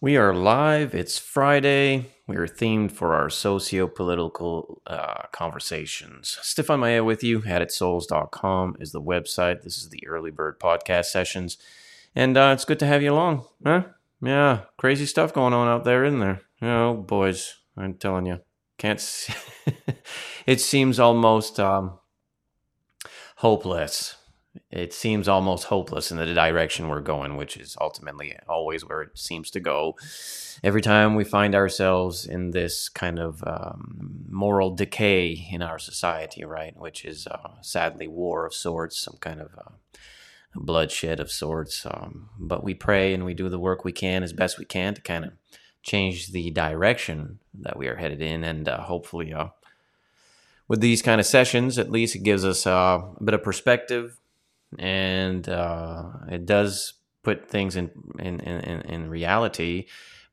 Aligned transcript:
We 0.00 0.16
are 0.16 0.32
live. 0.32 0.94
It's 0.94 1.18
Friday. 1.18 2.12
We 2.28 2.36
are 2.36 2.46
themed 2.46 2.92
for 2.92 3.16
our 3.16 3.28
socio 3.28 3.88
political 3.88 4.80
uh, 4.86 5.24
conversations. 5.32 6.38
Stephane 6.40 6.78
Maya 6.78 7.02
with 7.02 7.24
you. 7.24 7.40
AddedSouls.com 7.40 8.76
is 8.78 8.92
the 8.92 9.02
website. 9.02 9.62
This 9.62 9.76
is 9.76 9.88
the 9.88 10.06
Early 10.06 10.30
Bird 10.30 10.60
podcast 10.60 11.06
sessions. 11.06 11.58
And 12.14 12.36
uh, 12.36 12.52
it's 12.54 12.64
good 12.64 12.78
to 12.78 12.86
have 12.86 13.02
you 13.02 13.12
along. 13.12 13.46
Huh? 13.66 13.86
Yeah, 14.22 14.60
crazy 14.76 15.04
stuff 15.04 15.34
going 15.34 15.52
on 15.52 15.66
out 15.66 15.82
there, 15.82 16.04
isn't 16.04 16.20
there? 16.20 16.42
Oh, 16.62 16.94
boys, 16.94 17.56
I'm 17.76 17.94
telling 17.94 18.26
you. 18.26 18.38
Can't 18.76 19.00
it 20.46 20.60
seems 20.60 21.00
almost 21.00 21.58
um, 21.58 21.98
hopeless 23.38 24.14
it 24.70 24.92
seems 24.92 25.28
almost 25.28 25.64
hopeless 25.64 26.10
in 26.10 26.18
the 26.18 26.26
direction 26.34 26.88
we're 26.88 27.00
going, 27.00 27.36
which 27.36 27.56
is 27.56 27.76
ultimately 27.80 28.36
always 28.48 28.84
where 28.84 29.02
it 29.02 29.18
seems 29.18 29.50
to 29.50 29.60
go. 29.60 29.96
Every 30.62 30.82
time 30.82 31.14
we 31.14 31.24
find 31.24 31.54
ourselves 31.54 32.26
in 32.26 32.50
this 32.50 32.88
kind 32.88 33.18
of 33.18 33.42
um, 33.46 34.26
moral 34.28 34.74
decay 34.74 35.48
in 35.50 35.62
our 35.62 35.78
society, 35.78 36.44
right, 36.44 36.76
which 36.76 37.04
is 37.04 37.26
uh, 37.26 37.60
sadly 37.62 38.08
war 38.08 38.44
of 38.44 38.54
sorts, 38.54 39.00
some 39.00 39.16
kind 39.20 39.40
of 39.40 39.50
uh, 39.56 39.70
bloodshed 40.54 41.20
of 41.20 41.30
sorts. 41.30 41.86
Um, 41.86 42.30
but 42.38 42.64
we 42.64 42.74
pray 42.74 43.14
and 43.14 43.24
we 43.24 43.34
do 43.34 43.48
the 43.48 43.58
work 43.58 43.84
we 43.84 43.92
can 43.92 44.22
as 44.22 44.32
best 44.32 44.58
we 44.58 44.64
can 44.64 44.94
to 44.94 45.00
kind 45.00 45.24
of 45.24 45.32
change 45.82 46.32
the 46.32 46.50
direction 46.50 47.38
that 47.54 47.78
we 47.78 47.86
are 47.88 47.96
headed 47.96 48.20
in, 48.20 48.44
and 48.44 48.68
uh, 48.68 48.82
hopefully, 48.82 49.32
uh, 49.32 49.48
with 50.66 50.80
these 50.80 51.00
kind 51.00 51.20
of 51.20 51.26
sessions, 51.26 51.78
at 51.78 51.90
least 51.90 52.14
it 52.14 52.22
gives 52.22 52.44
us 52.44 52.66
uh, 52.66 53.00
a 53.16 53.24
bit 53.24 53.34
of 53.34 53.42
perspective 53.42 54.18
and 54.78 55.48
uh, 55.48 56.04
it 56.28 56.46
does 56.46 56.94
put 57.22 57.48
things 57.48 57.76
in 57.76 57.90
in 58.18 58.40
in, 58.40 58.80
in 58.82 59.10
reality. 59.10 59.86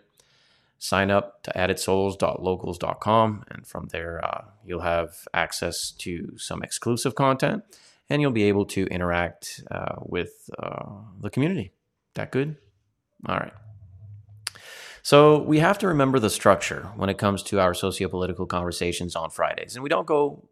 sign 0.80 1.12
up 1.12 1.44
to 1.44 1.52
addedsouls.locals.com, 1.52 3.44
and 3.50 3.68
from 3.68 3.88
there, 3.92 4.24
uh, 4.24 4.46
you'll 4.66 4.82
have 4.82 5.28
access 5.34 5.92
to 5.92 6.38
some 6.38 6.64
exclusive 6.64 7.14
content 7.16 7.64
and 8.10 8.22
you'll 8.22 8.32
be 8.32 8.44
able 8.44 8.66
to 8.66 8.86
interact 8.88 9.64
uh, 9.72 9.96
with 10.02 10.50
uh, 10.60 10.84
the 11.22 11.30
community. 11.30 11.72
That 12.16 12.30
good? 12.30 12.58
All 13.26 13.38
right. 13.38 13.54
So, 15.02 15.42
we 15.42 15.60
have 15.60 15.78
to 15.80 15.88
remember 15.88 16.20
the 16.20 16.30
structure 16.30 16.92
when 16.96 17.10
it 17.10 17.18
comes 17.18 17.42
to 17.44 17.60
our 17.60 17.74
socio 17.74 18.08
political 18.08 18.46
conversations 18.46 19.16
on 19.16 19.30
Fridays, 19.30 19.76
and 19.76 19.84
we 19.84 19.90
don't 19.90 20.06
go 20.06 20.44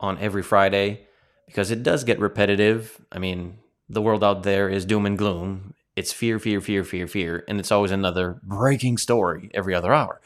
on 0.00 0.18
every 0.18 0.42
Friday 0.42 1.06
because 1.46 1.70
it 1.70 1.82
does 1.82 2.04
get 2.04 2.18
repetitive. 2.18 3.00
I 3.12 3.18
mean, 3.18 3.58
the 3.88 4.02
world 4.02 4.24
out 4.24 4.42
there 4.42 4.68
is 4.68 4.84
doom 4.84 5.06
and 5.06 5.18
gloom. 5.18 5.74
It's 5.96 6.12
fear, 6.12 6.38
fear, 6.38 6.60
fear, 6.60 6.84
fear, 6.84 7.06
fear, 7.06 7.44
and 7.46 7.60
it's 7.60 7.70
always 7.70 7.92
another 7.92 8.40
breaking 8.42 8.98
story 8.98 9.50
every 9.54 9.74
other 9.74 9.92
hour. 9.92 10.20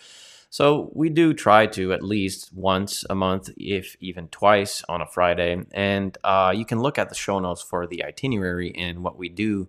So 0.51 0.91
we 0.95 1.11
do 1.11 1.35
try 1.35 1.67
to 1.67 1.93
at 1.93 2.03
least 2.03 2.51
once 2.55 3.05
a 3.11 3.15
month, 3.15 3.51
if 3.59 3.97
even 4.01 4.29
twice 4.29 4.83
on 4.89 5.03
a 5.03 5.07
Friday. 5.07 5.63
And 5.73 6.17
uh, 6.25 6.55
you 6.57 6.65
can 6.65 6.81
look 6.81 6.99
at 6.99 7.11
the 7.11 7.15
show 7.15 7.39
notes 7.39 7.61
for 7.61 7.87
the 7.87 8.03
itinerary 8.03 8.75
and 8.75 9.05
what 9.05 9.19
we 9.19 9.29
do 9.29 9.69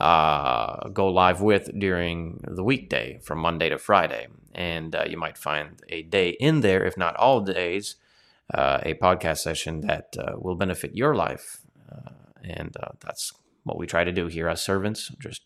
uh, 0.00 0.88
go 0.88 1.08
live 1.08 1.42
with 1.42 1.70
during 1.78 2.42
the 2.46 2.64
weekday 2.64 3.18
from 3.22 3.38
Monday 3.38 3.68
to 3.68 3.78
Friday. 3.78 4.28
And 4.54 4.94
uh, 4.94 5.04
you 5.06 5.18
might 5.18 5.36
find 5.36 5.82
a 5.90 6.02
day 6.02 6.30
in 6.30 6.60
there, 6.60 6.84
if 6.84 6.96
not 6.96 7.16
all 7.16 7.40
days, 7.42 7.96
uh, 8.54 8.78
a 8.82 8.94
podcast 8.94 9.38
session 9.38 9.80
that 9.82 10.14
uh, 10.18 10.32
will 10.36 10.56
benefit 10.56 10.94
your 10.94 11.14
life. 11.14 11.60
Uh, 11.90 12.10
and 12.42 12.76
uh, 12.80 12.88
that's 13.00 13.32
what 13.64 13.78
we 13.78 13.86
try 13.86 14.04
to 14.04 14.12
do 14.12 14.26
here 14.26 14.48
as 14.48 14.62
servants. 14.62 15.12
Just 15.20 15.42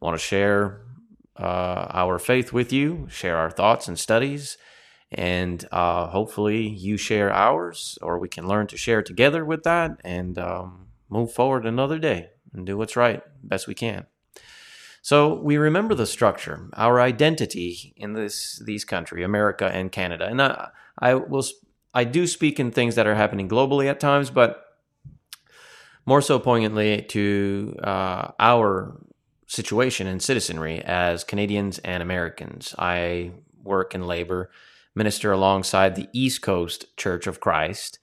want 0.00 0.18
to 0.18 0.24
share 0.24 0.82
uh, 1.38 1.86
our 1.90 2.18
faith 2.18 2.52
with 2.52 2.72
you, 2.72 3.06
share 3.10 3.36
our 3.36 3.50
thoughts 3.50 3.88
and 3.88 3.98
studies, 3.98 4.58
and 5.10 5.66
uh, 5.72 6.06
hopefully 6.08 6.68
you 6.68 6.96
share 6.96 7.32
ours, 7.32 7.98
or 8.02 8.18
we 8.18 8.28
can 8.28 8.46
learn 8.46 8.66
to 8.68 8.76
share 8.76 9.02
together 9.02 9.44
with 9.44 9.62
that 9.64 10.00
and 10.04 10.38
um, 10.38 10.88
move 11.08 11.32
forward 11.32 11.66
another 11.66 11.98
day 11.98 12.28
and 12.52 12.66
do 12.66 12.76
what's 12.76 12.96
right 12.96 13.22
best 13.42 13.66
we 13.66 13.74
can. 13.74 14.06
So 15.02 15.34
we 15.34 15.56
remember 15.56 15.94
the 15.94 16.06
structure, 16.06 16.68
our 16.74 17.00
identity 17.00 17.94
in 17.96 18.12
this 18.12 18.62
these 18.64 18.84
country, 18.84 19.24
America 19.24 19.70
and 19.72 19.90
Canada, 19.90 20.26
and 20.26 20.42
I, 20.42 20.68
I 20.98 21.14
will 21.14 21.44
I 21.92 22.04
do 22.04 22.26
speak 22.26 22.60
in 22.60 22.70
things 22.70 22.94
that 22.94 23.06
are 23.06 23.14
happening 23.14 23.48
globally 23.48 23.88
at 23.88 24.00
times, 24.00 24.30
but 24.30 24.64
more 26.06 26.22
so 26.22 26.38
poignantly 26.38 27.02
to 27.02 27.76
uh, 27.82 28.32
our 28.38 29.00
situation 29.46 30.06
and 30.06 30.22
citizenry 30.22 30.80
as 30.82 31.24
Canadians 31.24 31.78
and 31.80 32.02
Americans. 32.02 32.74
I 32.78 33.32
work 33.62 33.94
in 33.94 34.06
labor, 34.06 34.50
minister 34.94 35.32
alongside 35.32 35.94
the 35.94 36.08
East 36.12 36.42
Coast 36.42 36.96
Church 36.96 37.26
of 37.26 37.40
Christ. 37.40 37.98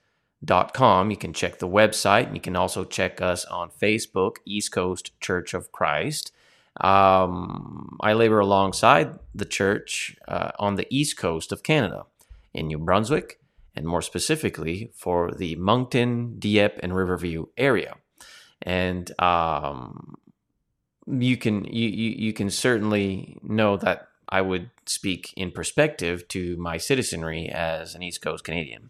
Dot 0.45 0.71
com. 0.71 1.09
You 1.09 1.17
can 1.17 1.33
check 1.33 1.57
the 1.57 1.67
website. 1.67 2.31
You 2.31 2.39
can 2.39 2.55
also 2.55 2.85
check 2.85 3.21
us 3.21 3.43
on 3.45 3.71
Facebook, 3.71 4.35
East 4.45 4.71
Coast 4.71 5.19
Church 5.19 5.55
of 5.55 5.71
Christ. 5.71 6.31
Um, 6.79 7.97
I 8.01 8.13
labor 8.13 8.39
alongside 8.39 9.17
the 9.33 9.45
church 9.45 10.15
uh, 10.27 10.51
on 10.59 10.75
the 10.75 10.85
East 10.91 11.17
Coast 11.17 11.51
of 11.51 11.63
Canada 11.63 12.05
in 12.53 12.67
New 12.67 12.77
Brunswick, 12.77 13.39
and 13.77 13.85
more 13.85 14.01
specifically 14.01 14.91
for 14.95 15.31
the 15.31 15.55
Moncton, 15.55 16.39
Dieppe, 16.39 16.79
and 16.81 16.95
Riverview 16.95 17.45
area. 17.55 17.95
And 18.61 19.09
um, 19.21 20.15
you 21.05 21.37
can 21.37 21.63
you, 21.65 21.87
you, 21.87 22.09
you 22.17 22.33
can 22.33 22.49
certainly 22.49 23.37
know 23.43 23.77
that 23.77 24.07
I 24.27 24.41
would 24.41 24.71
speak 24.87 25.31
in 25.37 25.51
perspective 25.51 26.27
to 26.29 26.57
my 26.57 26.77
citizenry 26.77 27.47
as 27.49 27.95
an 27.95 28.01
East 28.01 28.21
Coast 28.21 28.43
Canadian. 28.43 28.89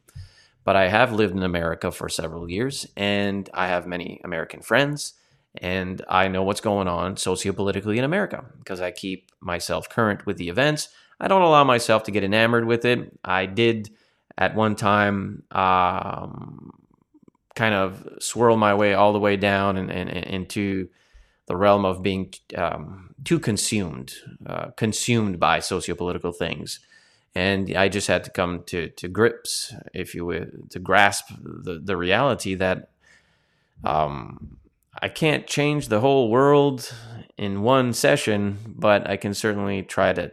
But 0.64 0.76
I 0.76 0.88
have 0.88 1.14
lived 1.14 1.36
in 1.36 1.44
America 1.44 1.92
for 1.92 2.10
several 2.10 2.50
years, 2.50 2.88
and 2.98 3.50
I 3.54 3.68
have 3.68 3.88
many 3.88 4.20
American 4.24 4.62
friends, 4.62 5.14
and 5.62 6.04
I 6.10 6.28
know 6.28 6.44
what's 6.44 6.62
going 6.62 6.88
on 6.88 7.16
sociopolitically 7.16 7.98
in 7.98 8.04
America 8.04 8.46
because 8.60 8.82
I 8.82 8.92
keep 8.92 9.32
myself 9.42 9.90
current 9.90 10.26
with 10.26 10.38
the 10.38 10.50
events. 10.50 10.90
I 11.20 11.28
don't 11.28 11.42
allow 11.42 11.64
myself 11.64 12.04
to 12.04 12.12
get 12.12 12.24
enamored 12.24 12.66
with 12.66 12.86
it. 12.86 13.18
I 13.24 13.46
did 13.46 13.90
at 14.38 14.56
one 14.56 14.76
time 14.76 15.44
um, 15.52 16.72
kind 17.56 17.74
of 17.74 18.08
swirl 18.20 18.56
my 18.56 18.74
way 18.74 18.94
all 18.94 19.14
the 19.14 19.20
way 19.20 19.36
down 19.36 19.78
and, 19.78 19.92
and, 19.92 20.10
and 20.10 20.26
into 20.26 20.88
the 21.48 21.56
realm 21.56 21.86
of 21.86 22.04
being 22.04 22.34
um, 22.56 23.16
too 23.24 23.40
consumed, 23.40 24.14
uh, 24.46 24.68
consumed 24.72 25.40
by 25.40 25.60
sociopolitical 25.60 26.36
things. 26.36 26.80
And 27.34 27.76
I 27.76 27.88
just 27.88 28.08
had 28.08 28.24
to 28.26 28.32
come 28.32 28.64
to, 28.68 28.90
to 28.90 29.08
grips, 29.08 29.74
if 29.94 30.14
you 30.14 30.26
will, 30.26 30.46
to 30.70 30.80
grasp 30.80 31.30
the, 31.40 31.80
the 31.84 31.96
reality 31.96 32.56
that 32.56 32.90
um, 33.84 34.58
I 35.02 35.10
can't 35.10 35.48
change 35.48 35.88
the 35.88 36.00
whole 36.00 36.30
world 36.30 36.94
in 37.38 37.62
one 37.62 37.94
session, 37.94 38.58
but 38.68 39.08
I 39.10 39.18
can 39.18 39.34
certainly 39.34 39.84
try 39.84 40.14
to 40.14 40.32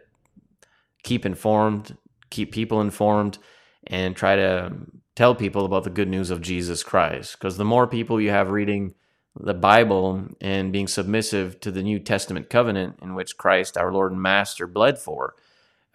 keep 1.02 1.26
informed, 1.26 1.96
keep 2.30 2.52
people 2.52 2.80
informed, 2.80 3.38
and 3.86 4.16
try 4.16 4.36
to 4.36 4.72
tell 5.14 5.34
people 5.34 5.64
about 5.64 5.84
the 5.84 5.90
good 5.90 6.08
news 6.08 6.30
of 6.30 6.40
Jesus 6.40 6.82
Christ. 6.82 7.38
Because 7.38 7.56
the 7.56 7.64
more 7.64 7.86
people 7.86 8.20
you 8.20 8.30
have 8.30 8.50
reading 8.50 8.94
the 9.38 9.54
Bible 9.54 10.28
and 10.40 10.72
being 10.72 10.86
submissive 10.86 11.60
to 11.60 11.70
the 11.70 11.82
New 11.82 11.98
Testament 11.98 12.50
covenant 12.50 12.98
in 13.02 13.14
which 13.14 13.36
Christ, 13.36 13.76
our 13.76 13.92
Lord 13.92 14.12
and 14.12 14.22
Master, 14.22 14.66
bled 14.66 14.98
for, 14.98 15.34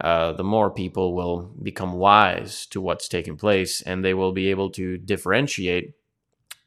uh, 0.00 0.32
the 0.32 0.44
more 0.44 0.70
people 0.70 1.14
will 1.14 1.50
become 1.62 1.92
wise 1.92 2.66
to 2.66 2.80
what's 2.80 3.08
taking 3.08 3.36
place 3.36 3.82
and 3.82 4.04
they 4.04 4.14
will 4.14 4.32
be 4.32 4.48
able 4.50 4.70
to 4.70 4.96
differentiate 4.96 5.94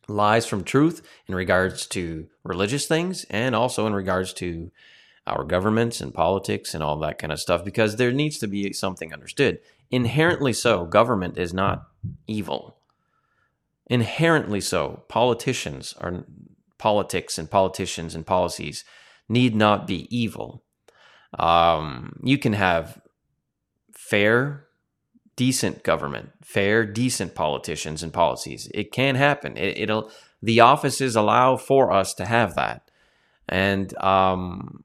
lies 0.07 0.45
from 0.45 0.63
truth 0.63 1.01
in 1.27 1.33
regards 1.33 1.87
to 1.87 2.27
religious 2.43 2.85
things 2.85 3.25
and 3.29 3.55
also 3.55 3.87
in 3.87 3.93
regards 3.93 4.33
to 4.33 4.69
our 5.25 5.43
governments 5.43 6.01
and 6.01 6.13
politics 6.13 6.73
and 6.73 6.83
all 6.83 6.99
that 6.99 7.17
kind 7.17 7.31
of 7.31 7.39
stuff 7.39 7.63
because 7.63 7.95
there 7.95 8.11
needs 8.11 8.37
to 8.37 8.47
be 8.47 8.73
something 8.73 9.13
understood. 9.13 9.59
Inherently 9.91 10.53
so, 10.53 10.85
government 10.85 11.37
is 11.37 11.53
not 11.53 11.87
evil. 12.27 12.77
Inherently 13.87 14.61
so, 14.61 15.03
politicians 15.09 15.93
are 15.99 16.25
politics 16.77 17.37
and 17.37 17.49
politicians 17.49 18.15
and 18.15 18.25
policies 18.25 18.83
need 19.29 19.55
not 19.55 19.87
be 19.87 20.07
evil. 20.15 20.63
Um, 21.37 22.19
you 22.23 22.37
can 22.37 22.53
have 22.53 23.01
fair, 23.93 24.65
decent 25.35 25.83
government, 25.83 26.31
fair, 26.43 26.85
decent 26.85 27.35
politicians 27.35 28.03
and 28.03 28.13
policies. 28.13 28.69
It 28.73 28.91
can 28.91 29.15
happen. 29.15 29.57
It, 29.57 29.77
it'll 29.77 30.11
the 30.41 30.59
offices 30.59 31.15
allow 31.15 31.55
for 31.55 31.91
us 31.91 32.13
to 32.15 32.25
have 32.25 32.55
that, 32.55 32.91
and 33.47 33.97
um, 33.99 34.83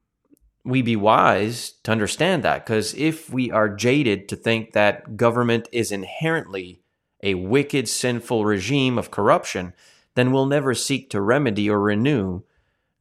we 0.64 0.82
be 0.82 0.96
wise 0.96 1.72
to 1.84 1.92
understand 1.92 2.42
that 2.42 2.64
because 2.64 2.94
if 2.94 3.32
we 3.32 3.50
are 3.50 3.68
jaded 3.68 4.28
to 4.28 4.36
think 4.36 4.72
that 4.72 5.16
government 5.16 5.68
is 5.72 5.92
inherently 5.92 6.82
a 7.22 7.34
wicked, 7.34 7.88
sinful 7.88 8.44
regime 8.44 8.98
of 8.98 9.10
corruption, 9.10 9.72
then 10.14 10.32
we'll 10.32 10.46
never 10.46 10.74
seek 10.74 11.10
to 11.10 11.20
remedy 11.20 11.70
or 11.70 11.80
renew 11.80 12.42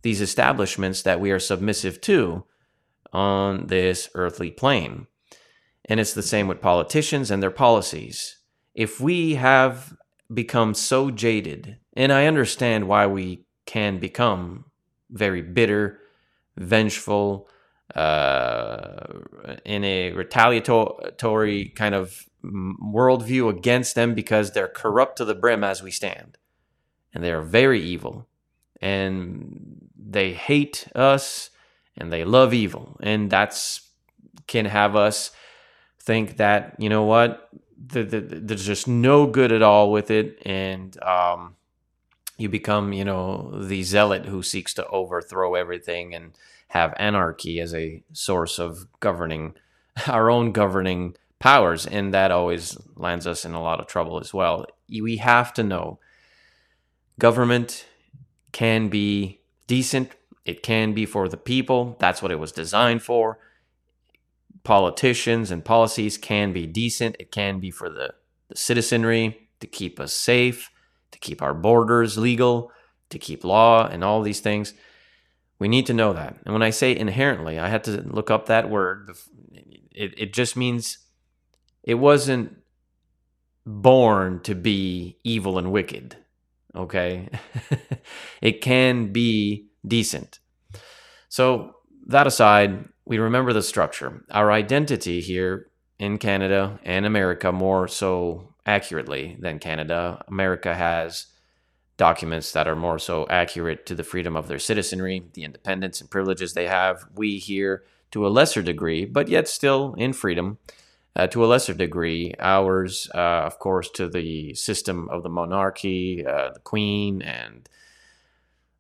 these 0.02 0.22
establishments 0.22 1.02
that 1.02 1.20
we 1.20 1.32
are 1.32 1.40
submissive 1.40 2.00
to 2.02 2.46
on 3.12 3.68
this 3.68 4.10
earthly 4.14 4.52
plane. 4.52 5.08
And 5.86 6.00
it's 6.00 6.14
the 6.14 6.24
same 6.24 6.48
with 6.48 6.62
politicians 6.62 7.32
and 7.32 7.42
their 7.42 7.52
policies. 7.52 8.38
If 8.76 9.00
we 9.00 9.36
have 9.36 9.96
become 10.34 10.74
so 10.74 11.10
jaded, 11.10 11.78
and 11.94 12.12
I 12.12 12.26
understand 12.26 12.88
why 12.88 13.08
we 13.08 13.46
can 13.66 14.00
become 14.00 14.66
very 15.10 15.42
bitter, 15.42 16.00
vengeful, 16.58 17.50
uh, 17.96 19.06
in 19.66 19.84
a 19.84 20.12
retaliatory 20.12 21.70
kind 21.70 21.96
of 21.96 22.28
worldview 22.44 23.50
against 23.50 23.96
them 23.96 24.14
because 24.14 24.52
they're 24.52 24.68
corrupt 24.68 25.18
to 25.18 25.26
the 25.26 25.36
brim 25.36 25.64
as 25.64 25.82
we 25.82 25.92
stand. 25.92 26.38
And 27.14 27.24
they're 27.24 27.42
very 27.42 27.82
evil. 27.82 28.28
And 28.82 29.90
they 29.98 30.34
hate 30.34 30.88
us 30.96 31.50
and 31.98 32.12
they 32.14 32.24
love 32.24 32.54
evil. 32.54 32.98
And 33.02 33.30
that's 33.30 33.88
can 34.48 34.66
have 34.66 34.96
us 34.96 35.32
think 36.00 36.38
that 36.38 36.74
you 36.80 36.88
know 36.90 37.04
what 37.04 37.50
the, 37.78 38.04
the, 38.04 38.22
there's 38.22 38.66
just 38.66 38.88
no 38.88 39.28
good 39.28 39.52
at 39.52 39.62
all 39.62 39.92
with 39.92 40.10
it 40.10 40.42
and 40.46 41.02
um, 41.04 41.56
you 42.38 42.50
become 42.50 42.94
you 42.94 43.06
know 43.06 43.52
the 43.64 43.84
zealot 43.84 44.26
who 44.26 44.42
seeks 44.42 44.74
to 44.76 44.88
overthrow 44.88 45.56
everything 45.56 46.14
and 46.14 46.34
have 46.70 46.94
anarchy 46.98 47.60
as 47.60 47.74
a 47.74 48.04
source 48.14 48.60
of 48.60 48.88
governing 49.00 49.56
our 50.08 50.30
own 50.30 50.52
governing 50.52 51.16
powers. 51.40 51.86
And 51.86 52.14
that 52.14 52.32
always 52.32 52.78
lands 52.96 53.28
us 53.28 53.46
in 53.46 53.54
a 53.54 53.62
lot 53.62 53.80
of 53.80 53.88
trouble 53.88 54.20
as 54.20 54.34
well. 54.34 54.66
We 54.90 55.18
have 55.18 55.54
to 55.56 55.64
know 55.64 56.00
government 57.20 57.86
can 58.52 58.90
be 58.90 59.42
decent. 59.68 60.12
It 60.46 60.64
can 60.64 60.94
be 60.94 61.06
for 61.06 61.28
the 61.28 61.38
people. 61.38 61.98
That's 62.00 62.22
what 62.22 62.32
it 62.32 62.40
was 62.40 62.52
designed 62.52 63.04
for. 63.04 63.40
Politicians 64.64 65.52
and 65.52 65.64
policies 65.64 66.18
can 66.18 66.54
be 66.54 66.66
decent. 66.66 67.16
It 67.20 67.32
can 67.32 67.60
be 67.60 67.72
for 67.72 67.90
the, 67.90 68.14
the 68.50 68.56
citizenry 68.56 69.50
to 69.60 69.68
keep 69.68 70.00
us 70.00 70.14
safe, 70.14 70.70
to 71.12 71.20
keep 71.20 71.42
our 71.42 71.54
borders 71.54 72.18
legal, 72.18 72.72
to 73.10 73.20
keep 73.20 73.44
law, 73.44 73.88
and 73.88 74.04
all 74.04 74.22
these 74.22 74.40
things. 74.40 74.74
We 75.60 75.68
need 75.68 75.86
to 75.88 75.94
know 75.94 76.14
that. 76.14 76.38
And 76.46 76.54
when 76.54 76.62
I 76.62 76.70
say 76.70 76.96
inherently, 76.96 77.58
I 77.58 77.68
had 77.68 77.84
to 77.86 78.02
look 78.02 78.30
up 78.30 78.46
that 78.46 78.70
word. 78.70 79.12
It, 79.92 80.14
it 80.18 80.34
just 80.34 80.56
means 80.56 81.00
it 81.84 81.96
wasn't 81.96 82.58
born 83.66 84.42
to 84.42 84.56
be 84.56 85.18
evil 85.24 85.58
and 85.58 85.72
wicked. 85.72 86.18
Okay? 86.76 87.30
it 88.42 88.62
can 88.62 89.12
be 89.12 89.70
decent. 89.86 90.40
So, 91.30 91.74
that 92.08 92.28
aside, 92.28 92.88
we 93.06 93.18
remember 93.18 93.52
the 93.52 93.62
structure. 93.62 94.24
Our 94.32 94.52
identity 94.52 95.20
here 95.20 95.70
in 96.00 96.18
Canada 96.18 96.80
and 96.84 97.06
America, 97.06 97.52
more 97.52 97.88
so 97.88 98.54
accurately 98.68 99.38
than 99.40 99.58
Canada, 99.58 100.24
America 100.28 100.76
has 100.76 101.28
documents 101.96 102.52
that 102.52 102.68
are 102.68 102.76
more 102.76 103.00
so 103.00 103.26
accurate 103.30 103.86
to 103.88 103.96
the 103.96 104.04
freedom 104.04 104.36
of 104.36 104.48
their 104.48 104.60
citizenry, 104.60 105.24
the 105.34 105.44
independence 105.44 106.00
and 106.00 106.12
privileges 106.12 106.54
they 106.54 106.68
have. 106.68 107.06
We 107.16 107.40
here, 107.40 107.84
to 108.12 108.28
a 108.28 108.30
lesser 108.30 108.62
degree, 108.62 109.06
but 109.06 109.28
yet 109.28 109.48
still 109.48 109.96
in 109.98 110.14
freedom, 110.14 110.60
uh, 111.16 111.28
to 111.28 111.44
a 111.44 111.48
lesser 111.48 111.74
degree, 111.74 112.36
ours, 112.40 113.10
uh, 113.16 113.18
of 113.18 113.58
course, 113.58 113.90
to 113.92 114.08
the 114.08 114.54
system 114.54 115.10
of 115.10 115.24
the 115.24 115.30
monarchy, 115.30 116.24
uh, 116.26 116.52
the 116.52 116.60
queen, 116.60 117.24
and 117.24 117.68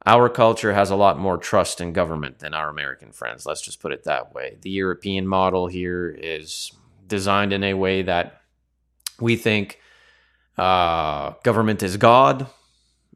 our 0.05 0.29
culture 0.29 0.73
has 0.73 0.91
a 0.91 0.95
lot 0.95 1.17
more 1.17 1.37
trust 1.37 1.81
in 1.81 1.91
government 1.91 2.39
than 2.39 2.53
our 2.53 2.69
American 2.69 3.11
friends. 3.11 3.45
Let's 3.45 3.61
just 3.61 3.81
put 3.81 3.91
it 3.91 4.03
that 4.03 4.33
way. 4.33 4.57
The 4.61 4.69
European 4.69 5.27
model 5.27 5.67
here 5.67 6.07
is 6.09 6.71
designed 7.07 7.51
in 7.51 7.63
a 7.63 7.73
way 7.73 8.03
that 8.03 8.41
we 9.19 9.35
think 9.35 9.79
uh, 10.57 11.33
government 11.43 11.83
is 11.83 11.97
God. 11.97 12.47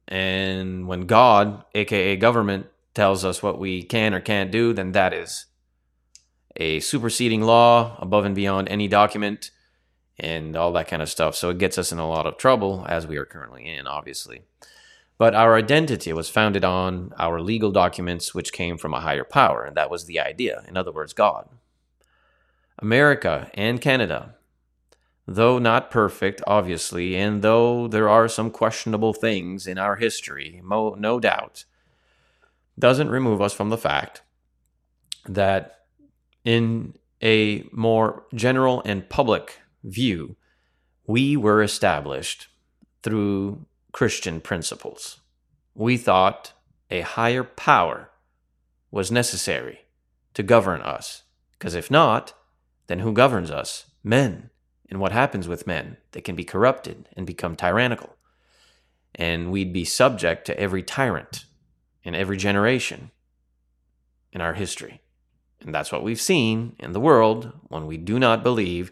And 0.07 0.87
when 0.87 1.01
God, 1.01 1.63
aka 1.73 2.15
government, 2.17 2.67
tells 2.93 3.23
us 3.23 3.41
what 3.41 3.57
we 3.57 3.83
can 3.83 4.13
or 4.13 4.19
can't 4.19 4.51
do, 4.51 4.73
then 4.73 4.91
that 4.91 5.13
is 5.13 5.45
a 6.57 6.79
superseding 6.81 7.41
law 7.41 7.97
above 7.99 8.25
and 8.25 8.35
beyond 8.35 8.67
any 8.67 8.87
document 8.87 9.51
and 10.19 10.55
all 10.55 10.73
that 10.73 10.87
kind 10.87 11.01
of 11.01 11.09
stuff. 11.09 11.35
So 11.35 11.49
it 11.49 11.57
gets 11.57 11.77
us 11.77 11.91
in 11.91 11.99
a 11.99 12.07
lot 12.07 12.27
of 12.27 12.37
trouble, 12.37 12.85
as 12.87 13.07
we 13.07 13.17
are 13.17 13.25
currently 13.25 13.65
in, 13.65 13.87
obviously. 13.87 14.41
But 15.17 15.35
our 15.35 15.55
identity 15.55 16.11
was 16.13 16.29
founded 16.29 16.65
on 16.65 17.13
our 17.17 17.39
legal 17.39 17.71
documents, 17.71 18.33
which 18.33 18.53
came 18.53 18.77
from 18.77 18.93
a 18.93 19.01
higher 19.01 19.23
power, 19.23 19.63
and 19.63 19.77
that 19.77 19.89
was 19.89 20.05
the 20.05 20.19
idea. 20.19 20.63
In 20.67 20.75
other 20.75 20.91
words, 20.91 21.13
God. 21.13 21.47
America 22.79 23.49
and 23.53 23.79
Canada, 23.79 24.35
though 25.27 25.59
not 25.59 25.91
perfect, 25.91 26.41
obviously, 26.47 27.15
and 27.15 27.41
though 27.41 27.87
there 27.87 28.09
are 28.09 28.27
some 28.27 28.51
questionable 28.51 29.13
things 29.13 29.67
in 29.67 29.77
our 29.77 29.95
history, 29.95 30.61
mo- 30.63 30.95
no 30.95 31.19
doubt, 31.19 31.65
doesn't 32.77 33.09
remove 33.09 33.41
us 33.41 33.53
from 33.53 33.69
the 33.69 33.77
fact 33.77 34.21
that 35.27 35.85
in 36.43 36.93
a 37.21 37.67
more 37.71 38.23
general 38.33 38.81
and 38.85 39.07
public 39.09 39.59
view, 39.83 40.35
we 41.05 41.37
were 41.37 41.61
established 41.61 42.47
through 43.03 43.65
Christian 43.91 44.41
principles. 44.41 45.19
We 45.75 45.97
thought 45.97 46.53
a 46.89 47.01
higher 47.01 47.43
power 47.43 48.09
was 48.89 49.11
necessary 49.11 49.81
to 50.33 50.43
govern 50.43 50.81
us, 50.81 51.23
because 51.53 51.75
if 51.75 51.91
not, 51.91 52.33
then 52.87 52.99
who 52.99 53.13
governs 53.13 53.51
us? 53.51 53.85
Men. 54.03 54.49
And 54.91 54.99
what 54.99 55.13
happens 55.13 55.47
with 55.47 55.65
men? 55.65 55.97
They 56.11 56.21
can 56.21 56.35
be 56.35 56.43
corrupted 56.43 57.07
and 57.15 57.25
become 57.25 57.55
tyrannical. 57.55 58.17
And 59.15 59.49
we'd 59.49 59.73
be 59.73 59.85
subject 59.85 60.45
to 60.45 60.59
every 60.59 60.83
tyrant 60.83 61.45
in 62.03 62.13
every 62.13 62.37
generation 62.37 63.11
in 64.33 64.41
our 64.41 64.53
history. 64.53 65.01
And 65.61 65.73
that's 65.73 65.91
what 65.91 66.03
we've 66.03 66.21
seen 66.21 66.75
in 66.77 66.91
the 66.91 66.99
world 66.99 67.53
when 67.69 67.87
we 67.87 67.97
do 67.97 68.19
not 68.19 68.43
believe 68.43 68.91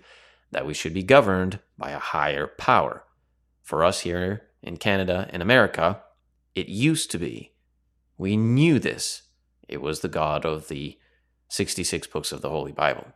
that 0.52 0.66
we 0.66 0.74
should 0.74 0.94
be 0.94 1.04
governed 1.04 1.60
by 1.78 1.92
a 1.92 2.00
higher 2.00 2.48
power. 2.48 3.04
For 3.62 3.84
us 3.84 4.02
here 4.02 4.48
in 4.64 4.78
Canada 4.78 5.28
and 5.32 5.42
America, 5.42 6.02
it 6.56 6.68
used 6.68 7.12
to 7.12 7.20
be. 7.20 7.54
We 8.18 8.38
knew 8.38 8.80
this. 8.80 9.24
It 9.68 9.82
was 9.82 10.00
the 10.00 10.08
God 10.08 10.46
of 10.46 10.70
the 10.70 10.98
66 11.50 12.08
books 12.08 12.32
of 12.32 12.42
the 12.42 12.50
Holy 12.50 12.72
Bible 12.72 13.08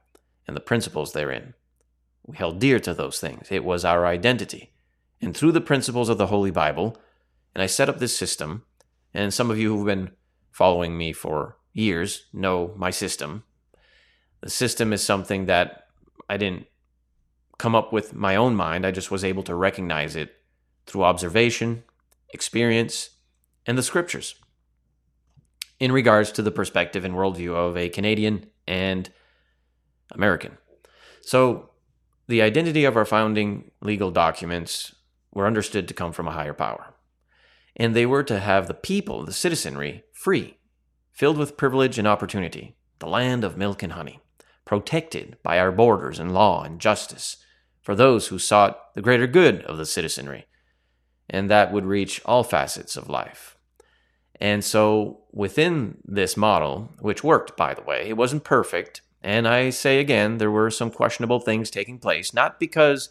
and 0.47 0.55
the 0.55 0.61
principles 0.61 1.13
therein. 1.13 1.53
We 2.25 2.38
held 2.38 2.60
dear 2.60 2.80
to 2.80 2.94
those 2.94 3.20
things. 3.20 3.48
It 3.51 3.63
was 3.63 3.84
our 3.84 4.06
identity. 4.06 4.74
And 5.22 5.36
through 5.36 5.51
the 5.51 5.62
principles 5.62 6.10
of 6.10 6.18
the 6.18 6.27
Holy 6.27 6.51
Bible, 6.51 6.98
and 7.53 7.62
I 7.62 7.68
set 7.68 7.89
up 7.89 8.00
this 8.00 8.18
system, 8.18 8.63
and 9.13 9.34
some 9.34 9.51
of 9.51 9.60
you 9.60 9.75
who've 9.75 9.86
been 9.86 10.12
following 10.51 10.98
me 10.98 11.13
for 11.13 11.58
years 11.74 12.25
know 12.34 12.74
my 12.77 12.92
system. 12.92 13.44
The 14.42 14.50
system 14.50 14.94
is 14.94 15.03
something 15.03 15.46
that 15.46 15.88
I 16.30 16.38
didn't 16.38 16.68
come 17.58 17.75
up 17.75 17.92
with 17.94 18.13
my 18.13 18.36
own 18.36 18.56
mind. 18.56 18.86
I 18.86 18.92
just 18.92 19.12
was 19.12 19.24
able 19.24 19.44
to 19.44 19.56
recognize 19.56 20.15
it 20.15 20.36
through 20.86 21.03
observation, 21.03 21.84
experience, 22.34 23.12
and 23.65 23.77
the 23.77 23.84
scriptures 23.84 24.36
in 25.80 25.92
regards 25.92 26.32
to 26.32 26.42
the 26.42 26.51
perspective 26.51 27.03
and 27.06 27.13
worldview 27.13 27.56
of 27.56 27.77
a 27.77 27.89
Canadian 27.89 28.48
and 28.68 29.10
American. 30.12 30.58
So, 31.22 31.70
the 32.27 32.42
identity 32.42 32.86
of 32.86 32.96
our 32.96 33.06
founding 33.06 33.72
legal 33.82 34.12
documents 34.12 34.96
were 35.32 35.48
understood 35.48 35.88
to 35.88 35.94
come 35.94 36.12
from 36.12 36.27
a 36.27 36.32
higher 36.32 36.53
power. 36.53 36.94
And 37.75 37.96
they 37.96 38.06
were 38.06 38.24
to 38.24 38.39
have 38.39 38.68
the 38.68 38.74
people, 38.74 39.25
the 39.25 39.34
citizenry, 39.34 40.03
free, 40.13 40.58
filled 41.12 41.38
with 41.38 41.58
privilege 41.58 41.98
and 41.98 42.08
opportunity, 42.08 42.75
the 43.00 43.08
land 43.08 43.44
of 43.44 43.58
milk 43.58 43.84
and 43.84 43.94
honey, 43.94 44.20
protected 44.65 45.38
by 45.44 45.60
our 45.60 45.72
borders 45.72 46.20
and 46.20 46.34
law 46.34 46.63
and 46.63 46.80
justice 46.80 47.38
for 47.82 47.96
those 47.96 48.27
who 48.27 48.39
sought 48.39 48.94
the 48.96 49.01
greater 49.01 49.27
good 49.27 49.62
of 49.63 49.77
the 49.77 49.86
citizenry. 49.86 50.46
And 51.30 51.50
that 51.50 51.72
would 51.72 51.86
reach 51.86 52.22
all 52.25 52.44
facets 52.44 52.96
of 52.96 53.10
life. 53.10 53.58
And 54.39 54.63
so, 54.63 55.22
within 55.32 55.98
this 56.03 56.36
model, 56.36 56.92
which 57.00 57.24
worked, 57.24 57.56
by 57.56 57.74
the 57.74 57.84
way, 57.84 58.10
it 58.10 58.18
wasn't 58.18 58.44
perfect. 58.44 59.01
And 59.24 59.48
I 59.48 59.70
say 59.70 60.00
again, 60.00 60.38
there 60.38 60.51
were 60.51 60.70
some 60.70 60.92
questionable 60.92 61.39
things 61.39 61.70
taking 61.70 61.98
place, 61.98 62.34
not 62.34 62.60
because 62.60 63.10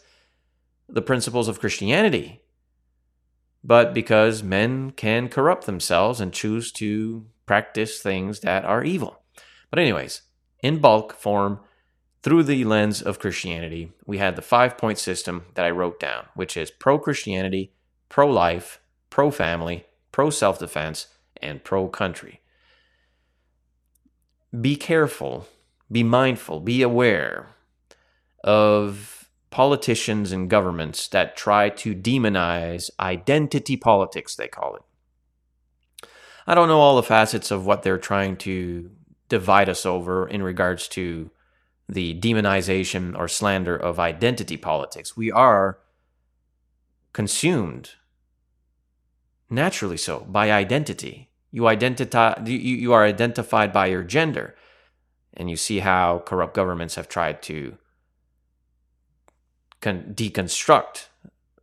the 0.87 1.01
principles 1.01 1.47
of 1.47 1.59
Christianity, 1.59 2.41
but 3.63 3.93
because 3.93 4.43
men 4.43 4.91
can 4.91 5.27
corrupt 5.27 5.65
themselves 5.65 6.21
and 6.21 6.31
choose 6.31 6.71
to 6.73 7.25
practice 7.45 7.99
things 7.99 8.41
that 8.41 8.63
are 8.63 8.83
evil. 8.83 9.21
But, 9.69 9.79
anyways, 9.79 10.21
in 10.61 10.79
bulk 10.79 11.13
form, 11.13 11.59
through 12.21 12.43
the 12.43 12.63
lens 12.63 13.01
of 13.01 13.19
Christianity, 13.19 13.91
we 14.05 14.19
had 14.19 14.35
the 14.35 14.41
five 14.41 14.77
point 14.77 14.99
system 14.99 15.45
that 15.55 15.65
I 15.65 15.71
wrote 15.71 15.99
down, 15.99 16.27
which 16.35 16.55
is 16.55 16.71
pro 16.71 16.99
Christianity, 16.99 17.73
pro 18.07 18.29
life, 18.29 18.79
pro 19.09 19.31
family, 19.31 19.85
pro 20.11 20.29
self 20.29 20.59
defense, 20.59 21.07
and 21.41 21.63
pro 21.63 21.87
country. 21.87 22.41
Be 24.59 24.75
careful, 24.75 25.47
be 25.93 26.03
mindful, 26.03 26.59
be 26.59 26.81
aware 26.81 27.55
of 28.43 29.29
politicians 29.51 30.31
and 30.31 30.49
governments 30.49 31.07
that 31.09 31.37
try 31.37 31.69
to 31.69 31.93
demonize 31.93 32.89
identity 32.99 33.77
politics, 33.77 34.35
they 34.35 34.47
call 34.47 34.75
it. 34.75 34.81
I 36.47 36.55
don't 36.55 36.67
know 36.67 36.79
all 36.79 36.95
the 36.95 37.03
facets 37.03 37.51
of 37.51 37.65
what 37.65 37.83
they're 37.83 37.99
trying 37.99 38.35
to 38.37 38.89
divide 39.29 39.69
us 39.69 39.85
over 39.85 40.27
in 40.27 40.43
regards 40.43 40.87
to 40.89 41.29
the 41.87 42.19
demonization 42.19 43.17
or 43.17 43.27
slander 43.27 43.77
of 43.77 43.99
identity 43.99 44.57
politics. 44.57 45.15
We 45.15 45.31
are 45.31 45.77
consumed 47.13 47.91
naturally 49.49 49.97
so 49.97 50.21
by 50.21 50.51
identity. 50.51 51.29
You 51.51 51.67
identify 51.67 52.41
you, 52.43 52.57
you 52.57 52.93
are 52.93 53.05
identified 53.05 53.71
by 53.71 53.85
your 53.85 54.03
gender. 54.03 54.55
And 55.35 55.49
you 55.49 55.55
see 55.55 55.79
how 55.79 56.23
corrupt 56.25 56.53
governments 56.53 56.95
have 56.95 57.09
tried 57.09 57.41
to 57.43 57.77
con- 59.81 60.13
deconstruct 60.13 61.07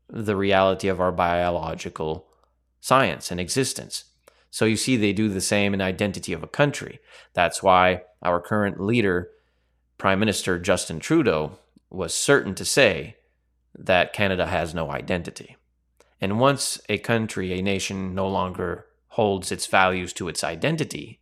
the 0.08 0.36
reality 0.36 0.88
of 0.88 1.00
our 1.00 1.12
biological 1.12 2.26
science 2.80 3.30
and 3.30 3.38
existence. 3.38 4.04
So 4.50 4.64
you 4.64 4.76
see, 4.76 4.96
they 4.96 5.12
do 5.12 5.28
the 5.28 5.40
same 5.40 5.74
in 5.74 5.80
identity 5.80 6.32
of 6.32 6.42
a 6.42 6.48
country. 6.48 6.98
That's 7.34 7.62
why 7.62 8.02
our 8.22 8.40
current 8.40 8.80
leader, 8.80 9.30
Prime 9.98 10.18
Minister 10.18 10.58
Justin 10.58 10.98
Trudeau, 10.98 11.58
was 11.88 12.12
certain 12.12 12.54
to 12.56 12.64
say 12.64 13.16
that 13.78 14.12
Canada 14.12 14.46
has 14.46 14.74
no 14.74 14.90
identity. 14.90 15.56
And 16.20 16.40
once 16.40 16.80
a 16.88 16.98
country, 16.98 17.52
a 17.52 17.62
nation, 17.62 18.14
no 18.14 18.28
longer 18.28 18.86
holds 19.08 19.52
its 19.52 19.66
values 19.66 20.12
to 20.14 20.28
its 20.28 20.44
identity, 20.44 21.19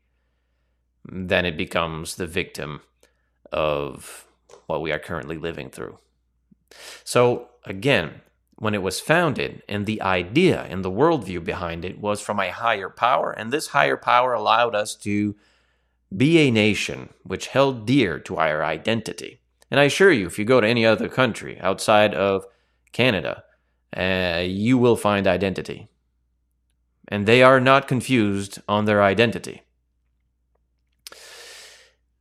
then 1.10 1.44
it 1.44 1.56
becomes 1.56 2.16
the 2.16 2.26
victim 2.26 2.80
of 3.52 4.26
what 4.66 4.82
we 4.82 4.92
are 4.92 4.98
currently 4.98 5.38
living 5.38 5.70
through. 5.70 5.98
So, 7.04 7.48
again, 7.64 8.20
when 8.56 8.74
it 8.74 8.82
was 8.82 9.00
founded, 9.00 9.62
and 9.68 9.86
the 9.86 10.02
idea 10.02 10.64
and 10.64 10.84
the 10.84 10.90
worldview 10.90 11.44
behind 11.44 11.84
it 11.84 12.00
was 12.00 12.20
from 12.20 12.40
a 12.40 12.50
higher 12.50 12.90
power, 12.90 13.30
and 13.30 13.52
this 13.52 13.68
higher 13.68 13.96
power 13.96 14.32
allowed 14.32 14.74
us 14.74 14.94
to 14.96 15.36
be 16.14 16.38
a 16.38 16.50
nation 16.50 17.10
which 17.22 17.48
held 17.48 17.86
dear 17.86 18.18
to 18.18 18.36
our 18.36 18.64
identity. 18.64 19.40
And 19.70 19.78
I 19.78 19.84
assure 19.84 20.10
you, 20.10 20.26
if 20.26 20.38
you 20.38 20.44
go 20.44 20.60
to 20.60 20.66
any 20.66 20.84
other 20.84 21.08
country 21.08 21.58
outside 21.60 22.14
of 22.14 22.46
Canada, 22.92 23.44
uh, 23.96 24.42
you 24.44 24.78
will 24.78 24.96
find 24.96 25.26
identity. 25.26 25.88
And 27.06 27.26
they 27.26 27.42
are 27.42 27.60
not 27.60 27.88
confused 27.88 28.60
on 28.68 28.84
their 28.84 29.02
identity. 29.02 29.62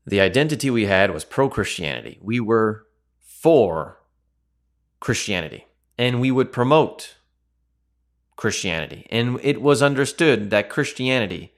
The 0.08 0.22
identity 0.22 0.70
we 0.70 0.86
had 0.86 1.12
was 1.12 1.26
pro 1.26 1.50
Christianity. 1.50 2.18
We 2.22 2.40
were 2.40 2.88
for 3.20 4.00
Christianity 5.02 5.68
and 5.98 6.22
we 6.22 6.32
would 6.32 6.54
promote 6.54 7.18
Christianity. 8.38 9.06
And 9.12 9.38
it 9.44 9.62
was 9.62 9.82
understood 9.84 10.50
that 10.50 10.70
Christianity 10.70 11.52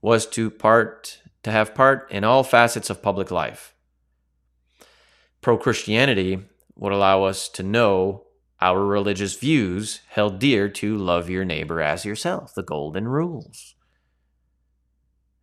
was 0.00 0.26
to 0.26 0.48
part 0.48 1.18
to 1.42 1.50
have 1.50 1.74
part 1.74 2.08
in 2.08 2.22
all 2.22 2.44
facets 2.44 2.88
of 2.88 3.02
public 3.02 3.32
life. 3.32 3.74
Pro 5.40 5.58
Christianity 5.58 6.44
would 6.76 6.92
allow 6.92 7.24
us 7.24 7.48
to 7.48 7.64
know 7.64 8.26
our 8.60 8.84
religious 8.84 9.36
views 9.36 10.02
held 10.10 10.38
dear 10.38 10.68
to 10.68 10.96
love 10.96 11.28
your 11.28 11.44
neighbor 11.44 11.80
as 11.80 12.04
yourself, 12.04 12.54
the 12.54 12.62
golden 12.62 13.08
rules. 13.08 13.74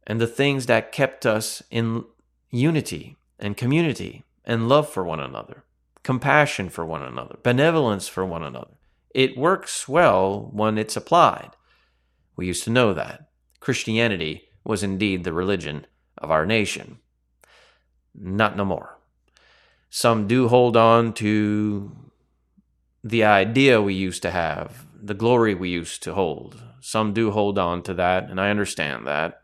And 0.08 0.22
the 0.22 0.28
things 0.28 0.68
that 0.68 0.94
kept 0.94 1.26
us 1.26 1.62
in 1.70 2.06
unity 2.52 3.18
and 3.38 3.56
community 3.56 4.24
and 4.46 4.70
love 4.70 4.90
for 4.90 5.04
one 5.04 5.20
another 5.20 5.64
compassion 6.04 6.70
for 6.70 6.86
one 6.86 7.04
another, 7.04 7.38
benevolence 7.44 8.08
for 8.08 8.26
one 8.26 8.44
another. 8.44 8.72
It 9.14 9.38
works 9.38 9.88
well 9.88 10.50
when 10.52 10.78
it's 10.78 10.96
applied. 10.96 11.52
We 12.36 12.48
used 12.48 12.64
to 12.64 12.70
know 12.72 12.94
that. 12.94 13.30
Christianity 13.60 14.50
was 14.64 14.84
indeed 14.84 15.24
the 15.24 15.34
religion 15.34 15.86
of 16.18 16.32
our 16.32 16.46
nation. 16.46 17.00
Not 18.16 18.56
no 18.56 18.66
more. 18.66 18.98
Some 19.90 20.28
do 20.28 20.48
hold 20.48 20.78
on 20.78 21.14
to 21.14 21.96
the 23.04 23.24
idea 23.24 23.82
we 23.82 23.94
used 23.94 24.22
to 24.22 24.32
have, 24.32 24.86
the 25.00 25.14
glory 25.14 25.56
we 25.56 25.70
used 25.70 26.04
to 26.04 26.14
hold. 26.14 26.64
Some 26.82 27.14
do 27.14 27.32
hold 27.32 27.58
on 27.58 27.84
to 27.84 27.94
that, 27.96 28.30
and 28.30 28.40
I 28.40 28.50
understand 28.50 29.08
that. 29.08 29.42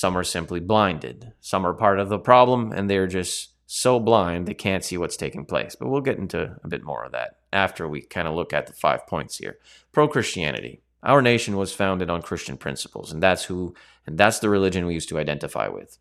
Some 0.00 0.16
are 0.16 0.24
simply 0.24 0.60
blinded. 0.60 1.34
Some 1.42 1.66
are 1.66 1.74
part 1.74 1.98
of 1.98 2.08
the 2.08 2.18
problem, 2.18 2.72
and 2.72 2.88
they're 2.88 3.06
just 3.06 3.50
so 3.66 4.00
blind 4.00 4.48
they 4.48 4.54
can't 4.54 4.82
see 4.82 4.96
what's 4.96 5.18
taking 5.18 5.44
place. 5.44 5.76
But 5.78 5.88
we'll 5.88 6.00
get 6.00 6.16
into 6.16 6.56
a 6.64 6.68
bit 6.68 6.82
more 6.82 7.04
of 7.04 7.12
that 7.12 7.36
after 7.52 7.86
we 7.86 8.00
kind 8.00 8.26
of 8.26 8.32
look 8.32 8.54
at 8.54 8.66
the 8.66 8.72
five 8.72 9.06
points 9.06 9.36
here. 9.36 9.58
Pro 9.92 10.08
Christianity. 10.08 10.80
Our 11.02 11.20
nation 11.20 11.54
was 11.58 11.74
founded 11.74 12.08
on 12.08 12.22
Christian 12.22 12.56
principles, 12.56 13.12
and 13.12 13.22
that's 13.22 13.44
who 13.44 13.74
and 14.06 14.16
that's 14.16 14.38
the 14.38 14.48
religion 14.48 14.86
we 14.86 14.94
used 14.94 15.10
to 15.10 15.18
identify 15.18 15.68
with. 15.68 15.98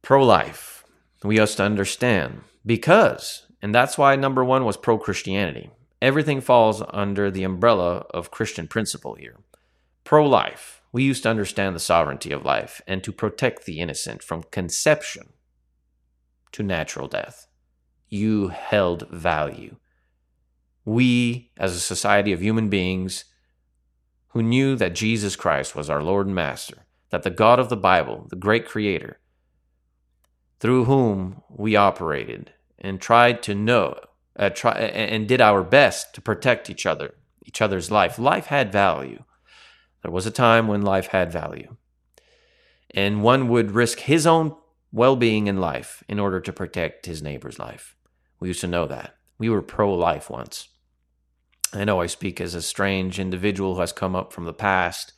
Pro 0.00 0.24
life. 0.24 0.84
We 1.22 1.38
used 1.38 1.58
to 1.58 1.64
understand 1.64 2.44
because, 2.64 3.46
and 3.60 3.74
that's 3.74 3.98
why 3.98 4.16
number 4.16 4.42
one 4.42 4.64
was 4.64 4.78
pro 4.78 4.96
Christianity. 4.96 5.68
Everything 6.00 6.40
falls 6.40 6.82
under 6.94 7.30
the 7.30 7.44
umbrella 7.44 8.06
of 8.08 8.30
Christian 8.30 8.68
principle 8.68 9.16
here. 9.16 9.36
Pro 10.02 10.26
life. 10.26 10.80
We 10.94 11.02
used 11.02 11.24
to 11.24 11.28
understand 11.28 11.74
the 11.74 11.80
sovereignty 11.80 12.30
of 12.30 12.44
life 12.44 12.80
and 12.86 13.02
to 13.02 13.10
protect 13.10 13.66
the 13.66 13.80
innocent 13.80 14.22
from 14.22 14.44
conception 14.52 15.32
to 16.52 16.62
natural 16.62 17.08
death. 17.08 17.48
You 18.08 18.50
held 18.50 19.08
value. 19.10 19.74
We, 20.84 21.50
as 21.56 21.74
a 21.74 21.80
society 21.80 22.32
of 22.32 22.40
human 22.40 22.68
beings 22.68 23.24
who 24.28 24.40
knew 24.40 24.76
that 24.76 24.94
Jesus 24.94 25.34
Christ 25.34 25.74
was 25.74 25.90
our 25.90 26.00
Lord 26.00 26.26
and 26.26 26.34
Master, 26.36 26.86
that 27.10 27.24
the 27.24 27.28
God 27.30 27.58
of 27.58 27.70
the 27.70 27.76
Bible, 27.76 28.28
the 28.30 28.36
great 28.36 28.64
Creator, 28.64 29.18
through 30.60 30.84
whom 30.84 31.42
we 31.50 31.74
operated 31.74 32.52
and 32.78 33.00
tried 33.00 33.42
to 33.42 33.54
know 33.56 33.98
uh, 34.38 34.50
try, 34.50 34.74
and 34.74 35.26
did 35.26 35.40
our 35.40 35.64
best 35.64 36.14
to 36.14 36.20
protect 36.20 36.70
each 36.70 36.86
other, 36.86 37.14
each 37.44 37.60
other's 37.60 37.90
life. 37.90 38.16
Life 38.16 38.46
had 38.46 38.70
value. 38.70 39.24
There 40.04 40.12
was 40.12 40.26
a 40.26 40.30
time 40.30 40.68
when 40.68 40.82
life 40.82 41.08
had 41.08 41.32
value. 41.32 41.76
And 42.90 43.22
one 43.22 43.48
would 43.48 43.70
risk 43.70 44.00
his 44.00 44.26
own 44.26 44.54
well 44.92 45.16
being 45.16 45.46
in 45.46 45.56
life 45.56 46.04
in 46.08 46.20
order 46.20 46.40
to 46.40 46.52
protect 46.52 47.06
his 47.06 47.22
neighbor's 47.22 47.58
life. 47.58 47.96
We 48.38 48.48
used 48.48 48.60
to 48.60 48.66
know 48.66 48.86
that. 48.86 49.16
We 49.38 49.48
were 49.48 49.62
pro 49.62 49.94
life 49.94 50.28
once. 50.28 50.68
I 51.72 51.84
know 51.84 52.02
I 52.02 52.06
speak 52.06 52.38
as 52.38 52.54
a 52.54 52.60
strange 52.60 53.18
individual 53.18 53.74
who 53.74 53.80
has 53.80 53.92
come 53.92 54.14
up 54.14 54.30
from 54.30 54.44
the 54.44 54.52
past, 54.52 55.14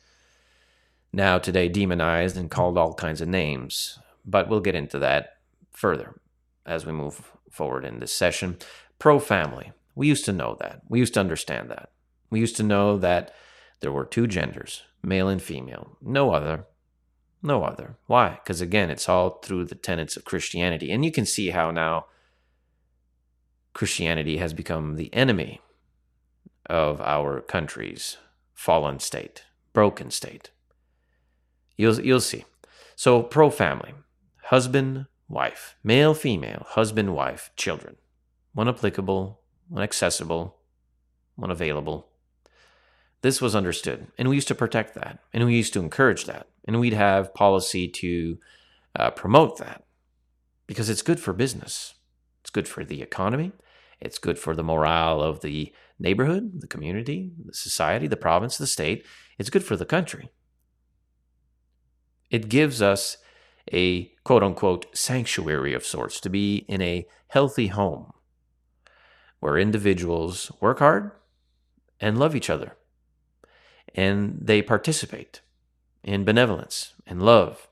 now 1.11 1.37
today 1.37 1.67
demonized 1.67 2.37
and 2.37 2.49
called 2.49 2.77
all 2.77 2.93
kinds 2.93 3.19
of 3.19 3.27
names, 3.27 3.99
but 4.25 4.47
we'll 4.47 4.61
get 4.61 4.73
into 4.73 4.99
that 4.99 5.37
further 5.71 6.21
as 6.65 6.85
we 6.85 6.93
move 6.93 7.33
forward 7.51 7.83
in 7.83 7.99
this 7.99 8.13
session. 8.13 8.57
Pro 8.99 9.19
family. 9.19 9.73
We 9.95 10.07
used 10.07 10.25
to 10.25 10.33
know 10.33 10.55
that. 10.61 10.81
We 10.87 10.99
used 10.99 11.13
to 11.15 11.19
understand 11.19 11.69
that. 11.71 11.91
We 12.29 12.39
used 12.39 12.55
to 12.55 12.63
know 12.63 12.97
that 12.99 13.33
there 13.79 13.91
were 13.91 14.05
two 14.05 14.27
genders, 14.27 14.83
male 15.03 15.27
and 15.27 15.41
female, 15.41 15.97
no 16.01 16.31
other. 16.31 16.65
No 17.43 17.63
other. 17.63 17.97
Why? 18.07 18.39
Because 18.43 18.61
again, 18.61 18.89
it's 18.89 19.07
all 19.07 19.39
through 19.43 19.65
the 19.65 19.75
tenets 19.75 20.17
of 20.17 20.25
Christianity. 20.25 20.91
And 20.91 21.05
you 21.05 21.11
can 21.11 21.25
see 21.25 21.51
how 21.51 21.69
now 21.71 22.07
Christianity 23.73 24.37
has 24.37 24.53
become 24.53 24.95
the 24.95 25.13
enemy 25.13 25.61
of 26.65 26.99
our 26.99 27.41
country's 27.41 28.17
fallen 28.53 28.99
state, 28.99 29.43
broken 29.71 30.09
state. 30.09 30.49
You'll, 31.77 32.01
you'll 32.01 32.21
see. 32.21 32.45
So, 32.95 33.21
pro 33.21 33.51
family 33.51 33.93
husband, 34.45 35.05
wife, 35.29 35.75
male, 35.83 36.13
female, 36.13 36.65
husband, 36.69 37.13
wife, 37.13 37.51
children. 37.55 37.97
One 38.53 38.67
applicable, 38.67 39.39
one 39.69 39.83
accessible, 39.83 40.57
one 41.35 41.51
available. 41.51 42.07
This 43.21 43.41
was 43.41 43.55
understood, 43.55 44.07
and 44.17 44.29
we 44.29 44.35
used 44.35 44.47
to 44.49 44.55
protect 44.55 44.93
that, 44.93 45.19
and 45.33 45.45
we 45.45 45.55
used 45.55 45.73
to 45.73 45.79
encourage 45.79 46.25
that, 46.25 46.47
and 46.65 46.79
we'd 46.79 46.93
have 46.93 47.33
policy 47.33 47.87
to 47.87 48.37
uh, 48.95 49.09
promote 49.11 49.57
that 49.57 49.83
because 50.67 50.89
it's 50.89 51.01
good 51.01 51.19
for 51.19 51.33
business. 51.33 51.95
It's 52.41 52.51
good 52.51 52.67
for 52.67 52.85
the 52.85 53.01
economy. 53.01 53.53
It's 53.99 54.19
good 54.19 54.37
for 54.37 54.55
the 54.55 54.63
morale 54.63 55.21
of 55.21 55.41
the 55.41 55.73
neighborhood, 55.99 56.61
the 56.61 56.67
community, 56.67 57.31
the 57.43 57.53
society, 57.53 58.05
the 58.07 58.17
province, 58.17 58.57
the 58.57 58.67
state. 58.67 59.05
It's 59.39 59.49
good 59.49 59.63
for 59.63 59.75
the 59.75 59.85
country. 59.85 60.29
It 62.29 62.49
gives 62.49 62.81
us 62.81 63.17
a 63.73 64.11
quote 64.23 64.43
unquote 64.43 64.95
sanctuary 64.95 65.73
of 65.73 65.85
sorts 65.85 66.19
to 66.21 66.29
be 66.29 66.65
in 66.67 66.81
a 66.81 67.07
healthy 67.29 67.67
home 67.67 68.11
where 69.39 69.57
individuals 69.57 70.51
work 70.61 70.79
hard 70.79 71.11
and 71.99 72.17
love 72.17 72.35
each 72.35 72.49
other 72.49 72.77
and 73.95 74.37
they 74.41 74.61
participate 74.61 75.41
in 76.03 76.23
benevolence 76.23 76.93
and 77.05 77.21
love 77.21 77.67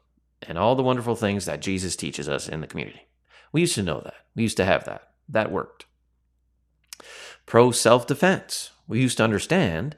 and 0.48 0.57
all 0.57 0.75
the 0.75 0.84
wonderful 0.84 1.15
things 1.15 1.45
that 1.45 1.62
Jesus 1.62 1.95
teaches 1.95 2.29
us 2.29 2.48
in 2.48 2.62
the 2.62 2.67
community. 2.67 3.07
We 3.51 3.62
used 3.62 3.75
to 3.75 3.84
know 3.84 4.01
that. 4.01 4.15
We 4.36 4.43
used 4.43 4.57
to 4.57 4.65
have 4.65 4.86
that. 4.86 5.10
That 5.29 5.51
worked. 5.51 5.86
Pro 7.45 7.72
self 7.72 8.05
defense. 8.07 8.72
We 8.88 9.01
used 9.01 9.17
to 9.17 9.24
understand 9.24 9.98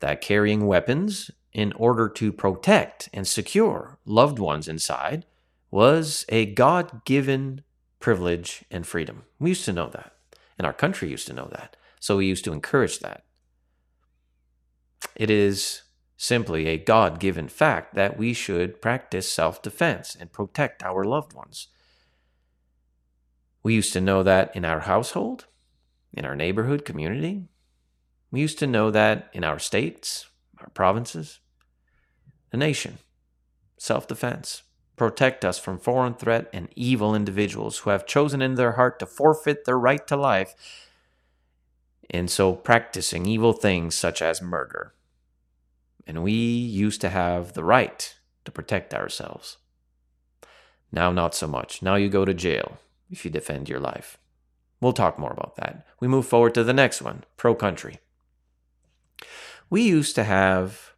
that 0.00 0.20
carrying 0.20 0.66
weapons 0.66 1.30
in 1.52 1.72
order 1.72 2.08
to 2.08 2.32
protect 2.32 3.08
and 3.12 3.26
secure 3.26 3.98
loved 4.04 4.38
ones 4.38 4.68
inside 4.68 5.24
was 5.70 6.24
a 6.28 6.46
God 6.46 7.04
given 7.04 7.62
privilege 8.00 8.64
and 8.70 8.86
freedom. 8.86 9.24
We 9.38 9.50
used 9.50 9.64
to 9.64 9.72
know 9.72 9.88
that. 9.88 10.12
And 10.56 10.66
our 10.66 10.72
country 10.72 11.10
used 11.10 11.26
to 11.28 11.32
know 11.32 11.48
that. 11.52 11.76
So 12.00 12.18
we 12.18 12.26
used 12.26 12.44
to 12.44 12.52
encourage 12.52 13.00
that. 13.00 13.24
It 15.14 15.30
is 15.30 15.82
simply 16.16 16.66
a 16.66 16.78
God 16.78 17.20
given 17.20 17.48
fact 17.48 17.94
that 17.94 18.18
we 18.18 18.32
should 18.32 18.82
practice 18.82 19.30
self 19.30 19.62
defense 19.62 20.16
and 20.18 20.32
protect 20.32 20.82
our 20.82 21.04
loved 21.04 21.32
ones. 21.32 21.68
We 23.62 23.74
used 23.74 23.92
to 23.92 24.00
know 24.00 24.22
that 24.22 24.54
in 24.54 24.64
our 24.64 24.80
household, 24.80 25.46
in 26.12 26.24
our 26.24 26.36
neighborhood 26.36 26.84
community. 26.84 27.44
We 28.30 28.40
used 28.40 28.58
to 28.58 28.66
know 28.66 28.90
that 28.90 29.30
in 29.32 29.44
our 29.44 29.58
states, 29.58 30.26
our 30.60 30.70
provinces, 30.70 31.40
the 32.50 32.56
nation. 32.56 32.98
Self 33.78 34.08
defense. 34.08 34.62
Protect 34.96 35.44
us 35.44 35.58
from 35.58 35.78
foreign 35.78 36.14
threat 36.14 36.50
and 36.52 36.68
evil 36.74 37.14
individuals 37.14 37.78
who 37.78 37.90
have 37.90 38.06
chosen 38.06 38.42
in 38.42 38.56
their 38.56 38.72
heart 38.72 38.98
to 38.98 39.06
forfeit 39.06 39.64
their 39.64 39.78
right 39.78 40.04
to 40.08 40.16
life, 40.16 40.54
and 42.10 42.30
so 42.30 42.54
practicing 42.54 43.26
evil 43.26 43.52
things 43.52 43.94
such 43.94 44.22
as 44.22 44.40
murder. 44.40 44.94
And 46.06 46.22
we 46.22 46.32
used 46.32 47.00
to 47.02 47.10
have 47.10 47.52
the 47.52 47.64
right 47.64 48.14
to 48.44 48.50
protect 48.50 48.94
ourselves. 48.94 49.58
Now, 50.90 51.12
not 51.12 51.34
so 51.34 51.46
much. 51.46 51.82
Now 51.82 51.96
you 51.96 52.08
go 52.08 52.24
to 52.24 52.32
jail 52.32 52.78
if 53.10 53.24
you 53.24 53.30
defend 53.30 53.68
your 53.68 53.80
life. 53.80 54.18
We'll 54.80 54.92
talk 54.92 55.18
more 55.18 55.32
about 55.32 55.56
that. 55.56 55.86
We 56.00 56.08
move 56.08 56.26
forward 56.26 56.54
to 56.54 56.64
the 56.64 56.72
next 56.72 57.02
one 57.02 57.24
pro 57.36 57.54
country. 57.54 57.98
We 59.68 59.82
used 59.82 60.14
to 60.14 60.24
have 60.24 60.92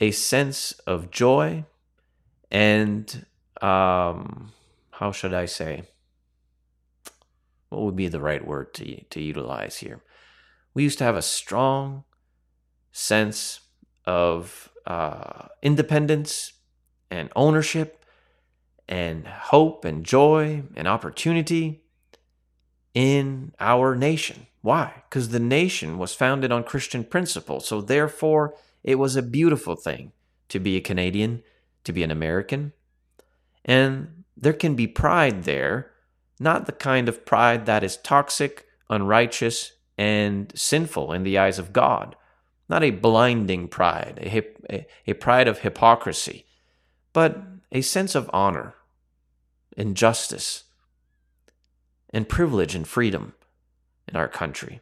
a 0.00 0.10
sense 0.10 0.72
of 0.86 1.10
joy 1.10 1.64
and, 2.50 3.26
um, 3.62 4.52
how 4.90 5.12
should 5.12 5.32
I 5.32 5.46
say? 5.46 5.84
What 7.68 7.82
would 7.82 7.96
be 7.96 8.08
the 8.08 8.20
right 8.20 8.46
word 8.46 8.74
to, 8.74 9.02
to 9.04 9.20
utilize 9.20 9.78
here? 9.78 10.02
We 10.74 10.82
used 10.82 10.98
to 10.98 11.04
have 11.04 11.16
a 11.16 11.22
strong 11.22 12.04
sense 12.92 13.60
of 14.06 14.70
uh, 14.86 15.46
independence 15.62 16.52
and 17.10 17.30
ownership 17.34 18.04
and 18.88 19.26
hope 19.26 19.84
and 19.84 20.04
joy 20.04 20.62
and 20.76 20.86
opportunity 20.86 21.84
in 22.92 23.52
our 23.58 23.94
nation. 23.96 24.46
Why? 24.62 25.02
Because 25.08 25.30
the 25.30 25.40
nation 25.40 25.98
was 25.98 26.14
founded 26.14 26.52
on 26.52 26.64
Christian 26.64 27.04
principles. 27.04 27.66
So, 27.66 27.80
therefore, 27.80 28.54
it 28.82 28.96
was 28.96 29.16
a 29.16 29.22
beautiful 29.22 29.76
thing 29.76 30.12
to 30.48 30.58
be 30.60 30.76
a 30.76 30.80
Canadian, 30.80 31.42
to 31.84 31.92
be 31.92 32.02
an 32.02 32.10
American. 32.10 32.72
And 33.64 34.24
there 34.36 34.52
can 34.52 34.74
be 34.74 34.86
pride 34.86 35.44
there, 35.44 35.90
not 36.38 36.66
the 36.66 36.72
kind 36.72 37.08
of 37.08 37.24
pride 37.24 37.66
that 37.66 37.84
is 37.84 37.96
toxic, 37.96 38.66
unrighteous, 38.90 39.72
and 39.96 40.52
sinful 40.54 41.12
in 41.12 41.22
the 41.22 41.38
eyes 41.38 41.58
of 41.58 41.72
God. 41.72 42.16
Not 42.68 42.82
a 42.82 42.90
blinding 42.90 43.68
pride, 43.68 44.18
a, 44.22 44.28
hip, 44.28 44.64
a, 44.70 44.86
a 45.06 45.12
pride 45.14 45.48
of 45.48 45.60
hypocrisy, 45.60 46.46
but 47.12 47.42
a 47.70 47.82
sense 47.82 48.14
of 48.14 48.30
honor 48.32 48.74
and 49.76 49.96
justice 49.96 50.64
and 52.10 52.28
privilege 52.28 52.74
and 52.74 52.86
freedom 52.86 53.34
in 54.08 54.16
our 54.16 54.28
country. 54.28 54.80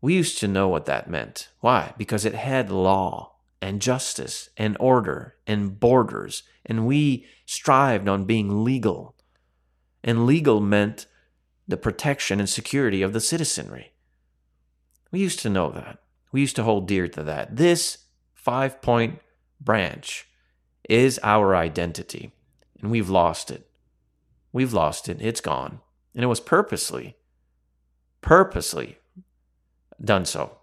We 0.00 0.14
used 0.14 0.38
to 0.38 0.48
know 0.48 0.68
what 0.68 0.86
that 0.86 1.10
meant. 1.10 1.48
Why? 1.60 1.92
Because 1.98 2.24
it 2.24 2.34
had 2.34 2.70
law 2.70 3.32
and 3.60 3.82
justice 3.82 4.50
and 4.56 4.76
order 4.78 5.34
and 5.46 5.80
borders, 5.80 6.44
and 6.64 6.86
we 6.86 7.26
strived 7.46 8.08
on 8.08 8.24
being 8.24 8.62
legal. 8.62 9.15
And 10.06 10.24
legal 10.24 10.60
meant 10.60 11.06
the 11.68 11.76
protection 11.76 12.38
and 12.38 12.48
security 12.48 13.02
of 13.02 13.12
the 13.12 13.20
citizenry. 13.20 13.92
We 15.10 15.18
used 15.18 15.40
to 15.40 15.50
know 15.50 15.70
that. 15.70 15.98
We 16.32 16.40
used 16.40 16.56
to 16.56 16.62
hold 16.62 16.86
dear 16.86 17.08
to 17.08 17.22
that. 17.24 17.56
This 17.56 17.98
five 18.32 18.80
point 18.80 19.18
branch 19.60 20.26
is 20.88 21.18
our 21.22 21.56
identity, 21.56 22.32
and 22.80 22.90
we've 22.90 23.10
lost 23.10 23.50
it. 23.50 23.68
We've 24.52 24.72
lost 24.72 25.08
it. 25.08 25.18
It's 25.20 25.40
gone. 25.40 25.80
And 26.14 26.22
it 26.22 26.28
was 26.28 26.40
purposely, 26.40 27.16
purposely 28.20 28.98
done 30.02 30.24
so. 30.24 30.58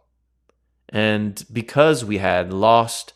And 0.90 1.44
because 1.52 2.06
we 2.06 2.20
had 2.20 2.54
lost 2.54 3.14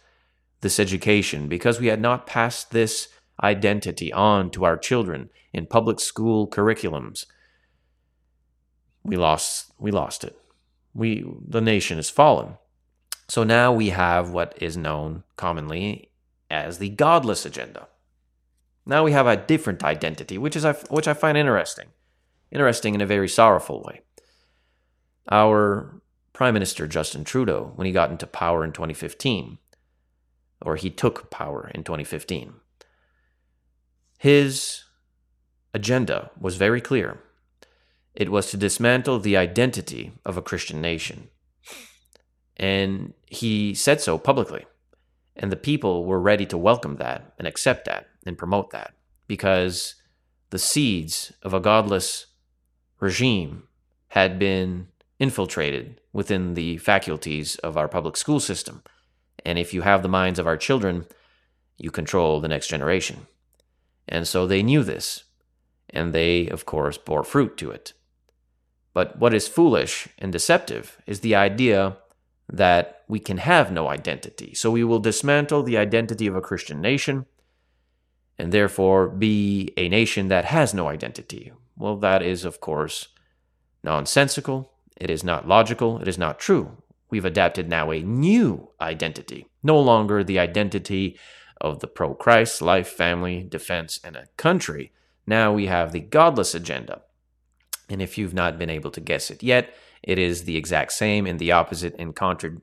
this 0.62 0.80
education, 0.80 1.48
because 1.48 1.80
we 1.80 1.88
had 1.88 2.02
not 2.02 2.28
passed 2.28 2.72
this 2.72 3.08
identity 3.44 4.12
on 4.12 4.50
to 4.52 4.66
our 4.66 4.78
children 4.78 5.30
in 5.54 5.66
public 5.66 6.00
school 6.00 6.48
curriculums, 6.48 7.26
we 9.04 9.16
lost 9.16 9.72
we 9.80 9.92
lost 9.92 10.24
it. 10.24 10.38
We 10.94 11.26
the 11.48 11.62
nation 11.62 11.98
has 11.98 12.10
fallen. 12.10 12.58
So 13.28 13.44
now 13.44 13.74
we 13.74 13.90
have 13.90 14.30
what 14.30 14.58
is 14.62 14.78
known 14.78 15.24
commonly 15.36 16.12
as 16.50 16.78
the 16.78 16.90
godless 16.90 17.46
agenda. 17.46 17.88
Now 18.86 19.04
we 19.04 19.12
have 19.12 19.28
a 19.28 19.36
different 19.36 19.84
identity, 19.84 20.38
which 20.38 20.56
is 20.56 20.66
which 20.90 21.08
I 21.08 21.14
find 21.14 21.38
interesting 21.38 21.88
interesting 22.52 22.96
in 22.96 23.02
a 23.02 23.06
very 23.06 23.28
sorrowful 23.28 23.84
way. 23.86 24.02
Our 25.30 26.02
Prime 26.34 26.54
Minister 26.54 26.88
Justin 26.88 27.24
Trudeau, 27.24 27.74
when 27.76 27.88
he 27.88 27.94
got 27.94 28.12
into 28.12 28.28
power 28.28 28.64
in 28.64 28.72
2015, 28.72 29.58
or 30.62 30.76
he 30.76 30.90
took 30.90 31.30
power 31.30 31.70
in 31.74 31.84
2015, 31.84 32.54
his 34.18 34.84
agenda 35.74 36.32
was 36.40 36.56
very 36.56 36.82
clear. 36.82 37.20
It 38.16 38.30
was 38.30 38.50
to 38.50 38.58
dismantle 38.58 39.20
the 39.20 39.38
identity 39.38 40.14
of 40.26 40.38
a 40.38 40.42
Christian 40.42 40.82
nation. 40.82 41.30
And 42.58 43.14
he 43.28 43.76
said 43.76 44.02
so 44.02 44.18
publicly. 44.18 44.66
And 45.36 45.52
the 45.52 45.56
people 45.56 46.06
were 46.06 46.20
ready 46.20 46.48
to 46.48 46.58
welcome 46.58 46.96
that 46.96 47.34
and 47.38 47.48
accept 47.48 47.86
that 47.86 48.08
and 48.26 48.38
promote 48.38 48.72
that 48.72 48.96
because 49.28 49.96
the 50.50 50.58
seeds 50.58 51.32
of 51.44 51.54
a 51.54 51.60
godless 51.60 52.26
regime 53.00 53.68
had 54.10 54.40
been 54.40 54.88
infiltrated 55.20 56.02
within 56.12 56.56
the 56.56 56.78
faculties 56.78 57.56
of 57.58 57.78
our 57.78 57.88
public 57.88 58.18
school 58.18 58.40
system. 58.40 58.82
And 59.46 59.60
if 59.60 59.74
you 59.74 59.82
have 59.82 60.02
the 60.02 60.10
minds 60.10 60.40
of 60.40 60.48
our 60.48 60.58
children, 60.58 61.06
you 61.78 61.92
control 61.92 62.40
the 62.40 62.48
next 62.48 62.68
generation. 62.68 63.28
And 64.08 64.28
so 64.28 64.48
they 64.48 64.64
knew 64.64 64.84
this, 64.84 65.26
and 65.90 66.14
they, 66.14 66.48
of 66.48 66.66
course, 66.66 66.98
bore 66.98 67.24
fruit 67.24 67.58
to 67.58 67.72
it. 67.72 67.94
But 68.94 69.20
what 69.20 69.34
is 69.34 69.48
foolish 69.48 70.08
and 70.18 70.32
deceptive 70.32 70.98
is 71.06 71.20
the 71.20 71.36
idea 71.36 71.98
that 72.50 73.04
we 73.08 73.20
can 73.20 73.38
have 73.38 73.72
no 73.72 73.90
identity. 73.90 74.54
So 74.54 74.72
we 74.72 74.84
will 74.84 75.00
dismantle 75.00 75.64
the 75.64 75.78
identity 75.78 76.28
of 76.28 76.36
a 76.36 76.42
Christian 76.42 76.82
nation, 76.82 77.26
and 78.38 78.52
therefore 78.52 79.08
be 79.10 79.74
a 79.78 79.90
nation 79.90 80.30
that 80.30 80.46
has 80.46 80.74
no 80.74 80.88
identity. 80.88 81.52
Well, 81.76 81.98
that 81.98 82.22
is, 82.22 82.46
of 82.46 82.62
course, 82.62 83.10
nonsensical. 83.84 84.72
It 84.96 85.10
is 85.10 85.24
not 85.24 85.48
logical. 85.48 86.00
It 86.00 86.08
is 86.08 86.18
not 86.18 86.40
true. 86.40 86.78
We've 87.10 87.26
adapted 87.26 87.70
now 87.70 87.92
a 87.92 88.02
new 88.02 88.70
identity, 88.82 89.48
no 89.64 89.80
longer 89.80 90.24
the 90.24 90.40
identity 90.40 91.18
of 91.60 91.80
the 91.80 91.88
pro 91.88 92.14
Christ, 92.14 92.62
life, 92.62 92.88
family, 92.88 93.44
defense, 93.44 94.00
and 94.04 94.16
a 94.16 94.28
country. 94.38 94.92
Now 95.26 95.54
we 95.54 95.68
have 95.68 95.92
the 95.92 96.00
godless 96.00 96.56
agenda. 96.56 97.02
And 97.90 98.02
if 98.02 98.18
you've 98.18 98.34
not 98.34 98.58
been 98.58 98.70
able 98.70 98.92
to 98.92 99.02
guess 99.02 99.32
it 99.32 99.44
yet, 99.44 99.74
it 100.04 100.20
is 100.20 100.44
the 100.44 100.58
exact 100.58 100.92
same 100.92 101.26
and 101.26 101.40
the 101.40 101.52
opposite 101.52 101.96
and 101.98 102.16
contra- 102.16 102.62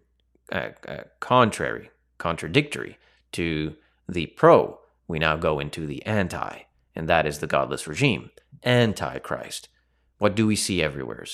uh, 0.52 0.70
uh, 0.87 1.04
contrary, 1.20 1.90
contradictory 2.18 2.98
to 3.33 3.74
the 4.09 4.26
pro. 4.26 4.78
We 5.09 5.18
now 5.18 5.37
go 5.37 5.59
into 5.59 5.87
the 5.87 6.04
anti, 6.07 6.61
and 6.94 7.09
that 7.09 7.26
is 7.26 7.38
the 7.38 7.46
godless 7.46 7.87
regime, 7.87 8.30
anti-Christ. 8.62 9.68
What 10.18 10.35
do 10.35 10.46
we 10.46 10.57
see 10.57 10.83
everywhere? 10.83 11.24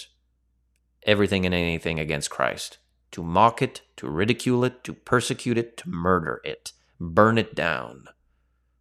Everything 1.05 1.45
and 1.47 1.55
anything 1.55 2.01
against 2.01 2.31
Christ. 2.31 2.79
To 3.13 3.23
mock 3.23 3.61
it, 3.61 3.83
to 3.97 4.09
ridicule 4.09 4.65
it, 4.65 4.85
to 4.85 4.93
persecute 4.93 5.59
it, 5.59 5.77
to 5.79 5.89
murder 5.89 6.41
it, 6.45 6.73
burn 7.01 7.39
it 7.39 7.55
down. 7.55 8.05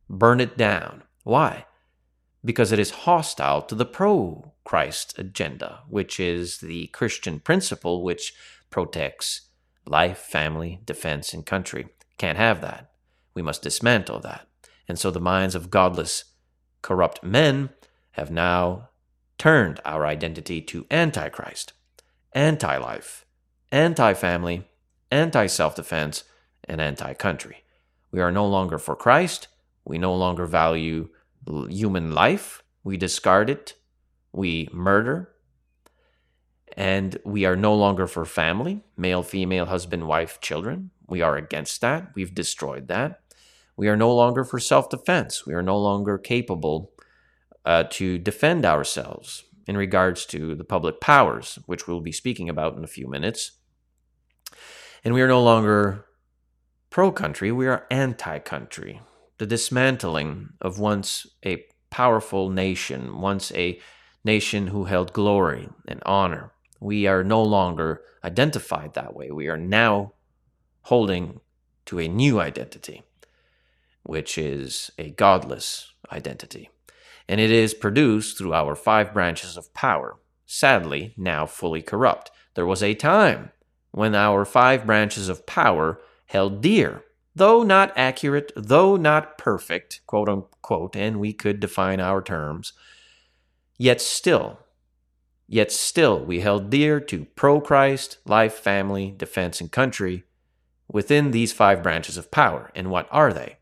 Burn 0.09 0.39
it 0.41 0.57
down. 0.57 1.03
Why? 1.23 1.65
Because 2.43 2.71
it 2.71 2.79
is 2.79 2.91
hostile 2.91 3.61
to 3.63 3.75
the 3.75 3.85
pro 3.85 4.53
Christ 4.63 5.17
agenda, 5.17 5.79
which 5.87 6.19
is 6.19 6.59
the 6.59 6.87
Christian 6.87 7.39
principle 7.39 8.03
which 8.03 8.33
protects 8.69 9.49
life, 9.85 10.19
family, 10.19 10.79
defense, 10.85 11.33
and 11.33 11.45
country. 11.45 11.87
Can't 12.17 12.37
have 12.37 12.61
that. 12.61 12.91
We 13.33 13.41
must 13.41 13.63
dismantle 13.63 14.19
that. 14.21 14.47
And 14.87 14.99
so 14.99 15.11
the 15.11 15.19
minds 15.19 15.55
of 15.55 15.69
godless, 15.69 16.25
corrupt 16.81 17.23
men 17.23 17.69
have 18.11 18.31
now 18.31 18.89
turned 19.37 19.79
our 19.85 20.05
identity 20.05 20.61
to 20.61 20.85
antichrist, 20.91 21.73
anti 22.33 22.77
life, 22.77 23.25
anti 23.71 24.13
family, 24.13 24.67
anti 25.09 25.47
self 25.47 25.75
defense, 25.75 26.23
and 26.65 26.81
anti 26.81 27.13
country. 27.13 27.63
We 28.11 28.21
are 28.21 28.31
no 28.31 28.45
longer 28.45 28.77
for 28.77 28.95
Christ. 28.95 29.47
We 29.85 29.97
no 29.97 30.15
longer 30.15 30.45
value 30.45 31.09
human 31.69 32.13
life. 32.13 32.63
We 32.83 32.97
discard 32.97 33.49
it. 33.49 33.75
We 34.31 34.69
murder. 34.71 35.29
And 36.77 37.17
we 37.25 37.45
are 37.45 37.55
no 37.55 37.73
longer 37.73 38.07
for 38.07 38.25
family, 38.25 38.83
male, 38.95 39.23
female, 39.23 39.65
husband, 39.65 40.07
wife, 40.07 40.39
children. 40.39 40.91
We 41.07 41.21
are 41.21 41.35
against 41.35 41.81
that. 41.81 42.11
We've 42.15 42.33
destroyed 42.33 42.87
that. 42.87 43.21
We 43.75 43.87
are 43.87 43.97
no 43.97 44.13
longer 44.13 44.43
for 44.43 44.59
self 44.59 44.89
defense. 44.89 45.45
We 45.45 45.53
are 45.53 45.63
no 45.63 45.77
longer 45.77 46.17
capable 46.17 46.91
uh, 47.65 47.85
to 47.91 48.17
defend 48.17 48.65
ourselves 48.65 49.45
in 49.67 49.77
regards 49.77 50.25
to 50.27 50.55
the 50.55 50.63
public 50.63 50.99
powers, 50.99 51.59
which 51.65 51.87
we'll 51.87 52.01
be 52.01 52.11
speaking 52.11 52.49
about 52.49 52.75
in 52.75 52.83
a 52.83 52.87
few 52.87 53.07
minutes. 53.07 53.51
And 55.03 55.13
we 55.13 55.21
are 55.21 55.27
no 55.27 55.41
longer 55.41 56.05
pro 56.89 57.11
country, 57.11 57.51
we 57.51 57.67
are 57.67 57.85
anti 57.91 58.39
country. 58.39 59.01
The 59.37 59.45
dismantling 59.45 60.49
of 60.61 60.79
once 60.79 61.25
a 61.45 61.65
powerful 61.89 62.49
nation, 62.49 63.21
once 63.21 63.51
a 63.53 63.79
nation 64.23 64.67
who 64.67 64.85
held 64.85 65.13
glory 65.13 65.69
and 65.87 66.01
honor. 66.05 66.51
We 66.79 67.07
are 67.07 67.23
no 67.23 67.41
longer 67.41 68.01
identified 68.23 68.93
that 68.93 69.15
way. 69.15 69.31
We 69.31 69.47
are 69.47 69.57
now 69.57 70.13
holding 70.83 71.39
to 71.85 71.99
a 71.99 72.07
new 72.07 72.39
identity, 72.39 73.03
which 74.03 74.37
is 74.37 74.91
a 74.97 75.09
godless 75.11 75.91
identity. 76.11 76.69
And 77.27 77.39
it 77.39 77.51
is 77.51 77.73
produced 77.73 78.37
through 78.37 78.53
our 78.53 78.75
five 78.75 79.13
branches 79.13 79.55
of 79.55 79.73
power, 79.73 80.17
sadly, 80.45 81.13
now 81.17 81.45
fully 81.45 81.81
corrupt. 81.81 82.31
There 82.55 82.65
was 82.65 82.83
a 82.83 82.95
time 82.95 83.51
when 83.91 84.15
our 84.15 84.45
five 84.45 84.85
branches 84.85 85.29
of 85.29 85.45
power 85.45 85.99
held 86.29 86.61
dear, 86.61 87.03
though 87.33 87.63
not 87.63 87.91
accurate, 87.95 88.51
though 88.55 88.95
not 88.95 89.35
perfect, 89.35 89.99
quote 90.05 90.29
unquote, 90.29 90.95
and 90.95 91.19
we 91.19 91.33
could 91.33 91.59
define 91.59 91.99
our 91.99 92.21
terms, 92.21 92.73
yet 93.79 93.99
still, 93.99 94.59
yet 95.47 95.71
still 95.71 96.23
we 96.23 96.41
held 96.41 96.69
dear 96.69 96.99
to 96.99 97.25
pro 97.35 97.59
Christ, 97.59 98.19
life, 98.25 98.53
family, 98.53 99.11
defense, 99.17 99.59
and 99.59 99.71
country 99.71 100.23
within 100.87 101.31
these 101.31 101.51
five 101.51 101.81
branches 101.81 102.15
of 102.15 102.29
power. 102.29 102.71
And 102.75 102.91
what 102.91 103.07
are 103.09 103.33
they? 103.33 103.57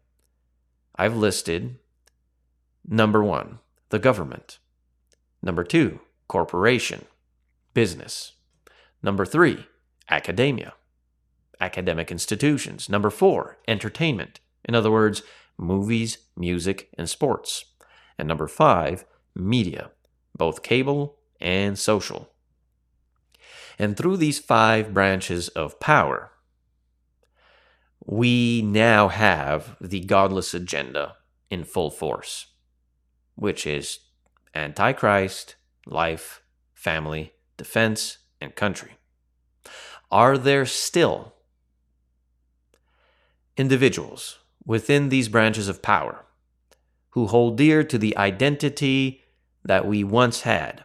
I've 0.97 1.15
listed 1.15 1.77
number 2.85 3.23
one, 3.23 3.59
the 3.89 3.99
government. 3.99 4.59
Number 5.41 5.63
two, 5.63 6.01
corporation, 6.27 7.05
business. 7.73 8.33
Number 9.01 9.25
three, 9.25 9.67
academia 10.09 10.73
academic 11.59 12.11
institutions. 12.11 12.89
Number 12.89 13.09
four, 13.09 13.57
entertainment. 13.67 14.39
In 14.65 14.75
other 14.75 14.91
words, 14.91 15.23
movies, 15.57 16.19
music, 16.35 16.89
and 16.97 17.09
sports. 17.09 17.65
And 18.17 18.27
number 18.27 18.47
five, 18.47 19.05
media, 19.35 19.91
both 20.35 20.63
cable 20.63 21.17
and 21.39 21.77
social. 21.77 22.29
And 23.79 23.95
through 23.95 24.17
these 24.17 24.39
five 24.39 24.93
branches 24.93 25.49
of 25.49 25.79
power, 25.79 26.31
we 28.05 28.61
now 28.61 29.09
have 29.09 29.75
the 29.81 29.99
godless 29.99 30.53
agenda 30.53 31.17
in 31.49 31.63
full 31.63 31.91
force, 31.91 32.47
which 33.35 33.67
is 33.67 33.99
antichrist, 34.55 35.55
life, 35.85 36.41
family, 36.73 37.33
defense, 37.57 38.19
and 38.41 38.55
country. 38.55 38.97
Are 40.09 40.37
there 40.37 40.65
still 40.65 41.33
individuals 43.57 44.39
within 44.65 45.09
these 45.09 45.29
branches 45.29 45.67
of 45.67 45.81
power 45.81 46.25
who 47.11 47.27
hold 47.27 47.57
dear 47.57 47.83
to 47.83 47.97
the 47.97 48.15
identity 48.17 49.23
that 49.63 49.85
we 49.85 50.03
once 50.03 50.41
had. 50.41 50.83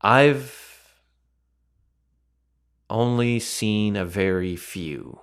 I've 0.00 0.92
only 2.90 3.40
seen 3.40 3.96
a 3.96 4.04
very 4.04 4.56
few. 4.56 5.20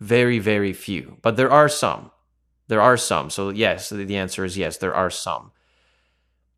Very, 0.00 0.38
very 0.38 0.72
few. 0.72 1.18
But 1.22 1.36
there 1.36 1.50
are 1.50 1.68
some. 1.68 2.10
There 2.68 2.80
are 2.80 2.96
some. 2.96 3.30
So, 3.30 3.50
yes, 3.50 3.90
the 3.90 4.16
answer 4.16 4.44
is 4.44 4.56
yes, 4.56 4.76
there 4.78 4.94
are 4.94 5.10
some. 5.10 5.52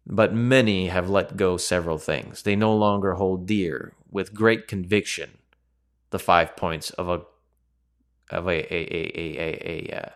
But 0.06 0.32
many 0.32 0.86
have 0.86 1.10
let 1.10 1.36
go 1.36 1.56
several 1.56 1.98
things. 1.98 2.42
They 2.42 2.54
no 2.54 2.74
longer 2.74 3.14
hold 3.14 3.46
dear 3.46 3.94
with 4.10 4.34
great 4.34 4.68
conviction 4.68 5.38
the 6.10 6.18
five 6.18 6.56
points 6.56 6.90
of 6.90 7.08
a 7.08 7.22
of 8.30 8.46
a 8.46 8.74
a 8.74 8.78
a 8.78 9.12
a, 9.14 9.38
a, 9.38 9.92
a 9.92 10.02
uh, 10.02 10.10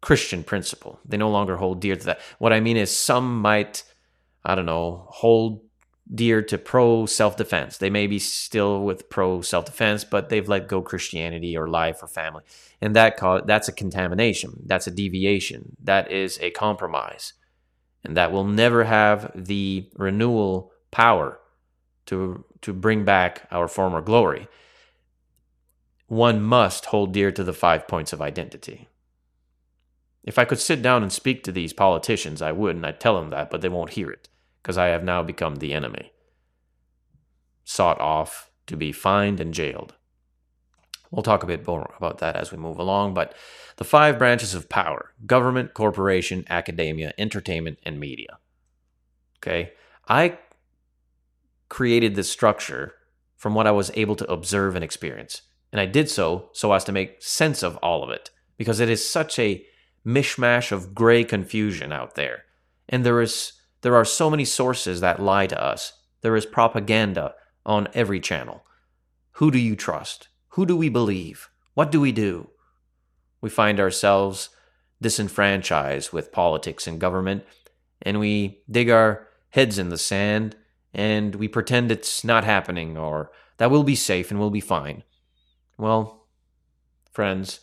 Christian 0.00 0.42
principle. 0.42 0.98
They 1.04 1.16
no 1.16 1.30
longer 1.30 1.56
hold 1.56 1.80
dear 1.80 1.96
to 1.96 2.06
that. 2.06 2.20
What 2.38 2.52
I 2.52 2.60
mean 2.60 2.76
is, 2.76 2.96
some 2.96 3.40
might, 3.40 3.84
I 4.44 4.54
don't 4.54 4.66
know, 4.66 5.06
hold 5.08 5.62
dear 6.12 6.42
to 6.42 6.58
pro 6.58 7.06
self 7.06 7.36
defense. 7.36 7.76
They 7.78 7.90
may 7.90 8.06
be 8.06 8.18
still 8.18 8.82
with 8.82 9.10
pro 9.10 9.42
self 9.42 9.66
defense, 9.66 10.04
but 10.04 10.28
they've 10.28 10.48
let 10.48 10.68
go 10.68 10.82
Christianity 10.82 11.56
or 11.56 11.68
life 11.68 12.02
or 12.02 12.08
family, 12.08 12.44
and 12.80 12.96
that 12.96 13.16
cause, 13.16 13.42
that's 13.46 13.68
a 13.68 13.72
contamination. 13.72 14.62
That's 14.64 14.86
a 14.86 14.90
deviation. 14.90 15.76
That 15.82 16.10
is 16.10 16.38
a 16.40 16.50
compromise, 16.50 17.34
and 18.04 18.16
that 18.16 18.32
will 18.32 18.44
never 18.44 18.84
have 18.84 19.30
the 19.34 19.90
renewal 19.96 20.72
power 20.90 21.38
to 22.06 22.44
to 22.62 22.72
bring 22.72 23.04
back 23.04 23.46
our 23.50 23.68
former 23.68 24.00
glory 24.00 24.48
one 26.10 26.42
must 26.42 26.86
hold 26.86 27.12
dear 27.12 27.30
to 27.30 27.44
the 27.44 27.52
five 27.52 27.86
points 27.86 28.12
of 28.12 28.20
identity. 28.20 28.88
If 30.24 30.40
I 30.40 30.44
could 30.44 30.58
sit 30.58 30.82
down 30.82 31.04
and 31.04 31.12
speak 31.12 31.44
to 31.44 31.52
these 31.52 31.72
politicians, 31.72 32.42
I 32.42 32.50
would, 32.50 32.74
and 32.74 32.84
I'd 32.84 32.98
tell 32.98 33.14
them 33.14 33.30
that, 33.30 33.48
but 33.48 33.60
they 33.60 33.68
won't 33.68 33.92
hear 33.92 34.10
it, 34.10 34.28
because 34.60 34.76
I 34.76 34.86
have 34.86 35.04
now 35.04 35.22
become 35.22 35.56
the 35.56 35.72
enemy, 35.72 36.10
sought 37.62 38.00
off 38.00 38.50
to 38.66 38.76
be 38.76 38.90
fined 38.90 39.38
and 39.38 39.54
jailed. 39.54 39.94
We'll 41.12 41.22
talk 41.22 41.44
a 41.44 41.46
bit 41.46 41.64
more 41.64 41.94
about 41.96 42.18
that 42.18 42.34
as 42.34 42.50
we 42.50 42.58
move 42.58 42.80
along, 42.80 43.14
but 43.14 43.32
the 43.76 43.84
five 43.84 44.18
branches 44.18 44.52
of 44.52 44.68
power 44.68 45.12
government, 45.26 45.74
corporation, 45.74 46.44
academia, 46.50 47.14
entertainment, 47.18 47.78
and 47.84 48.00
media. 48.00 48.38
Okay? 49.38 49.74
I 50.08 50.40
created 51.68 52.16
this 52.16 52.28
structure 52.28 52.96
from 53.36 53.54
what 53.54 53.68
I 53.68 53.70
was 53.70 53.92
able 53.94 54.16
to 54.16 54.28
observe 54.28 54.74
and 54.74 54.82
experience. 54.82 55.42
And 55.72 55.80
I 55.80 55.86
did 55.86 56.10
so 56.10 56.50
so 56.52 56.72
as 56.72 56.84
to 56.84 56.92
make 56.92 57.22
sense 57.22 57.62
of 57.62 57.76
all 57.78 58.02
of 58.02 58.10
it, 58.10 58.30
because 58.56 58.80
it 58.80 58.90
is 58.90 59.08
such 59.08 59.38
a 59.38 59.64
mishmash 60.06 60.72
of 60.72 60.94
gray 60.94 61.24
confusion 61.24 61.92
out 61.92 62.14
there. 62.14 62.44
And 62.88 63.04
there 63.04 63.20
is 63.20 63.52
there 63.82 63.96
are 63.96 64.04
so 64.04 64.28
many 64.28 64.44
sources 64.44 65.00
that 65.00 65.22
lie 65.22 65.46
to 65.46 65.62
us. 65.62 65.94
There 66.22 66.36
is 66.36 66.44
propaganda 66.46 67.34
on 67.64 67.88
every 67.94 68.20
channel. 68.20 68.64
Who 69.32 69.50
do 69.50 69.58
you 69.58 69.76
trust? 69.76 70.28
Who 70.50 70.66
do 70.66 70.76
we 70.76 70.88
believe? 70.88 71.48
What 71.74 71.90
do 71.90 72.00
we 72.00 72.12
do? 72.12 72.50
We 73.40 73.48
find 73.48 73.80
ourselves 73.80 74.50
disenfranchised 75.00 76.12
with 76.12 76.32
politics 76.32 76.86
and 76.86 77.00
government, 77.00 77.44
and 78.02 78.20
we 78.20 78.62
dig 78.70 78.90
our 78.90 79.28
heads 79.50 79.78
in 79.78 79.88
the 79.88 79.98
sand 79.98 80.56
and 80.92 81.34
we 81.36 81.48
pretend 81.48 81.90
it's 81.90 82.24
not 82.24 82.44
happening 82.44 82.96
or 82.96 83.30
that 83.58 83.70
we'll 83.70 83.84
be 83.84 83.94
safe 83.94 84.30
and 84.30 84.40
we'll 84.40 84.50
be 84.50 84.60
fine. 84.60 85.02
Well, 85.80 86.26
friends, 87.10 87.60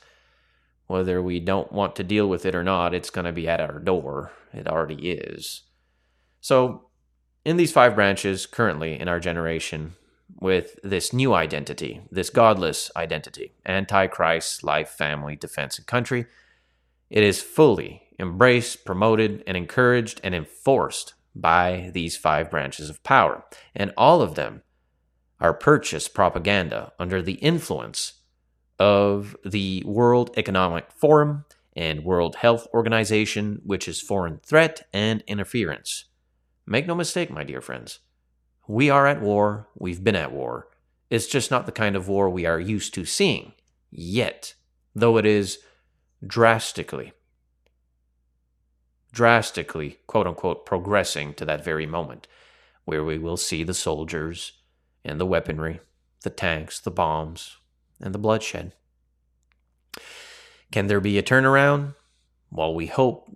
whether 0.87 1.21
we 1.21 1.39
don't 1.39 1.71
want 1.71 1.95
to 1.97 2.03
deal 2.03 2.27
with 2.27 2.47
it 2.47 2.55
or 2.55 2.63
not, 2.63 2.95
it's 2.95 3.11
going 3.11 3.25
to 3.25 3.31
be 3.31 3.47
at 3.47 3.61
our 3.61 3.77
door. 3.77 4.31
It 4.51 4.67
already 4.67 5.11
is. 5.11 5.61
So, 6.41 6.89
in 7.45 7.57
these 7.57 7.71
five 7.71 7.93
branches 7.93 8.47
currently 8.47 8.99
in 8.99 9.07
our 9.07 9.19
generation, 9.19 9.93
with 10.39 10.79
this 10.83 11.13
new 11.13 11.35
identity, 11.35 12.01
this 12.11 12.31
godless 12.31 12.89
identity, 12.95 13.53
anti-Christ, 13.65 14.63
life, 14.63 14.89
family, 14.89 15.35
defense, 15.35 15.77
and 15.77 15.85
country, 15.85 16.25
it 17.11 17.23
is 17.23 17.41
fully 17.41 18.01
embraced, 18.19 18.83
promoted, 18.83 19.43
and 19.45 19.55
encouraged 19.55 20.19
and 20.23 20.33
enforced 20.33 21.13
by 21.35 21.91
these 21.93 22.17
five 22.17 22.49
branches 22.49 22.89
of 22.89 23.03
power. 23.03 23.45
And 23.75 23.93
all 23.95 24.23
of 24.23 24.33
them 24.33 24.63
are 25.39 25.53
purchased 25.53 26.13
propaganda 26.13 26.91
under 26.99 27.21
the 27.21 27.33
influence 27.33 28.13
of 28.79 29.35
the 29.45 29.83
World 29.85 30.31
Economic 30.37 30.91
Forum 30.91 31.45
and 31.75 32.03
World 32.03 32.37
Health 32.37 32.67
Organization, 32.73 33.61
which 33.63 33.87
is 33.87 34.01
foreign 34.01 34.39
threat 34.39 34.87
and 34.93 35.23
interference. 35.27 36.05
Make 36.65 36.87
no 36.87 36.95
mistake, 36.95 37.29
my 37.29 37.43
dear 37.43 37.61
friends. 37.61 37.99
We 38.67 38.89
are 38.89 39.07
at 39.07 39.21
war. 39.21 39.67
We've 39.77 40.03
been 40.03 40.15
at 40.15 40.31
war. 40.31 40.67
It's 41.09 41.27
just 41.27 41.51
not 41.51 41.65
the 41.65 41.71
kind 41.71 41.95
of 41.95 42.07
war 42.07 42.29
we 42.29 42.45
are 42.45 42.59
used 42.59 42.93
to 42.95 43.05
seeing 43.05 43.53
yet, 43.91 44.55
though 44.93 45.17
it 45.17 45.25
is 45.25 45.59
drastically, 46.25 47.13
drastically, 49.13 49.99
quote 50.07 50.27
unquote, 50.27 50.65
progressing 50.65 51.33
to 51.35 51.45
that 51.45 51.63
very 51.63 51.85
moment 51.85 52.27
where 52.85 53.03
we 53.03 53.17
will 53.17 53.37
see 53.37 53.63
the 53.63 53.73
soldiers 53.73 54.53
and 55.07 55.19
the 55.19 55.25
weaponry, 55.25 55.79
the 56.23 56.29
tanks, 56.29 56.79
the 56.79 56.91
bombs, 56.91 57.57
and 57.99 58.13
the 58.13 58.19
bloodshed. 58.19 58.73
Can 60.71 60.87
there 60.87 60.99
be 60.99 61.17
a 61.17 61.23
turnaround? 61.23 61.95
Well, 62.51 62.75
we 62.75 62.87
hope, 62.87 63.35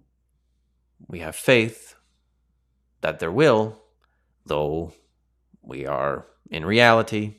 we 1.08 1.20
have 1.20 1.36
faith 1.36 1.96
that 3.00 3.20
there 3.20 3.32
will, 3.32 3.82
though 4.46 4.94
we 5.62 5.86
are 5.86 6.28
in 6.50 6.66
reality 6.66 7.36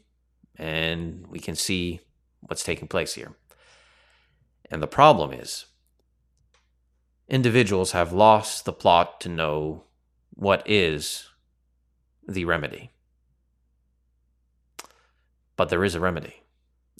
and 0.56 1.26
we 1.28 1.38
can 1.38 1.54
see 1.54 2.00
what's 2.40 2.64
taking 2.64 2.88
place 2.88 3.14
here. 3.14 3.32
And 4.70 4.82
the 4.82 4.86
problem 4.86 5.32
is, 5.32 5.66
individuals 7.28 7.92
have 7.92 8.12
lost 8.12 8.64
the 8.64 8.72
plot 8.72 9.20
to 9.20 9.28
know 9.28 9.84
what 10.30 10.62
is 10.64 11.28
the 12.26 12.46
remedy. 12.46 12.91
But 15.56 15.68
there 15.68 15.84
is 15.84 15.94
a 15.94 16.00
remedy. 16.00 16.42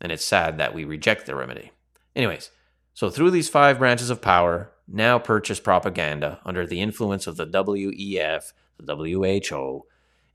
And 0.00 0.10
it's 0.12 0.24
sad 0.24 0.58
that 0.58 0.74
we 0.74 0.84
reject 0.84 1.26
the 1.26 1.34
remedy. 1.34 1.72
Anyways, 2.14 2.50
so 2.94 3.08
through 3.08 3.30
these 3.30 3.48
five 3.48 3.78
branches 3.78 4.10
of 4.10 4.20
power, 4.20 4.72
now 4.88 5.18
purchase 5.18 5.60
propaganda 5.60 6.40
under 6.44 6.66
the 6.66 6.80
influence 6.80 7.26
of 7.26 7.36
the 7.36 7.46
WEF, 7.46 8.52
the 8.78 8.96
WHO, 8.96 9.86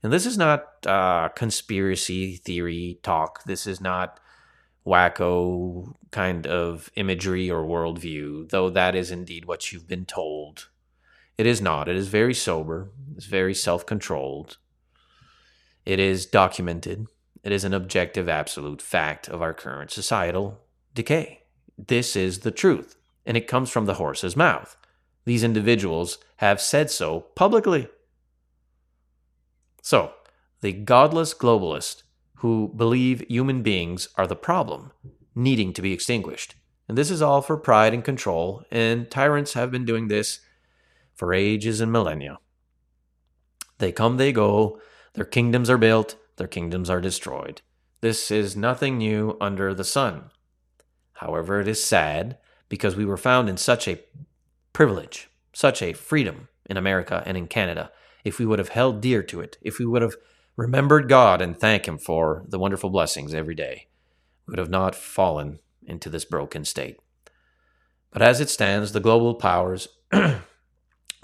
and 0.02 0.12
this 0.12 0.26
is 0.26 0.38
not 0.38 0.86
uh, 0.86 1.28
conspiracy 1.30 2.36
theory 2.36 3.00
talk. 3.02 3.44
This 3.44 3.66
is 3.66 3.80
not 3.80 4.20
wacko 4.86 5.94
kind 6.10 6.46
of 6.46 6.90
imagery 6.94 7.50
or 7.50 7.64
worldview, 7.64 8.48
though 8.50 8.70
that 8.70 8.94
is 8.94 9.10
indeed 9.10 9.44
what 9.44 9.72
you've 9.72 9.88
been 9.88 10.06
told. 10.06 10.68
It 11.36 11.46
is 11.46 11.60
not. 11.60 11.88
It 11.88 11.96
is 11.96 12.08
very 12.08 12.34
sober. 12.34 12.90
It's 13.16 13.26
very 13.26 13.54
self 13.54 13.86
controlled. 13.86 14.58
It 15.84 15.98
is 15.98 16.26
documented. 16.26 17.06
It 17.48 17.52
is 17.52 17.64
an 17.64 17.72
objective, 17.72 18.28
absolute 18.28 18.82
fact 18.82 19.26
of 19.26 19.40
our 19.40 19.54
current 19.54 19.90
societal 19.90 20.60
decay. 20.94 21.44
This 21.78 22.14
is 22.14 22.40
the 22.40 22.50
truth, 22.50 22.94
and 23.24 23.38
it 23.38 23.46
comes 23.46 23.70
from 23.70 23.86
the 23.86 23.94
horse's 23.94 24.36
mouth. 24.36 24.76
These 25.24 25.42
individuals 25.42 26.18
have 26.36 26.60
said 26.60 26.90
so 26.90 27.20
publicly. 27.20 27.88
So, 29.80 30.12
the 30.60 30.74
godless 30.74 31.32
globalists 31.32 32.02
who 32.40 32.70
believe 32.76 33.24
human 33.30 33.62
beings 33.62 34.08
are 34.16 34.26
the 34.26 34.36
problem, 34.36 34.92
needing 35.34 35.72
to 35.72 35.80
be 35.80 35.94
extinguished. 35.94 36.54
And 36.86 36.98
this 36.98 37.10
is 37.10 37.22
all 37.22 37.40
for 37.40 37.56
pride 37.56 37.94
and 37.94 38.04
control, 38.04 38.62
and 38.70 39.10
tyrants 39.10 39.54
have 39.54 39.70
been 39.70 39.86
doing 39.86 40.08
this 40.08 40.40
for 41.14 41.32
ages 41.32 41.80
and 41.80 41.90
millennia. 41.90 42.40
They 43.78 43.90
come, 43.90 44.18
they 44.18 44.32
go, 44.32 44.82
their 45.14 45.24
kingdoms 45.24 45.70
are 45.70 45.78
built, 45.78 46.14
their 46.38 46.48
kingdoms 46.48 46.88
are 46.88 47.00
destroyed. 47.00 47.60
This 48.00 48.30
is 48.30 48.56
nothing 48.56 48.98
new 48.98 49.36
under 49.40 49.74
the 49.74 49.84
sun. 49.84 50.30
However, 51.14 51.60
it 51.60 51.68
is 51.68 51.82
sad 51.82 52.38
because 52.68 52.96
we 52.96 53.04
were 53.04 53.16
found 53.16 53.48
in 53.48 53.56
such 53.56 53.88
a 53.88 54.00
privilege, 54.72 55.28
such 55.52 55.82
a 55.82 55.92
freedom 55.92 56.48
in 56.66 56.76
America 56.76 57.22
and 57.26 57.36
in 57.36 57.46
Canada 57.48 57.90
if 58.24 58.38
we 58.38 58.46
would 58.46 58.58
have 58.58 58.68
held 58.68 59.00
dear 59.00 59.22
to 59.24 59.40
it, 59.40 59.56
if 59.62 59.78
we 59.78 59.86
would 59.86 60.02
have 60.02 60.16
remembered 60.56 61.08
God 61.08 61.40
and 61.40 61.58
thank 61.58 61.86
Him 61.86 61.98
for 61.98 62.44
the 62.48 62.58
wonderful 62.58 62.90
blessings 62.90 63.34
every 63.34 63.54
day, 63.54 63.88
we 64.46 64.52
would 64.52 64.58
have 64.58 64.70
not 64.70 64.94
fallen 64.94 65.58
into 65.86 66.10
this 66.10 66.24
broken 66.24 66.64
state. 66.64 66.98
But 68.10 68.22
as 68.22 68.40
it 68.40 68.50
stands, 68.50 68.92
the 68.92 69.00
global 69.00 69.34
powers, 69.34 69.88
the 70.10 70.40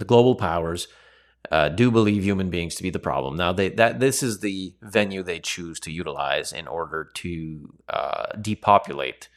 global 0.07 0.35
powers, 0.35 0.88
uh, 1.50 1.68
do 1.68 1.90
believe 1.90 2.24
human 2.24 2.50
beings 2.50 2.74
to 2.76 2.83
be 2.83 2.90
the 2.90 2.98
problem. 2.98 3.37
Now, 3.37 3.52
they, 3.52 3.68
that 3.70 4.00
this 4.00 4.22
is 4.22 4.40
the 4.40 4.74
venue 4.80 5.22
they 5.22 5.40
choose 5.40 5.78
to 5.80 5.92
utilize 5.92 6.52
in 6.52 6.66
order 6.66 7.11
to 7.14 7.74
uh, 7.88 8.26
depopulate 8.40 9.28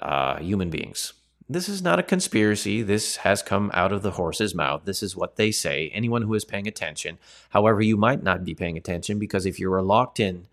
uh, 0.00 0.38
human 0.38 0.70
beings. 0.70 1.12
This 1.48 1.68
is 1.68 1.82
not 1.82 1.98
a 1.98 2.02
conspiracy. 2.02 2.82
This 2.82 3.16
has 3.16 3.42
come 3.42 3.70
out 3.74 3.92
of 3.92 4.02
the 4.02 4.12
horse's 4.12 4.54
mouth. 4.54 4.82
This 4.84 5.02
is 5.02 5.14
what 5.14 5.36
they 5.36 5.50
say. 5.50 5.90
Anyone 5.92 6.22
who 6.22 6.34
is 6.34 6.44
paying 6.44 6.66
attention, 6.66 7.18
however, 7.50 7.82
you 7.82 7.96
might 7.96 8.22
not 8.22 8.44
be 8.44 8.54
paying 8.54 8.78
attention 8.78 9.18
because 9.18 9.44
if 9.44 9.58
you 9.58 9.70
are 9.72 9.82
locked 9.82 10.18
in 10.18 10.46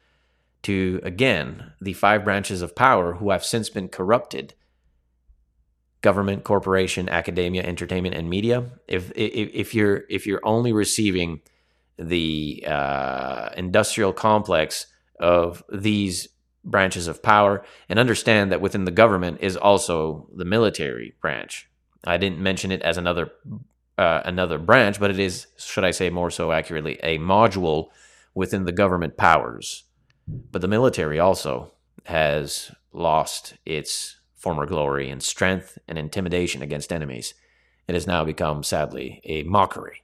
to, 0.64 1.00
again, 1.04 1.72
the 1.80 1.94
five 1.94 2.26
branches 2.26 2.62
of 2.62 2.76
power 2.76 3.14
who 3.14 3.30
have 3.30 3.46
since 3.46 3.70
been 3.70 3.88
corrupted 3.88 4.54
government, 6.02 6.44
corporation, 6.44 7.08
academia, 7.10 7.64
entertainment, 7.64 8.16
and 8.16 8.30
media. 8.30 8.72
If, 8.88 9.12
if, 9.16 9.50
if 9.54 9.76
you're 9.76 10.04
if 10.10 10.26
you're 10.26 10.42
only 10.44 10.74
receiving 10.74 11.42
the 11.98 12.66
uh, 12.68 13.50
industrial 13.56 14.14
complex 14.14 14.88
of 15.20 15.64
these 15.72 16.28
branches 16.64 17.08
of 17.08 17.24
power 17.24 17.64
and 17.90 18.00
understand 18.00 18.52
that 18.52 18.62
within 18.62 18.86
the 18.86 18.92
government 18.92 19.40
is 19.42 19.58
also 19.58 20.28
the 20.36 20.46
military 20.46 21.16
branch. 21.22 21.68
I 22.04 22.18
didn't 22.18 22.40
mention 22.40 22.72
it 22.72 22.82
as 22.82 22.98
another 22.98 23.32
uh, 23.98 24.22
another 24.26 24.58
branch, 24.58 25.00
but 25.00 25.12
it 25.12 25.20
is, 25.20 25.48
should 25.58 25.84
I 25.84 25.92
say 25.92 26.10
more 26.10 26.32
so 26.32 26.52
accurately, 26.52 27.00
a 27.04 27.20
module 27.20 27.90
within 28.34 28.66
the 28.66 28.72
government 28.72 29.18
powers. 29.18 29.84
But 30.28 30.62
the 30.62 30.68
military 30.68 31.20
also 31.20 31.72
has 32.06 32.72
lost 32.94 33.56
its 33.66 34.18
former 34.42 34.66
glory 34.66 35.10
and 35.10 35.22
strength 35.22 35.78
and 35.88 35.98
intimidation 35.98 36.62
against 36.62 36.92
enemies. 36.92 37.36
It 37.88 37.94
has 37.94 38.08
now 38.08 38.26
become, 38.26 38.64
sadly, 38.64 39.22
a 39.24 39.44
mockery. 39.44 40.04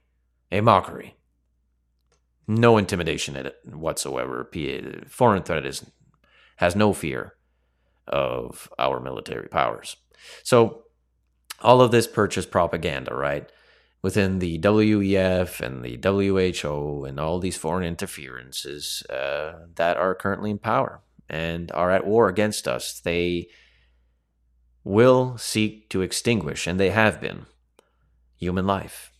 A 0.52 0.60
mockery. 0.60 1.16
No 2.46 2.78
intimidation 2.78 3.36
in 3.36 3.46
it 3.46 3.56
whatsoever. 3.64 4.48
Foreign 5.08 5.42
threat 5.42 5.66
is 5.66 5.84
has 6.56 6.74
no 6.74 6.92
fear 6.92 7.34
of 8.06 8.68
our 8.78 9.00
military 9.00 9.48
powers. 9.48 9.96
So, 10.42 10.84
all 11.60 11.80
of 11.80 11.90
this 11.90 12.06
purchase 12.06 12.46
propaganda, 12.46 13.14
right? 13.14 13.50
Within 14.02 14.38
the 14.38 14.58
WEF 14.58 15.60
and 15.60 15.84
the 15.84 15.98
WHO 16.02 17.04
and 17.04 17.20
all 17.20 17.38
these 17.38 17.56
foreign 17.56 17.84
interferences 17.84 19.02
uh, 19.10 19.66
that 19.74 19.96
are 19.96 20.14
currently 20.14 20.50
in 20.50 20.58
power 20.58 21.00
and 21.28 21.70
are 21.72 21.90
at 21.90 22.06
war 22.06 22.28
against 22.28 22.66
us, 22.66 23.00
they 23.00 23.48
will 24.88 25.36
seek 25.36 25.90
to 25.90 26.00
extinguish, 26.00 26.66
and 26.66 26.80
they 26.80 26.88
have 26.88 27.20
been, 27.20 27.44
human 28.36 28.66
life. 28.66 29.12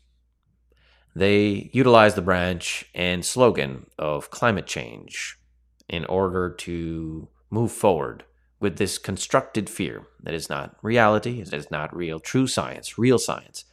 They 1.14 1.68
utilize 1.74 2.14
the 2.14 2.22
branch 2.22 2.86
and 2.94 3.22
slogan 3.22 3.86
of 3.98 4.30
climate 4.30 4.66
change 4.66 5.38
in 5.86 6.06
order 6.06 6.48
to 6.50 7.28
move 7.50 7.70
forward 7.70 8.24
with 8.60 8.78
this 8.78 8.96
constructed 8.96 9.68
fear 9.68 10.06
that 10.22 10.32
is 10.32 10.48
not 10.48 10.74
reality, 10.80 11.42
it 11.42 11.52
is 11.52 11.70
not 11.70 11.94
real, 11.94 12.18
true 12.18 12.46
science, 12.46 12.96
real 12.96 13.18
science, 13.18 13.64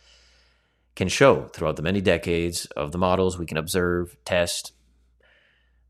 can 0.96 1.08
show 1.08 1.46
throughout 1.54 1.78
the 1.78 1.82
many 1.82 2.02
decades 2.02 2.66
of 2.76 2.92
the 2.92 2.98
models 2.98 3.38
we 3.38 3.46
can 3.46 3.58
observe, 3.58 4.18
test, 4.26 4.74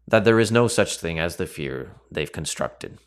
that 0.08 0.24
there 0.24 0.40
is 0.40 0.52
no 0.52 0.68
such 0.68 0.98
thing 0.98 1.18
as 1.18 1.38
the 1.38 1.48
fear 1.48 1.96
they've 2.12 2.32
constructed. 2.32 3.00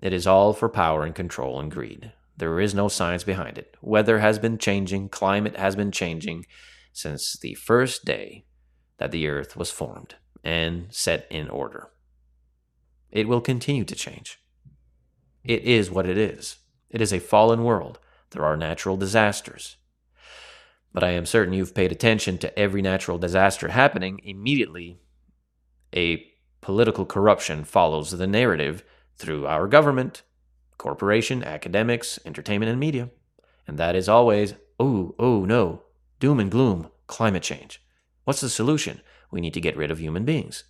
It 0.00 0.12
is 0.12 0.26
all 0.26 0.52
for 0.52 0.68
power 0.68 1.02
and 1.02 1.14
control 1.14 1.58
and 1.58 1.68
greed. 1.68 2.12
There 2.36 2.60
is 2.60 2.74
no 2.74 2.88
science 2.88 3.24
behind 3.24 3.58
it. 3.58 3.76
Weather 3.80 4.18
has 4.18 4.38
been 4.38 4.58
changing, 4.58 5.08
climate 5.08 5.56
has 5.56 5.76
been 5.76 5.92
changing 5.92 6.46
since 6.92 7.34
the 7.34 7.54
first 7.54 8.04
day 8.04 8.46
that 8.98 9.10
the 9.10 9.28
earth 9.28 9.56
was 9.56 9.70
formed 9.70 10.16
and 10.42 10.86
set 10.90 11.26
in 11.30 11.48
order. 11.48 11.90
It 13.10 13.28
will 13.28 13.40
continue 13.40 13.84
to 13.84 13.94
change. 13.94 14.40
It 15.44 15.62
is 15.62 15.90
what 15.90 16.06
it 16.06 16.18
is. 16.18 16.56
It 16.90 17.00
is 17.00 17.12
a 17.12 17.20
fallen 17.20 17.64
world. 17.64 17.98
There 18.30 18.44
are 18.44 18.56
natural 18.56 18.96
disasters. 18.96 19.76
But 20.92 21.04
I 21.04 21.10
am 21.10 21.26
certain 21.26 21.54
you've 21.54 21.74
paid 21.74 21.92
attention 21.92 22.38
to 22.38 22.58
every 22.58 22.82
natural 22.82 23.18
disaster 23.18 23.68
happening 23.68 24.20
immediately. 24.24 25.00
A 25.94 26.24
political 26.60 27.04
corruption 27.04 27.64
follows 27.64 28.10
the 28.10 28.26
narrative 28.26 28.84
through 29.16 29.46
our 29.46 29.68
government, 29.68 30.22
corporation, 30.78 31.42
academics, 31.44 32.18
entertainment, 32.24 32.70
and 32.70 32.80
media. 32.80 33.10
And 33.66 33.78
that 33.78 33.94
is 33.94 34.08
always, 34.08 34.54
oh, 34.78 35.14
oh 35.18 35.44
no, 35.44 35.82
doom 36.20 36.40
and 36.40 36.50
gloom, 36.50 36.90
climate 37.06 37.42
change. 37.42 37.82
What's 38.24 38.40
the 38.40 38.48
solution? 38.48 39.00
We 39.30 39.40
need 39.40 39.54
to 39.54 39.60
get 39.60 39.76
rid 39.76 39.90
of 39.90 39.98
human 39.98 40.24
beings. 40.24 40.64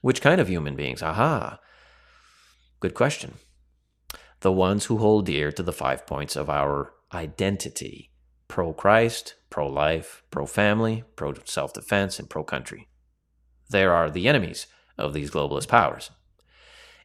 Which 0.00 0.20
kind 0.20 0.40
of 0.40 0.48
human 0.48 0.74
beings? 0.74 1.02
Aha. 1.02 1.60
Good 2.80 2.94
question. 2.94 3.34
The 4.40 4.52
ones 4.52 4.86
who 4.86 4.98
hold 4.98 5.26
dear 5.26 5.52
to 5.52 5.62
the 5.62 5.72
five 5.72 6.06
points 6.06 6.34
of 6.34 6.50
our 6.50 6.92
identity 7.14 8.10
pro 8.48 8.72
Christ, 8.72 9.36
pro 9.50 9.68
life, 9.68 10.24
pro 10.30 10.46
family, 10.46 11.04
pro 11.16 11.34
self 11.44 11.72
defense, 11.72 12.18
and 12.18 12.28
pro 12.28 12.42
country. 12.42 12.88
There 13.70 13.94
are 13.94 14.10
the 14.10 14.28
enemies 14.28 14.66
of 14.98 15.14
these 15.14 15.30
globalist 15.30 15.68
powers 15.68 16.10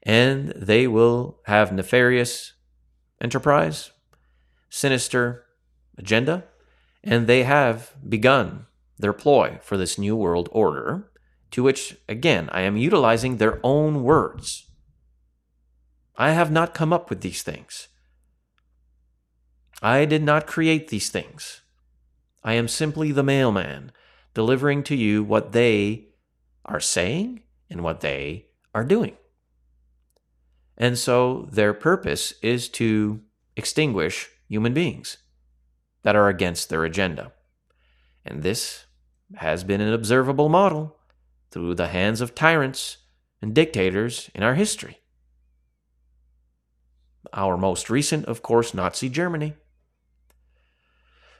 and 0.08 0.54
they 0.56 0.88
will 0.88 1.38
have 1.48 1.74
nefarious 1.74 2.54
enterprise, 3.20 3.91
sinister 4.70 5.43
agenda, 5.98 6.46
and 7.04 7.28
they 7.28 7.43
have 7.43 7.93
begun 8.08 8.65
their 8.98 9.12
ploy 9.12 9.60
for 9.62 9.76
this 9.76 10.00
new 10.00 10.15
world 10.15 10.48
order, 10.54 11.12
to 11.52 11.62
which, 11.62 11.98
again, 12.08 12.50
I 12.54 12.62
am 12.62 12.78
utilizing 12.78 13.36
their 13.36 13.60
own 13.63 14.02
words. 14.02 14.67
I 16.15 16.32
have 16.32 16.52
not 16.52 16.74
come 16.74 16.93
up 16.93 17.10
with 17.10 17.20
these 17.20 17.43
things. 17.43 17.89
I 19.82 20.06
did 20.06 20.24
not 20.24 20.48
create 20.48 20.88
these 20.88 21.10
things. 21.10 21.62
I 22.46 22.54
am 22.54 22.70
simply 22.70 23.12
the 23.12 23.24
mailman 23.24 23.91
delivering 24.34 24.84
to 24.84 24.96
you 24.96 25.22
what 25.22 25.52
they 25.52 26.08
are 26.63 26.80
saying 26.80 27.41
and 27.70 27.84
what 27.84 28.00
they 28.00 28.46
are 28.74 28.86
doing. 28.86 29.17
And 30.77 30.97
so 30.97 31.47
their 31.51 31.73
purpose 31.73 32.33
is 32.41 32.69
to 32.69 33.21
extinguish 33.55 34.29
human 34.47 34.73
beings 34.73 35.17
that 36.03 36.15
are 36.15 36.29
against 36.29 36.69
their 36.69 36.85
agenda. 36.85 37.33
And 38.23 38.43
this 38.43 38.85
has 39.35 39.63
been 39.63 39.81
an 39.81 39.91
observable 39.91 40.49
model 40.49 40.97
through 41.51 41.75
the 41.75 41.87
hands 41.87 42.21
of 42.21 42.35
tyrants 42.35 42.97
and 43.41 43.53
dictators 43.53 44.29
in 44.35 44.43
our 44.43 44.55
history. 44.55 44.99
Our 47.33 47.57
most 47.57 47.89
recent, 47.89 48.25
of 48.25 48.41
course, 48.41 48.73
Nazi 48.73 49.09
Germany. 49.09 49.55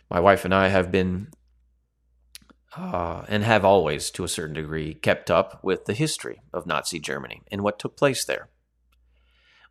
My 0.10 0.20
wife 0.20 0.44
and 0.46 0.54
I 0.54 0.70
have 0.70 0.92
been, 0.92 1.30
uh, 2.76 3.24
and 3.28 3.44
have 3.44 3.64
always, 3.64 4.10
to 4.12 4.24
a 4.24 4.30
certain 4.30 4.56
degree, 4.56 4.94
kept 4.94 5.30
up 5.30 5.64
with 5.64 5.86
the 5.86 5.94
history 5.94 6.42
of 6.54 6.66
Nazi 6.66 7.00
Germany 7.00 7.42
and 7.52 7.62
what 7.62 7.80
took 7.80 7.96
place 7.96 8.26
there. 8.26 8.50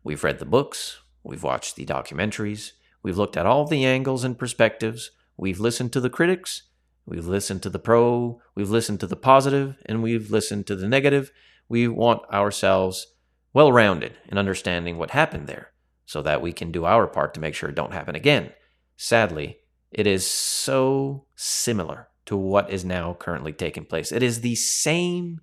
We've 0.07 0.23
read 0.23 0.39
the 0.39 0.45
books, 0.45 1.01
we've 1.21 1.43
watched 1.43 1.75
the 1.75 1.85
documentaries, 1.85 2.71
we've 3.03 3.17
looked 3.17 3.35
at 3.35 3.45
all 3.45 3.67
the 3.67 3.83
angles 3.83 4.23
and 4.23 4.39
perspectives, 4.39 5.11
we've 5.35 5.59
listened 5.59 5.91
to 5.91 5.99
the 5.99 6.09
critics, 6.09 6.63
we've 7.05 7.27
listened 7.27 7.61
to 7.63 7.69
the 7.69 7.77
pro, 7.77 8.39
we've 8.55 8.69
listened 8.69 9.01
to 9.01 9.07
the 9.07 9.17
positive, 9.17 9.75
and 9.85 10.01
we've 10.01 10.31
listened 10.31 10.65
to 10.67 10.77
the 10.77 10.87
negative. 10.87 11.33
We 11.67 11.89
want 11.89 12.21
ourselves 12.31 13.15
well 13.51 13.73
rounded 13.73 14.13
in 14.29 14.37
understanding 14.37 14.97
what 14.97 15.11
happened 15.11 15.47
there 15.47 15.71
so 16.05 16.21
that 16.21 16.41
we 16.41 16.53
can 16.53 16.71
do 16.71 16.85
our 16.85 17.05
part 17.07 17.33
to 17.33 17.41
make 17.41 17.53
sure 17.53 17.67
it 17.67 17.75
don't 17.75 17.91
happen 17.91 18.15
again. 18.15 18.53
Sadly, 18.95 19.57
it 19.91 20.07
is 20.07 20.25
so 20.25 21.25
similar 21.35 22.07
to 22.27 22.37
what 22.37 22.69
is 22.69 22.85
now 22.85 23.13
currently 23.13 23.51
taking 23.51 23.83
place. 23.83 24.13
It 24.13 24.23
is 24.23 24.39
the 24.39 24.55
same 24.55 25.41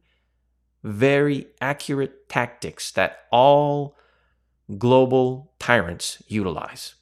very 0.83 1.48
accurate 1.61 2.31
tactics 2.31 2.90
that 2.92 3.27
all 3.31 3.98
global 4.79 5.53
tyrants 5.59 6.22
utilize. 6.29 6.94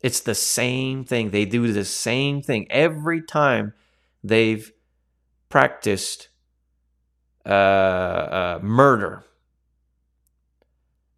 It's 0.00 0.20
the 0.20 0.34
same 0.34 1.04
thing. 1.04 1.30
They 1.30 1.46
do 1.46 1.72
the 1.72 1.84
same 1.84 2.42
thing 2.42 2.66
every 2.70 3.22
time 3.22 3.72
they've 4.22 4.70
practiced 5.48 6.28
uh, 7.46 7.48
uh, 7.48 8.58
murder. 8.62 9.24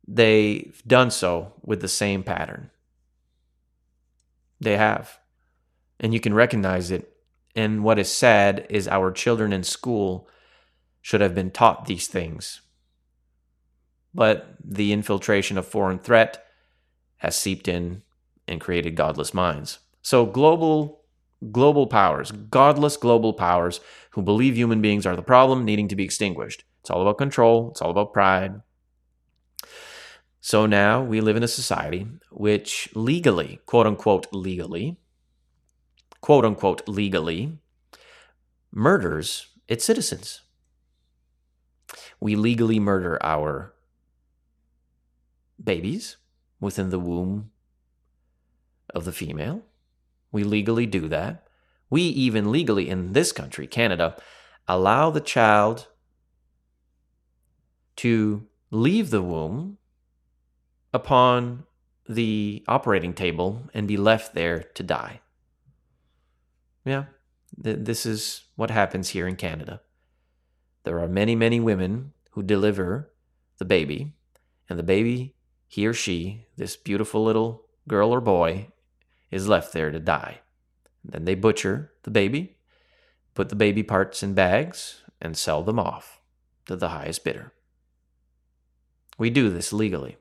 They've 0.07 0.81
done 0.87 1.11
so 1.11 1.55
with 1.63 1.81
the 1.81 1.89
same 1.89 2.23
pattern. 2.23 2.71
They 4.61 4.77
have. 4.77 5.19
And 5.99 6.15
you 6.15 6.21
can 6.21 6.35
recognize 6.35 6.91
it. 6.91 7.13
And 7.57 7.83
what 7.83 7.99
is 7.99 8.13
sad 8.13 8.67
is 8.71 8.87
our 8.87 9.11
children 9.11 9.53
in 9.53 9.65
school 9.65 10.29
should 11.01 11.21
have 11.21 11.35
been 11.35 11.51
taught 11.51 11.87
these 11.87 12.07
things 12.07 12.61
but 14.17 14.57
the 14.65 14.93
infiltration 14.93 15.59
of 15.59 15.67
foreign 15.67 15.99
threat 15.99 16.45
has 17.19 17.37
seeped 17.37 17.69
in 17.69 18.03
and 18.49 18.61
created 18.61 18.97
godless 18.97 19.35
minds. 19.35 19.79
So 20.03 20.25
global 20.25 21.03
global 21.53 21.87
powers, 21.87 22.33
godless 22.33 22.97
global 22.97 23.35
powers 23.35 23.81
who 24.13 24.23
believe 24.23 24.57
human 24.57 24.81
beings 24.81 25.05
are 25.05 25.15
the 25.15 25.23
problem 25.23 25.65
needing 25.65 25.87
to 25.89 25.95
be 25.95 26.03
extinguished. 26.03 26.65
It's 26.81 26.91
all 26.91 27.03
about 27.03 27.19
control, 27.19 27.71
it's 27.71 27.83
all 27.83 27.91
about 27.91 28.15
pride. 28.15 28.63
So 30.41 30.65
now 30.65 31.03
we 31.03 31.21
live 31.21 31.37
in 31.37 31.43
a 31.43 31.49
society 31.49 32.07
which 32.31 32.89
legally, 32.95 33.61
quote 33.67 33.87
unquote 33.87 34.29
legally, 34.33 34.97
quote 36.23 36.45
unquote 36.45 36.89
legally 36.89 37.59
murders 38.73 39.49
its 39.69 39.85
citizens. 39.85 40.41
We 42.19 42.35
legally 42.35 42.81
murder 42.81 43.19
our 43.23 43.75
babies 45.63 46.17
within 46.61 46.91
the 46.91 46.99
womb 46.99 47.51
of 48.95 49.05
the 49.05 49.13
female. 49.13 49.63
We 50.33 50.45
legally 50.45 50.87
do 50.87 51.09
that. 51.09 51.47
We 51.91 52.03
even 52.03 52.51
legally 52.51 52.89
in 52.89 53.13
this 53.13 53.33
country, 53.33 53.67
Canada, 53.67 54.17
allow 54.67 55.11
the 55.11 55.21
child 55.21 55.89
to 57.97 58.47
leave 58.71 59.11
the 59.11 59.23
womb 59.23 59.79
upon 60.93 61.65
the 62.09 62.65
operating 62.69 63.15
table 63.15 63.63
and 63.73 63.89
be 63.89 63.97
left 63.97 64.35
there 64.35 64.63
to 64.63 64.83
die. 64.83 65.21
Yeah, 66.85 67.05
th- 67.63 67.79
this 67.81 68.07
is 68.07 68.45
what 68.57 68.71
happens 68.71 69.11
here 69.11 69.27
in 69.27 69.37
Canada. 69.37 69.81
There 70.85 71.01
are 71.01 71.09
many, 71.09 71.35
many 71.35 71.59
women 71.59 72.13
who 72.33 72.43
deliver 72.43 73.13
the 73.59 73.65
baby, 73.65 74.15
and 74.69 74.79
the 74.79 74.85
baby 74.85 75.36
he 75.77 75.87
or 75.87 75.93
she, 75.93 76.47
this 76.57 76.75
beautiful 76.75 77.23
little 77.23 77.67
girl 77.87 78.11
or 78.11 78.21
boy, 78.23 78.69
is 79.31 79.47
left 79.47 79.75
there 79.75 79.91
to 79.91 80.01
die. 80.01 80.41
Then 81.05 81.27
they 81.27 81.35
butcher 81.35 81.93
the 82.03 82.11
baby, 82.11 82.57
put 83.35 83.51
the 83.51 83.57
baby 83.57 83.83
parts 83.83 84.23
in 84.23 84.33
bags, 84.33 85.03
and 85.21 85.37
sell 85.37 85.63
them 85.63 85.79
off 85.79 86.23
to 86.65 86.77
the 86.77 86.89
highest 86.89 87.25
bidder. 87.25 87.53
We 89.19 89.29
do 89.29 89.51
this 89.51 89.71
legally. 89.71 90.17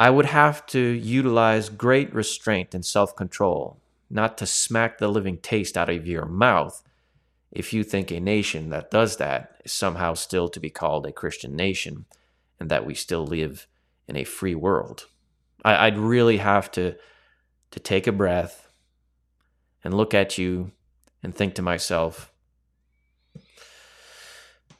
I 0.00 0.10
would 0.10 0.26
have 0.26 0.66
to 0.74 0.80
utilize 0.80 1.68
great 1.68 2.12
restraint 2.12 2.74
and 2.74 2.84
self 2.84 3.14
control 3.14 3.78
not 4.10 4.36
to 4.38 4.44
smack 4.44 4.98
the 4.98 5.06
living 5.06 5.38
taste 5.38 5.78
out 5.78 5.88
of 5.88 6.04
your 6.04 6.26
mouth 6.26 6.82
if 7.52 7.72
you 7.72 7.84
think 7.84 8.10
a 8.10 8.18
nation 8.18 8.70
that 8.70 8.90
does 8.90 9.18
that 9.18 9.60
is 9.64 9.72
somehow 9.72 10.14
still 10.14 10.48
to 10.48 10.58
be 10.58 10.68
called 10.68 11.06
a 11.06 11.12
Christian 11.12 11.54
nation 11.54 12.06
and 12.60 12.70
that 12.70 12.86
we 12.86 12.94
still 12.94 13.26
live 13.26 13.66
in 14.06 14.16
a 14.16 14.24
free 14.24 14.54
world. 14.54 15.06
I, 15.64 15.90
would 15.90 15.98
really 15.98 16.36
have 16.36 16.70
to 16.72 16.96
to 17.70 17.80
take 17.80 18.06
a 18.06 18.12
breath 18.12 18.68
and 19.84 19.94
look 19.94 20.14
at 20.14 20.38
you 20.38 20.72
and 21.22 21.34
think 21.34 21.54
to 21.54 21.62
myself, 21.62 22.32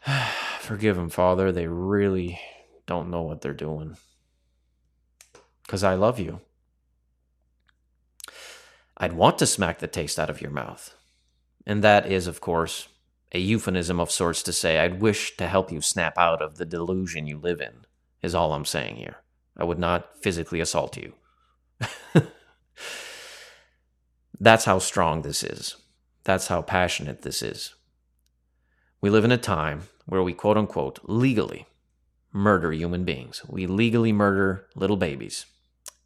forgive 0.60 0.96
them, 0.96 1.10
Father. 1.10 1.52
They 1.52 1.66
really 1.66 2.40
don't 2.86 3.10
know 3.10 3.22
what 3.22 3.40
they're 3.40 3.52
doing. 3.52 3.96
Because 5.62 5.84
I 5.84 5.94
love 5.94 6.18
you. 6.18 6.40
I'd 8.96 9.12
want 9.12 9.38
to 9.38 9.46
smack 9.46 9.78
the 9.78 9.86
taste 9.86 10.18
out 10.18 10.30
of 10.30 10.42
your 10.42 10.50
mouth. 10.50 10.94
And 11.66 11.84
that 11.84 12.10
is, 12.10 12.26
of 12.26 12.40
course, 12.40 12.88
a 13.32 13.38
euphemism 13.38 14.00
of 14.00 14.10
sorts 14.10 14.42
to 14.42 14.52
say, 14.52 14.78
I'd 14.78 15.00
wish 15.00 15.36
to 15.36 15.46
help 15.46 15.70
you 15.70 15.80
snap 15.80 16.18
out 16.18 16.42
of 16.42 16.56
the 16.56 16.66
delusion 16.66 17.26
you 17.26 17.38
live 17.38 17.60
in. 17.60 17.86
is 18.22 18.34
all 18.34 18.52
I'm 18.52 18.64
saying 18.64 18.96
here. 18.96 19.16
I 19.56 19.64
would 19.64 19.78
not 19.78 20.22
physically 20.22 20.60
assault 20.60 20.96
you. 20.96 21.14
That's 24.40 24.64
how 24.64 24.78
strong 24.78 25.22
this 25.22 25.44
is. 25.44 25.76
That's 26.24 26.48
how 26.48 26.62
passionate 26.62 27.22
this 27.22 27.42
is. 27.42 27.74
We 29.00 29.10
live 29.10 29.24
in 29.24 29.32
a 29.32 29.38
time 29.38 29.82
where 30.06 30.22
we 30.22 30.32
quote 30.32 30.56
unquote 30.56 30.98
legally 31.04 31.66
murder 32.32 32.72
human 32.72 33.04
beings. 33.04 33.42
We 33.48 33.66
legally 33.66 34.12
murder 34.12 34.66
little 34.74 34.96
babies. 34.96 35.46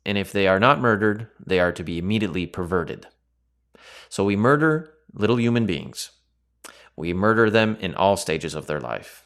And 0.06 0.18
if 0.18 0.32
they 0.32 0.46
are 0.46 0.60
not 0.60 0.80
murdered, 0.80 1.28
they 1.44 1.60
are 1.60 1.72
to 1.72 1.82
be 1.82 1.98
immediately 1.98 2.46
perverted. 2.46 3.06
So 4.08 4.24
we 4.24 4.36
murder 4.36 4.92
little 5.12 5.40
human 5.40 5.66
beings. 5.66 6.10
We 6.96 7.12
murder 7.12 7.50
them 7.50 7.76
in 7.80 7.94
all 7.94 8.16
stages 8.16 8.54
of 8.54 8.66
their 8.66 8.80
life. 8.80 9.24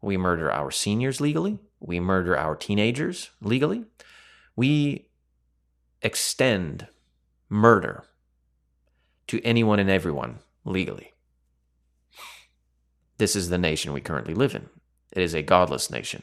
We 0.00 0.16
murder 0.16 0.50
our 0.50 0.70
seniors 0.70 1.20
legally. 1.20 1.58
We 1.80 2.00
murder 2.00 2.36
our 2.36 2.56
teenagers 2.56 3.30
legally. 3.40 3.84
We 4.56 5.08
extend 6.02 6.86
murder 7.48 8.04
to 9.28 9.42
anyone 9.42 9.78
and 9.78 9.90
everyone 9.90 10.38
legally. 10.64 11.12
This 13.18 13.36
is 13.36 13.48
the 13.48 13.58
nation 13.58 13.92
we 13.92 14.00
currently 14.00 14.34
live 14.34 14.54
in. 14.54 14.68
It 15.12 15.22
is 15.22 15.34
a 15.34 15.42
godless 15.42 15.90
nation. 15.90 16.22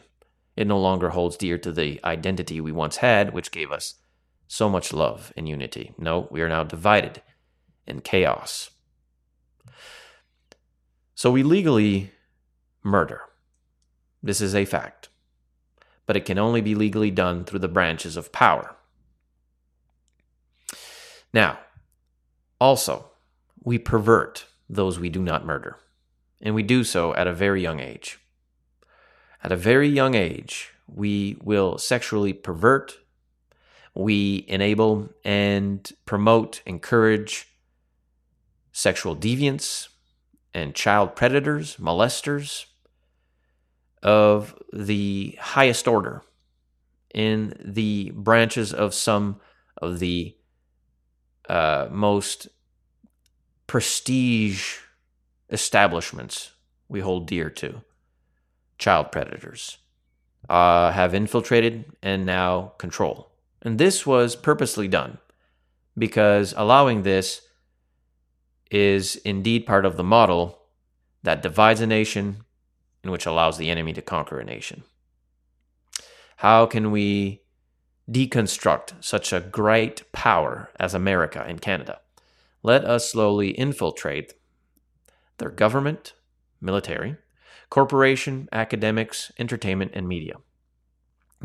It 0.55 0.67
no 0.67 0.79
longer 0.79 1.11
holds 1.11 1.37
dear 1.37 1.57
to 1.59 1.71
the 1.71 1.99
identity 2.03 2.59
we 2.59 2.71
once 2.71 2.97
had, 2.97 3.33
which 3.33 3.51
gave 3.51 3.71
us 3.71 3.95
so 4.47 4.69
much 4.69 4.91
love 4.91 5.31
and 5.37 5.47
unity. 5.47 5.93
No, 5.97 6.27
we 6.29 6.41
are 6.41 6.49
now 6.49 6.63
divided 6.63 7.21
in 7.87 8.01
chaos. 8.01 8.70
So 11.21 11.29
we 11.29 11.43
legally 11.43 12.09
murder. 12.81 13.21
This 14.23 14.41
is 14.41 14.55
a 14.55 14.65
fact. 14.65 15.09
But 16.07 16.17
it 16.17 16.25
can 16.25 16.39
only 16.39 16.61
be 16.61 16.73
legally 16.73 17.11
done 17.11 17.45
through 17.45 17.59
the 17.59 17.67
branches 17.67 18.17
of 18.17 18.31
power. 18.31 18.75
Now, 21.31 21.59
also, 22.59 23.11
we 23.63 23.77
pervert 23.77 24.47
those 24.67 24.97
we 24.97 25.09
do 25.09 25.21
not 25.21 25.45
murder, 25.45 25.77
and 26.41 26.55
we 26.55 26.63
do 26.63 26.83
so 26.83 27.13
at 27.13 27.27
a 27.27 27.33
very 27.33 27.61
young 27.61 27.79
age. 27.79 28.17
At 29.43 29.51
a 29.51 29.55
very 29.55 29.89
young 29.89 30.15
age, 30.15 30.73
we 30.87 31.37
will 31.43 31.77
sexually 31.77 32.33
pervert, 32.33 32.97
we 33.93 34.43
enable 34.47 35.11
and 35.23 35.87
promote, 36.07 36.63
encourage 36.65 37.47
sexual 38.71 39.15
deviance 39.15 39.89
and 40.53 40.75
child 40.75 41.15
predators, 41.15 41.77
molesters 41.77 42.65
of 44.03 44.55
the 44.73 45.37
highest 45.39 45.87
order 45.87 46.23
in 47.13 47.53
the 47.63 48.11
branches 48.15 48.73
of 48.73 48.93
some 48.93 49.39
of 49.81 49.99
the 49.99 50.35
uh, 51.49 51.87
most 51.91 52.47
prestige 53.67 54.77
establishments 55.49 56.51
we 56.87 56.99
hold 56.99 57.27
dear 57.27 57.49
to, 57.49 57.81
child 58.77 59.11
predators, 59.11 59.77
uh, 60.49 60.91
have 60.91 61.13
infiltrated 61.13 61.85
and 62.01 62.25
now 62.25 62.73
control. 62.77 63.31
And 63.61 63.77
this 63.77 64.05
was 64.05 64.35
purposely 64.35 64.87
done 64.87 65.19
because 65.97 66.53
allowing 66.57 67.03
this 67.03 67.41
is 68.71 69.17
indeed 69.17 69.65
part 69.65 69.85
of 69.85 69.97
the 69.97 70.03
model 70.03 70.59
that 71.21 71.43
divides 71.43 71.81
a 71.81 71.87
nation 71.87 72.37
and 73.03 73.11
which 73.11 73.25
allows 73.25 73.57
the 73.57 73.69
enemy 73.69 73.93
to 73.93 74.01
conquer 74.01 74.39
a 74.39 74.43
nation. 74.43 74.83
How 76.37 76.65
can 76.65 76.89
we 76.89 77.41
deconstruct 78.11 79.03
such 79.03 79.31
a 79.31 79.39
great 79.39 80.11
power 80.11 80.69
as 80.79 80.93
America 80.93 81.43
and 81.47 81.61
Canada. 81.61 81.99
Let 82.63 82.85
us 82.85 83.11
slowly 83.11 83.51
infiltrate 83.51 84.33
their 85.37 85.49
government, 85.49 86.13
military, 86.59 87.17
corporation, 87.69 88.49
academics, 88.51 89.31
entertainment, 89.39 89.91
and 89.93 90.07
media. 90.07 90.35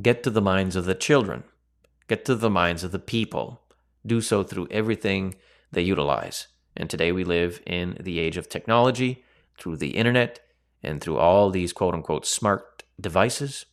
Get 0.00 0.22
to 0.24 0.30
the 0.30 0.42
minds 0.42 0.76
of 0.76 0.84
the 0.84 0.94
children. 0.94 1.44
Get 2.08 2.24
to 2.26 2.34
the 2.34 2.50
minds 2.50 2.84
of 2.84 2.92
the 2.92 2.98
people. 2.98 3.62
Do 4.04 4.20
so 4.20 4.42
through 4.42 4.68
everything 4.70 5.36
they 5.72 5.82
utilize. 5.82 6.48
And 6.76 6.90
today 6.90 7.12
we 7.12 7.24
live 7.24 7.60
in 7.66 7.96
the 8.00 8.18
age 8.18 8.36
of 8.36 8.48
technology, 8.48 9.24
through 9.58 9.78
the 9.78 9.96
internet, 9.96 10.40
and 10.82 11.00
through 11.00 11.18
all 11.18 11.50
these 11.50 11.72
quote 11.72 11.94
unquote 11.94 12.26
smart 12.26 12.82
devices, 13.00 13.66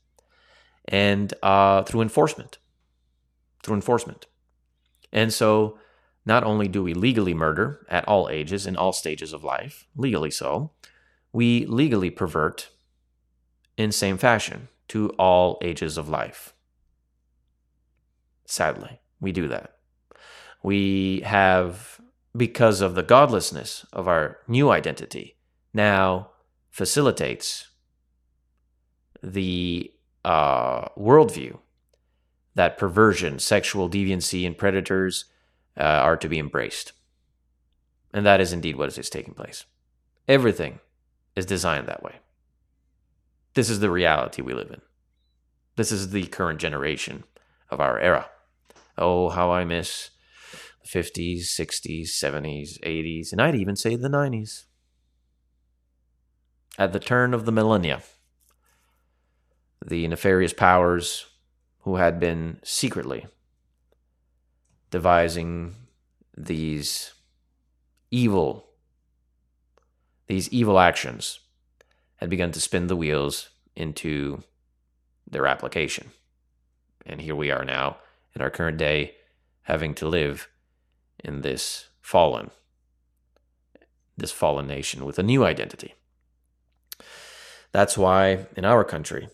and 0.85 1.33
uh, 1.43 1.83
through 1.83 2.01
enforcement 2.01 2.57
through 3.63 3.75
enforcement. 3.75 4.27
And 5.11 5.33
so, 5.33 5.79
not 6.25 6.43
only 6.43 6.67
do 6.67 6.83
we 6.83 6.93
legally 6.93 7.33
murder 7.33 7.85
at 7.89 8.07
all 8.07 8.29
ages 8.29 8.67
in 8.67 8.75
all 8.77 8.93
stages 8.93 9.33
of 9.33 9.43
life, 9.43 9.87
legally 9.95 10.31
so, 10.31 10.71
we 11.31 11.65
legally 11.65 12.09
pervert 12.09 12.69
in 13.77 13.91
same 13.91 14.17
fashion 14.17 14.67
to 14.89 15.09
all 15.11 15.57
ages 15.61 15.97
of 15.97 16.07
life. 16.07 16.53
Sadly, 18.45 18.99
we 19.19 19.31
do 19.31 19.47
that. 19.47 19.77
We 20.61 21.21
have, 21.25 21.99
because 22.35 22.81
of 22.81 22.95
the 22.95 23.03
godlessness 23.03 23.85
of 23.93 24.07
our 24.07 24.39
new 24.47 24.69
identity, 24.71 25.37
now 25.73 26.31
facilitates 26.69 27.69
the 29.21 29.91
uh, 30.25 30.87
worldview 30.97 31.57
that 32.55 32.77
perversion, 32.77 33.39
sexual 33.39 33.89
deviancy, 33.89 34.45
and 34.45 34.57
predators 34.57 35.25
uh, 35.77 35.83
are 35.83 36.17
to 36.17 36.29
be 36.29 36.39
embraced. 36.39 36.91
And 38.13 38.25
that 38.25 38.41
is 38.41 38.53
indeed 38.53 38.75
what 38.75 38.95
is 38.95 39.09
taking 39.09 39.33
place. 39.33 39.65
Everything 40.27 40.79
is 41.35 41.45
designed 41.45 41.87
that 41.87 42.03
way. 42.03 42.15
This 43.55 43.69
is 43.69 43.79
the 43.79 43.89
reality 43.89 44.41
we 44.41 44.53
live 44.53 44.69
in. 44.69 44.81
This 45.75 45.91
is 45.91 46.11
the 46.11 46.27
current 46.27 46.59
generation 46.59 47.23
of 47.69 47.79
our 47.79 47.99
era. 47.99 48.29
Oh, 48.97 49.29
how 49.29 49.51
I 49.51 49.65
miss 49.65 50.11
50s, 50.85 51.43
60s, 51.43 52.09
70s, 52.09 52.79
80s, 52.81 53.31
and 53.31 53.41
I'd 53.41 53.55
even 53.55 53.75
say 53.75 53.95
the 53.95 54.09
90s. 54.09 54.65
At 56.77 56.93
the 56.93 56.99
turn 56.99 57.33
of 57.33 57.45
the 57.45 57.51
millennia, 57.51 58.01
the 59.85 60.07
nefarious 60.07 60.53
powers 60.53 61.27
who 61.81 61.97
had 61.97 62.19
been 62.19 62.59
secretly 62.63 63.27
devising 64.89 65.75
these 66.37 67.13
evil 68.11 68.65
these 70.27 70.49
evil 70.49 70.79
actions 70.79 71.39
had 72.15 72.29
begun 72.29 72.51
to 72.51 72.61
spin 72.61 72.87
the 72.87 72.95
wheels 72.95 73.49
into 73.75 74.41
their 75.29 75.45
application. 75.45 76.11
And 77.05 77.19
here 77.19 77.35
we 77.35 77.51
are 77.51 77.65
now 77.65 77.97
in 78.33 78.41
our 78.41 78.49
current 78.49 78.77
day 78.77 79.15
having 79.63 79.93
to 79.95 80.07
live 80.07 80.47
in 81.23 81.41
this 81.41 81.87
fallen 82.01 82.51
this 84.17 84.31
fallen 84.31 84.67
nation 84.67 85.05
with 85.05 85.17
a 85.17 85.23
new 85.23 85.43
identity. 85.43 85.95
That's 87.71 87.97
why 87.97 88.45
in 88.55 88.65
our 88.65 88.83
country 88.83 89.29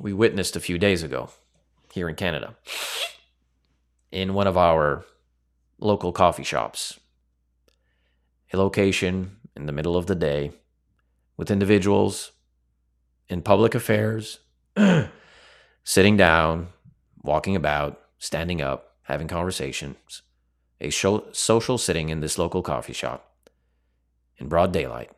we 0.00 0.12
witnessed 0.12 0.56
a 0.56 0.60
few 0.60 0.78
days 0.78 1.02
ago 1.02 1.30
here 1.92 2.08
in 2.08 2.16
Canada 2.16 2.56
in 4.10 4.34
one 4.34 4.46
of 4.46 4.56
our 4.56 5.04
local 5.78 6.12
coffee 6.12 6.42
shops. 6.42 6.98
A 8.52 8.56
location 8.56 9.36
in 9.54 9.66
the 9.66 9.72
middle 9.72 9.96
of 9.96 10.06
the 10.06 10.16
day 10.16 10.50
with 11.36 11.50
individuals 11.50 12.32
in 13.28 13.42
public 13.42 13.76
affairs, 13.76 14.40
sitting 15.84 16.16
down, 16.16 16.68
walking 17.22 17.54
about, 17.54 18.00
standing 18.18 18.60
up, 18.60 18.96
having 19.02 19.28
conversations. 19.28 20.22
A 20.80 20.90
social 20.90 21.78
sitting 21.78 22.08
in 22.08 22.20
this 22.20 22.38
local 22.38 22.62
coffee 22.62 22.92
shop 22.92 23.32
in 24.38 24.48
broad 24.48 24.72
daylight. 24.72 25.10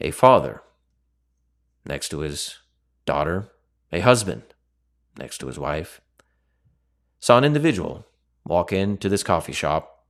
A 0.00 0.10
father 0.10 0.62
next 1.86 2.08
to 2.08 2.20
his 2.20 2.58
daughter 3.04 3.50
a 3.94 4.00
husband 4.00 4.42
next 5.18 5.38
to 5.38 5.46
his 5.46 5.58
wife, 5.58 6.00
saw 7.20 7.38
an 7.38 7.44
individual 7.44 8.04
walk 8.44 8.72
into 8.72 9.08
this 9.08 9.22
coffee 9.22 9.52
shop, 9.52 10.04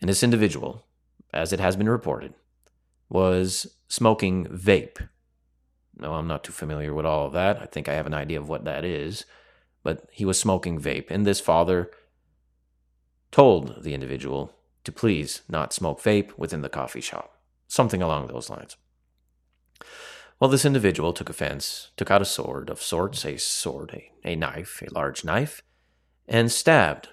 and 0.00 0.08
this 0.08 0.22
individual, 0.22 0.86
as 1.32 1.52
it 1.52 1.60
has 1.60 1.76
been 1.76 1.88
reported, 1.88 2.32
was 3.10 3.66
smoking 3.88 4.46
vape. 4.46 5.08
No, 5.98 6.14
I'm 6.14 6.26
not 6.26 6.42
too 6.42 6.52
familiar 6.52 6.94
with 6.94 7.04
all 7.04 7.26
of 7.26 7.32
that. 7.34 7.60
I 7.60 7.66
think 7.66 7.88
I 7.88 7.94
have 7.94 8.06
an 8.06 8.14
idea 8.14 8.40
of 8.40 8.48
what 8.48 8.64
that 8.64 8.84
is, 8.84 9.26
but 9.82 10.08
he 10.10 10.24
was 10.24 10.40
smoking 10.40 10.80
vape, 10.80 11.10
and 11.10 11.26
this 11.26 11.40
father 11.40 11.90
told 13.30 13.82
the 13.82 13.94
individual 13.94 14.54
to 14.84 14.92
please 14.92 15.42
not 15.48 15.72
smoke 15.72 16.00
vape 16.00 16.36
within 16.36 16.62
the 16.62 16.68
coffee 16.68 17.00
shop, 17.00 17.36
something 17.66 18.02
along 18.02 18.26
those 18.26 18.48
lines. 18.48 18.76
Well, 20.40 20.50
this 20.50 20.64
individual 20.64 21.12
took 21.12 21.28
offense, 21.28 21.90
took 21.96 22.10
out 22.10 22.22
a 22.22 22.24
sword 22.24 22.70
of 22.70 22.80
sorts, 22.80 23.24
a 23.24 23.36
sword, 23.38 23.90
a, 23.92 24.12
a 24.24 24.36
knife, 24.36 24.82
a 24.82 24.94
large 24.94 25.24
knife, 25.24 25.62
and 26.28 26.52
stabbed 26.52 27.08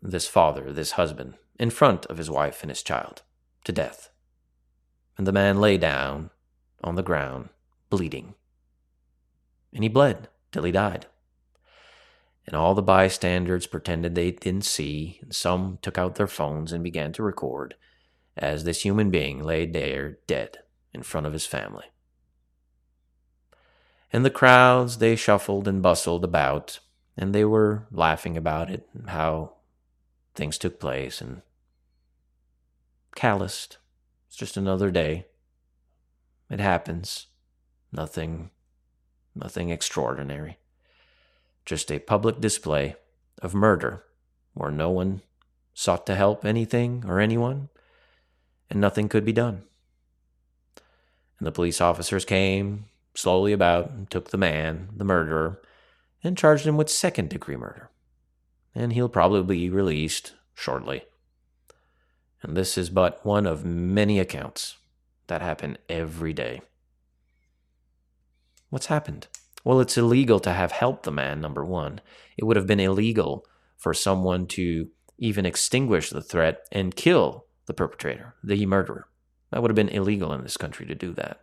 this 0.00 0.28
father, 0.28 0.72
this 0.72 0.92
husband, 0.92 1.34
in 1.58 1.70
front 1.70 2.06
of 2.06 2.18
his 2.18 2.30
wife 2.30 2.62
and 2.62 2.70
his 2.70 2.82
child, 2.82 3.22
to 3.64 3.72
death. 3.72 4.10
And 5.18 5.26
the 5.26 5.32
man 5.32 5.60
lay 5.60 5.78
down 5.78 6.30
on 6.82 6.94
the 6.94 7.02
ground, 7.02 7.48
bleeding. 7.90 8.34
And 9.72 9.82
he 9.82 9.88
bled 9.88 10.28
till 10.52 10.64
he 10.64 10.72
died. 10.72 11.06
And 12.46 12.54
all 12.54 12.74
the 12.74 12.82
bystanders 12.82 13.66
pretended 13.66 14.14
they 14.14 14.30
didn't 14.30 14.64
see, 14.64 15.18
and 15.22 15.34
some 15.34 15.78
took 15.80 15.96
out 15.96 16.16
their 16.16 16.26
phones 16.26 16.72
and 16.72 16.84
began 16.84 17.12
to 17.14 17.22
record 17.22 17.74
as 18.36 18.64
this 18.64 18.82
human 18.82 19.10
being 19.10 19.42
lay 19.42 19.64
there 19.64 20.18
dead 20.26 20.58
in 20.92 21.02
front 21.02 21.26
of 21.26 21.32
his 21.32 21.46
family. 21.46 21.86
And 24.12 24.24
the 24.24 24.30
crowds, 24.30 24.98
they 24.98 25.16
shuffled 25.16 25.66
and 25.66 25.82
bustled 25.82 26.22
about, 26.22 26.80
and 27.16 27.34
they 27.34 27.44
were 27.44 27.86
laughing 27.90 28.36
about 28.36 28.70
it, 28.70 28.86
how 29.06 29.54
things 30.34 30.58
took 30.58 30.78
place, 30.78 31.20
and 31.20 31.42
calloused. 33.16 33.78
It's 34.28 34.36
just 34.36 34.56
another 34.56 34.90
day. 34.90 35.26
It 36.50 36.60
happens. 36.60 37.26
Nothing, 37.90 38.50
nothing 39.34 39.70
extraordinary. 39.70 40.58
Just 41.64 41.90
a 41.90 41.98
public 41.98 42.40
display 42.40 42.96
of 43.40 43.54
murder 43.54 44.04
where 44.52 44.70
no 44.70 44.90
one 44.90 45.22
sought 45.72 46.06
to 46.06 46.14
help 46.14 46.44
anything 46.44 47.04
or 47.06 47.20
anyone, 47.20 47.68
and 48.70 48.80
nothing 48.80 49.08
could 49.08 49.24
be 49.24 49.32
done. 49.32 49.64
And 51.38 51.46
the 51.46 51.52
police 51.52 51.80
officers 51.80 52.24
came, 52.24 52.86
slowly 53.14 53.52
about 53.52 53.90
and 53.90 54.08
took 54.10 54.30
the 54.30 54.38
man, 54.38 54.88
the 54.96 55.04
murderer, 55.04 55.60
and 56.22 56.38
charged 56.38 56.66
him 56.66 56.76
with 56.76 56.88
second 56.88 57.28
degree 57.28 57.56
murder. 57.56 57.90
And 58.74 58.92
he'll 58.92 59.08
probably 59.08 59.56
be 59.56 59.70
released 59.70 60.34
shortly. 60.54 61.04
And 62.42 62.56
this 62.56 62.76
is 62.76 62.90
but 62.90 63.24
one 63.24 63.46
of 63.46 63.64
many 63.64 64.18
accounts 64.18 64.76
that 65.26 65.42
happen 65.42 65.78
every 65.88 66.32
day. 66.32 66.60
What's 68.70 68.86
happened? 68.86 69.28
Well, 69.64 69.80
it's 69.80 69.96
illegal 69.96 70.40
to 70.40 70.52
have 70.52 70.72
helped 70.72 71.04
the 71.04 71.10
man, 71.10 71.40
number 71.40 71.64
one. 71.64 72.00
It 72.36 72.44
would 72.44 72.56
have 72.56 72.66
been 72.66 72.80
illegal 72.80 73.46
for 73.78 73.94
someone 73.94 74.46
to 74.48 74.88
even 75.18 75.46
extinguish 75.46 76.10
the 76.10 76.20
threat 76.20 76.66
and 76.70 76.94
kill 76.94 77.46
the 77.66 77.74
perpetrator, 77.74 78.34
the 78.44 78.66
murderer. 78.66 79.08
That 79.50 79.62
would 79.62 79.70
have 79.70 79.76
been 79.76 79.88
illegal 79.88 80.32
in 80.32 80.42
this 80.42 80.58
country 80.58 80.84
to 80.86 80.94
do 80.94 81.12
that. 81.14 81.40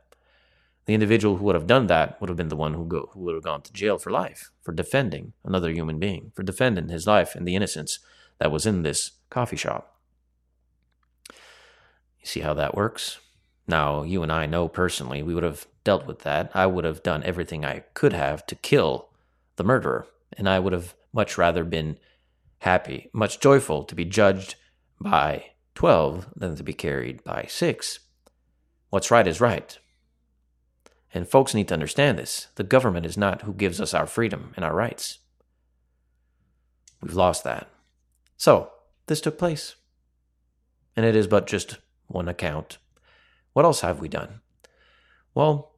The 0.86 0.94
individual 0.94 1.38
who 1.38 1.46
would 1.46 1.56
have 1.56 1.68
done 1.68 1.88
that 1.88 2.20
would 2.20 2.30
have 2.30 2.38
been 2.38 2.50
the 2.50 2.56
one 2.56 2.74
who, 2.74 2.86
go, 2.86 3.10
who 3.14 3.22
would 3.22 3.36
have 3.36 3.44
gone 3.44 3.62
to 3.64 3.74
jail 3.74 3.98
for 3.98 4.12
life 4.12 4.52
for 4.62 4.72
defending 4.72 5.34
another 5.44 5.72
human 5.72 6.00
being, 6.00 6.32
for 6.36 6.44
defending 6.44 6.90
his 6.90 7.08
life 7.08 7.36
and 7.36 7.48
the 7.48 7.56
innocence 7.56 8.00
that 8.40 8.52
was 8.52 8.66
in 8.66 8.82
this 8.82 9.12
coffee 9.30 9.56
shop. 9.56 10.00
You 11.30 12.26
see 12.26 12.40
how 12.42 12.54
that 12.56 12.76
works? 12.76 13.20
Now, 13.68 14.04
you 14.04 14.24
and 14.24 14.32
I 14.32 14.48
know 14.48 14.68
personally 14.68 15.24
we 15.24 15.34
would 15.34 15.44
have 15.44 15.68
dealt 15.84 16.06
with 16.06 16.20
that. 16.20 16.52
I 16.54 16.66
would 16.66 16.86
have 16.86 17.04
done 17.04 17.24
everything 17.24 17.66
I 17.66 17.84
could 17.94 18.14
have 18.14 18.46
to 18.48 18.56
kill 18.56 19.10
the 19.56 19.64
murderer, 19.64 20.08
and 20.38 20.48
I 20.48 20.60
would 20.60 20.74
have 20.74 20.96
much 21.14 21.38
rather 21.38 21.64
been 21.64 21.98
happy, 22.60 23.10
much 23.14 23.40
joyful 23.40 23.84
to 23.84 23.96
be 23.96 24.06
judged 24.06 24.56
by 25.00 25.46
12 25.76 26.28
than 26.36 26.56
to 26.56 26.64
be 26.64 26.74
carried 26.74 27.24
by 27.24 27.46
6. 27.50 28.00
What's 28.90 29.12
right 29.12 29.28
is 29.28 29.42
right. 29.42 29.78
And 31.14 31.28
folks 31.28 31.54
need 31.54 31.68
to 31.70 31.74
understand 31.74 32.18
this. 32.18 32.48
The 32.56 32.64
government 32.64 33.06
is 33.06 33.18
not 33.18 33.42
who 33.42 33.54
gives 33.54 33.82
us 33.82 33.94
our 33.94 34.08
freedom 34.08 34.54
and 34.56 34.64
our 34.64 34.74
rights. 34.76 35.20
We've 37.02 37.16
lost 37.16 37.44
that. 37.44 37.68
So, 38.38 38.72
this 39.08 39.22
took 39.22 39.38
place. 39.38 39.76
And 40.96 41.06
it 41.06 41.16
is 41.16 41.28
but 41.28 41.48
just 41.48 41.80
one 42.08 42.28
account. 42.28 42.78
What 43.54 43.66
else 43.66 43.82
have 43.82 44.00
we 44.00 44.08
done? 44.08 44.42
Well, 45.34 45.71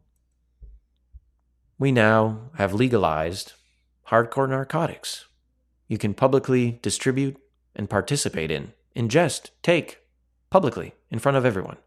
we 1.80 1.92
now 1.92 2.52
have 2.58 2.74
legalized 2.74 3.54
hardcore 4.10 4.50
narcotics. 4.50 5.26
You 5.88 5.98
can 5.98 6.14
publicly 6.14 6.80
distribute 6.82 7.38
and 7.76 7.90
participate 7.90 8.52
in, 8.52 8.74
ingest, 8.96 9.50
take 9.62 10.00
publicly 10.50 10.94
in 11.10 11.20
front 11.20 11.38
of 11.38 11.46
everyone. 11.46 11.78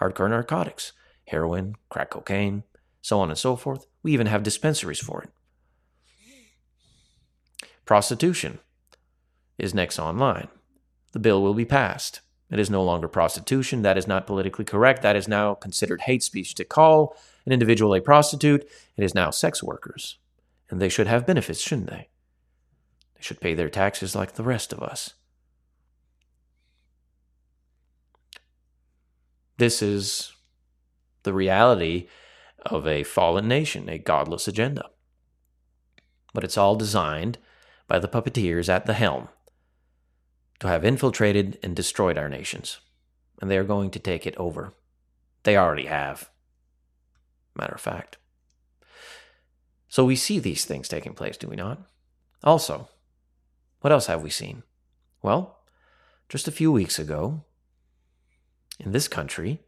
Hardcore 0.00 0.30
narcotics, 0.30 0.92
heroin, 1.28 1.76
crack 1.88 2.10
cocaine, 2.10 2.64
so 3.00 3.20
on 3.20 3.30
and 3.30 3.38
so 3.38 3.56
forth. 3.56 3.86
We 4.02 4.12
even 4.12 4.26
have 4.26 4.42
dispensaries 4.42 4.98
for 4.98 5.22
it. 5.22 5.30
Prostitution 7.84 8.58
is 9.58 9.74
next 9.74 9.98
online. 9.98 10.48
The 11.12 11.20
bill 11.20 11.40
will 11.40 11.54
be 11.54 11.64
passed. 11.64 12.20
It 12.50 12.58
is 12.58 12.68
no 12.68 12.82
longer 12.82 13.08
prostitution. 13.08 13.82
That 13.82 13.96
is 13.96 14.06
not 14.06 14.26
politically 14.26 14.64
correct. 14.64 15.02
That 15.02 15.16
is 15.16 15.28
now 15.28 15.54
considered 15.54 16.02
hate 16.02 16.22
speech 16.22 16.54
to 16.56 16.64
call 16.64 17.16
an 17.46 17.52
individual 17.52 17.94
a 17.94 18.00
prostitute. 18.00 18.68
It 18.96 19.04
is 19.04 19.14
now 19.14 19.30
sex 19.30 19.62
workers. 19.62 20.18
And 20.68 20.80
they 20.80 20.88
should 20.88 21.06
have 21.06 21.26
benefits, 21.26 21.60
shouldn't 21.60 21.90
they? 21.90 22.08
They 23.14 23.22
should 23.22 23.40
pay 23.40 23.54
their 23.54 23.70
taxes 23.70 24.14
like 24.14 24.32
the 24.32 24.42
rest 24.42 24.72
of 24.72 24.82
us. 24.82 25.14
This 29.58 29.80
is 29.80 30.32
the 31.22 31.32
reality 31.32 32.08
of 32.66 32.86
a 32.86 33.04
fallen 33.04 33.48
nation, 33.48 33.88
a 33.88 33.98
godless 33.98 34.48
agenda. 34.48 34.90
But 36.34 36.44
it's 36.44 36.58
all 36.58 36.76
designed 36.76 37.38
by 37.86 37.98
the 37.98 38.08
puppeteers 38.08 38.68
at 38.68 38.86
the 38.86 38.92
helm 38.94 39.28
to 40.58 40.68
have 40.68 40.84
infiltrated 40.84 41.58
and 41.62 41.74
destroyed 41.74 42.18
our 42.18 42.28
nations. 42.28 42.80
And 43.40 43.50
they 43.50 43.56
are 43.56 43.64
going 43.64 43.90
to 43.90 43.98
take 43.98 44.26
it 44.26 44.36
over. 44.36 44.74
They 45.44 45.56
already 45.56 45.86
have. 45.86 46.30
Matter 47.56 47.74
of 47.74 47.80
fact. 47.80 48.18
So 49.88 50.04
we 50.04 50.16
see 50.16 50.38
these 50.38 50.64
things 50.64 50.88
taking 50.88 51.14
place, 51.14 51.36
do 51.36 51.48
we 51.48 51.56
not? 51.56 51.80
Also, 52.44 52.88
what 53.80 53.92
else 53.92 54.06
have 54.06 54.22
we 54.22 54.30
seen? 54.30 54.62
Well, 55.22 55.58
just 56.28 56.48
a 56.48 56.52
few 56.52 56.70
weeks 56.70 56.98
ago, 56.98 57.44
in 58.78 58.92
this 58.92 59.08
country, 59.08 59.60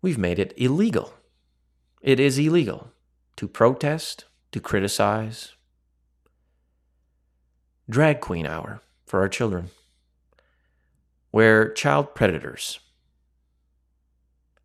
we've 0.00 0.18
made 0.18 0.38
it 0.38 0.54
illegal 0.56 1.12
it 2.00 2.20
is 2.20 2.38
illegal 2.38 2.92
to 3.36 3.48
protest, 3.48 4.24
to 4.52 4.60
criticize. 4.60 5.54
Drag 7.90 8.20
Queen 8.20 8.46
Hour 8.46 8.82
for 9.06 9.20
our 9.20 9.28
children, 9.28 9.70
where 11.30 11.72
child 11.72 12.14
predators 12.14 12.78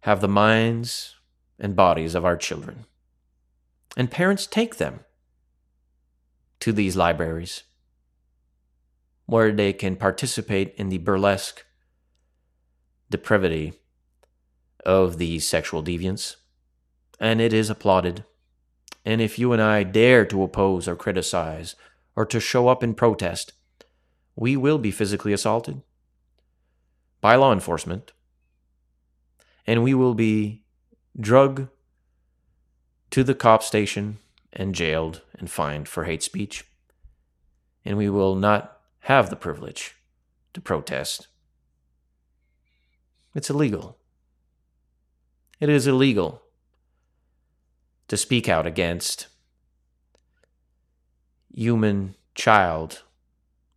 have 0.01 0.21
the 0.21 0.27
minds 0.27 1.15
and 1.64 1.76
bodies 1.76 2.14
of 2.14 2.26
our 2.26 2.38
children, 2.38 2.86
and 3.97 4.11
parents 4.11 4.45
take 4.45 4.76
them 4.76 4.99
to 6.59 6.72
these 6.72 6.95
libraries 6.95 7.64
where 9.26 9.51
they 9.51 9.74
can 9.74 9.95
participate 9.95 10.76
in 10.76 10.89
the 10.89 10.97
burlesque 10.97 11.66
depravity 13.09 13.74
of 14.86 15.18
these 15.18 15.47
sexual 15.47 15.82
deviants. 15.82 16.36
And 17.20 17.39
it 17.39 17.53
is 17.53 17.70
applauded. 17.70 18.26
And 19.05 19.22
if 19.22 19.39
you 19.39 19.53
and 19.53 19.61
I 19.61 19.84
dare 19.84 20.26
to 20.26 20.43
oppose 20.43 20.88
or 20.88 20.95
criticize 20.95 21.76
or 22.16 22.26
to 22.26 22.39
show 22.39 22.68
up 22.68 22.84
in 22.84 22.93
protest, 22.93 23.53
we 24.36 24.57
will 24.57 24.78
be 24.78 24.91
physically 24.91 25.32
assaulted 25.32 25.82
by 27.22 27.36
law 27.36 27.53
enforcement, 27.53 28.11
and 29.66 29.84
we 29.84 29.93
will 29.93 30.16
be 30.16 30.62
drugged 31.20 31.68
to 33.11 33.24
the 33.24 33.36
cop 33.36 33.61
station 33.64 34.18
and 34.51 34.76
jailed 34.76 35.22
and 35.38 35.49
fined 35.49 35.88
for 35.88 36.05
hate 36.05 36.24
speech. 36.24 36.66
And 37.86 37.97
we 37.97 38.09
will 38.09 38.36
not 38.36 38.80
have 39.01 39.30
the 39.30 39.36
privilege 39.36 39.95
to 40.53 40.61
protest. 40.61 41.28
It's 43.36 43.49
illegal. 43.49 43.97
It 45.59 45.70
is 45.70 45.88
illegal 45.88 46.41
to 48.07 48.18
speak 48.18 48.47
out 48.47 48.68
against 48.68 49.28
human 51.53 52.16
child 52.36 53.03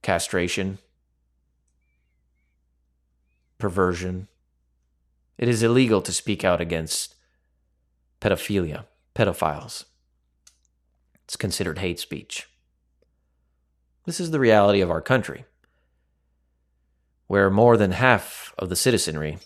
castration, 0.02 0.78
perversion. 3.58 4.28
It 5.36 5.48
is 5.48 5.62
illegal 5.62 6.00
to 6.02 6.12
speak 6.12 6.44
out 6.44 6.60
against 6.60 7.15
pedophilia, 8.20 8.86
pedophiles. 9.14 9.84
It's 11.24 11.36
considered 11.36 11.78
hate 11.78 11.98
speech. 11.98 12.48
This 14.04 14.20
is 14.20 14.30
the 14.30 14.40
reality 14.40 14.80
of 14.80 14.90
our 14.90 15.00
country, 15.00 15.44
where 17.26 17.50
more 17.50 17.76
than 17.76 17.92
half 17.92 18.54
of 18.58 18.68
the 18.68 18.76
citizenry 18.76 19.38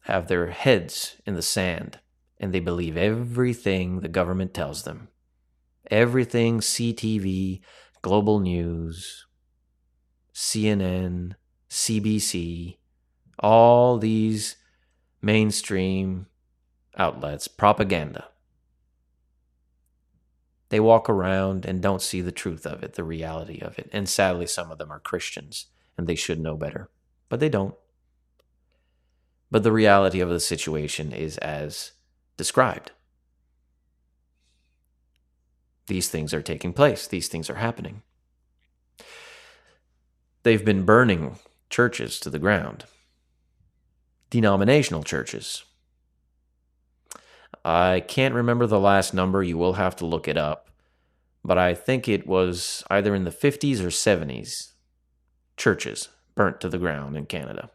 have 0.00 0.28
their 0.28 0.48
heads 0.48 1.16
in 1.24 1.34
the 1.34 1.42
sand 1.42 1.98
and 2.38 2.52
they 2.52 2.60
believe 2.60 2.96
everything 2.96 4.00
the 4.00 4.08
government 4.08 4.52
tells 4.52 4.82
them. 4.82 5.08
Everything 5.90 6.60
CTV, 6.60 7.60
Global 8.02 8.40
News, 8.40 9.26
CNN, 10.34 11.32
CBC, 11.70 12.76
all 13.38 13.98
these 13.98 14.56
mainstream 15.22 16.26
outlets, 16.96 17.48
propaganda. 17.48 18.28
They 20.68 20.80
walk 20.80 21.08
around 21.08 21.64
and 21.64 21.80
don't 21.80 22.02
see 22.02 22.20
the 22.20 22.32
truth 22.32 22.66
of 22.66 22.82
it, 22.82 22.94
the 22.94 23.04
reality 23.04 23.60
of 23.60 23.78
it. 23.78 23.88
And 23.92 24.08
sadly, 24.08 24.46
some 24.46 24.70
of 24.70 24.78
them 24.78 24.90
are 24.90 24.98
Christians 24.98 25.66
and 25.96 26.06
they 26.06 26.14
should 26.14 26.40
know 26.40 26.56
better, 26.56 26.90
but 27.28 27.40
they 27.40 27.48
don't. 27.48 27.74
But 29.50 29.62
the 29.62 29.72
reality 29.72 30.20
of 30.20 30.28
the 30.28 30.40
situation 30.40 31.12
is 31.12 31.38
as 31.38 31.92
described. 32.36 32.90
These 35.86 36.08
things 36.08 36.34
are 36.34 36.42
taking 36.42 36.72
place, 36.72 37.06
these 37.06 37.28
things 37.28 37.48
are 37.48 37.56
happening. 37.56 38.02
They've 40.42 40.64
been 40.64 40.84
burning 40.84 41.38
churches 41.70 42.18
to 42.20 42.30
the 42.30 42.38
ground, 42.38 42.84
denominational 44.30 45.04
churches. 45.04 45.64
I 47.66 47.98
can't 47.98 48.32
remember 48.32 48.68
the 48.68 48.78
last 48.78 49.12
number, 49.12 49.42
you 49.42 49.58
will 49.58 49.72
have 49.72 49.96
to 49.96 50.06
look 50.06 50.28
it 50.28 50.36
up, 50.36 50.70
but 51.44 51.58
I 51.58 51.74
think 51.74 52.06
it 52.06 52.24
was 52.24 52.84
either 52.88 53.12
in 53.12 53.24
the 53.24 53.32
50s 53.32 53.80
or 53.80 53.88
70s. 53.88 54.74
Churches 55.56 56.10
burnt 56.36 56.60
to 56.60 56.68
the 56.68 56.78
ground 56.78 57.16
in 57.16 57.26
Canada. 57.26 57.70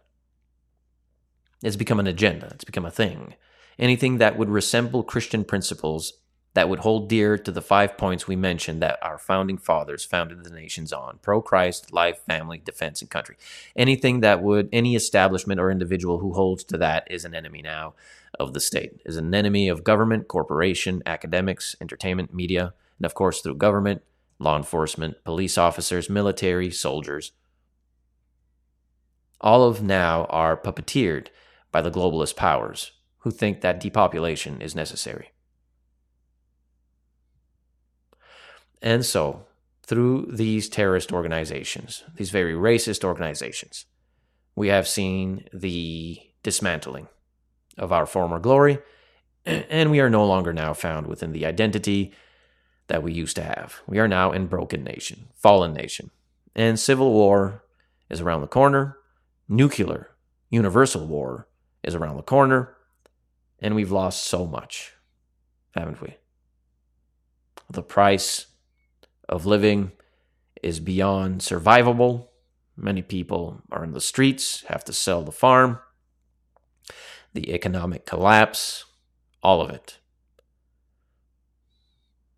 It's 1.61 1.75
become 1.75 1.99
an 1.99 2.07
agenda, 2.07 2.51
it's 2.53 2.63
become 2.63 2.85
a 2.85 2.91
thing. 2.91 3.35
Anything 3.77 4.17
that 4.19 4.37
would 4.37 4.47
resemble 4.47 5.03
Christian 5.03 5.43
principles 5.43 6.20
that 6.53 6.67
would 6.67 6.79
hold 6.79 7.07
dear 7.07 7.37
to 7.37 7.51
the 7.51 7.61
five 7.61 7.97
points 7.97 8.27
we 8.27 8.35
mentioned 8.35 8.81
that 8.81 8.99
our 9.01 9.17
founding 9.17 9.57
fathers 9.57 10.03
founded 10.03 10.43
the 10.43 10.49
nations 10.49 10.91
on 10.91 11.19
pro 11.21 11.41
Christ, 11.41 11.93
life, 11.93 12.19
family, 12.25 12.57
defense, 12.57 13.01
and 13.01 13.09
country. 13.09 13.37
Anything 13.75 14.19
that 14.19 14.43
would, 14.43 14.67
any 14.73 14.95
establishment 14.95 15.59
or 15.59 15.71
individual 15.71 16.19
who 16.19 16.33
holds 16.33 16.63
to 16.65 16.77
that 16.77 17.07
is 17.09 17.23
an 17.23 17.33
enemy 17.33 17.61
now 17.61 17.93
of 18.39 18.53
the 18.53 18.59
state, 18.59 19.01
is 19.05 19.15
an 19.17 19.33
enemy 19.33 19.69
of 19.69 19.83
government, 19.83 20.27
corporation, 20.27 21.01
academics, 21.05 21.75
entertainment, 21.79 22.33
media, 22.33 22.73
and 22.99 23.05
of 23.05 23.13
course 23.13 23.41
through 23.41 23.55
government, 23.55 24.01
law 24.37 24.57
enforcement, 24.57 25.23
police 25.23 25.57
officers, 25.57 26.09
military, 26.09 26.69
soldiers. 26.69 27.31
All 29.39 29.63
of 29.63 29.81
now 29.81 30.25
are 30.25 30.57
puppeteered 30.57 31.27
by 31.71 31.81
the 31.81 31.91
globalist 31.91 32.35
powers 32.35 32.91
who 33.19 33.31
think 33.31 33.61
that 33.61 33.79
depopulation 33.79 34.61
is 34.61 34.75
necessary. 34.75 35.31
And 38.81 39.05
so, 39.05 39.45
through 39.83 40.27
these 40.31 40.69
terrorist 40.69 41.11
organizations, 41.11 42.03
these 42.15 42.29
very 42.29 42.53
racist 42.53 43.03
organizations, 43.03 43.85
we 44.55 44.69
have 44.69 44.87
seen 44.87 45.47
the 45.53 46.19
dismantling 46.43 47.07
of 47.77 47.91
our 47.91 48.05
former 48.05 48.39
glory, 48.39 48.79
and 49.45 49.91
we 49.91 49.99
are 49.99 50.09
no 50.09 50.25
longer 50.25 50.53
now 50.53 50.73
found 50.73 51.07
within 51.07 51.31
the 51.31 51.45
identity 51.45 52.13
that 52.87 53.03
we 53.03 53.13
used 53.13 53.35
to 53.35 53.43
have. 53.43 53.81
We 53.87 53.99
are 53.99 54.07
now 54.07 54.31
in 54.31 54.47
broken 54.47 54.83
nation, 54.83 55.27
fallen 55.35 55.73
nation, 55.73 56.11
and 56.55 56.79
civil 56.79 57.11
war 57.11 57.63
is 58.09 58.21
around 58.21 58.41
the 58.41 58.47
corner. 58.47 58.97
Nuclear, 59.47 60.09
universal 60.49 61.05
war 61.05 61.47
is 61.83 61.95
around 61.95 62.17
the 62.17 62.23
corner, 62.23 62.75
and 63.59 63.75
we've 63.75 63.91
lost 63.91 64.23
so 64.23 64.45
much, 64.45 64.93
haven't 65.75 66.01
we? 66.01 66.15
The 67.69 67.83
price 67.83 68.47
of 69.31 69.45
living 69.45 69.93
is 70.61 70.79
beyond 70.79 71.41
survivable. 71.41 72.27
Many 72.75 73.01
people 73.01 73.61
are 73.71 73.83
in 73.83 73.93
the 73.93 74.01
streets, 74.01 74.63
have 74.67 74.83
to 74.85 74.93
sell 74.93 75.23
the 75.23 75.31
farm, 75.31 75.79
the 77.33 77.53
economic 77.53 78.05
collapse, 78.05 78.85
all 79.41 79.61
of 79.61 79.69
it. 79.69 79.97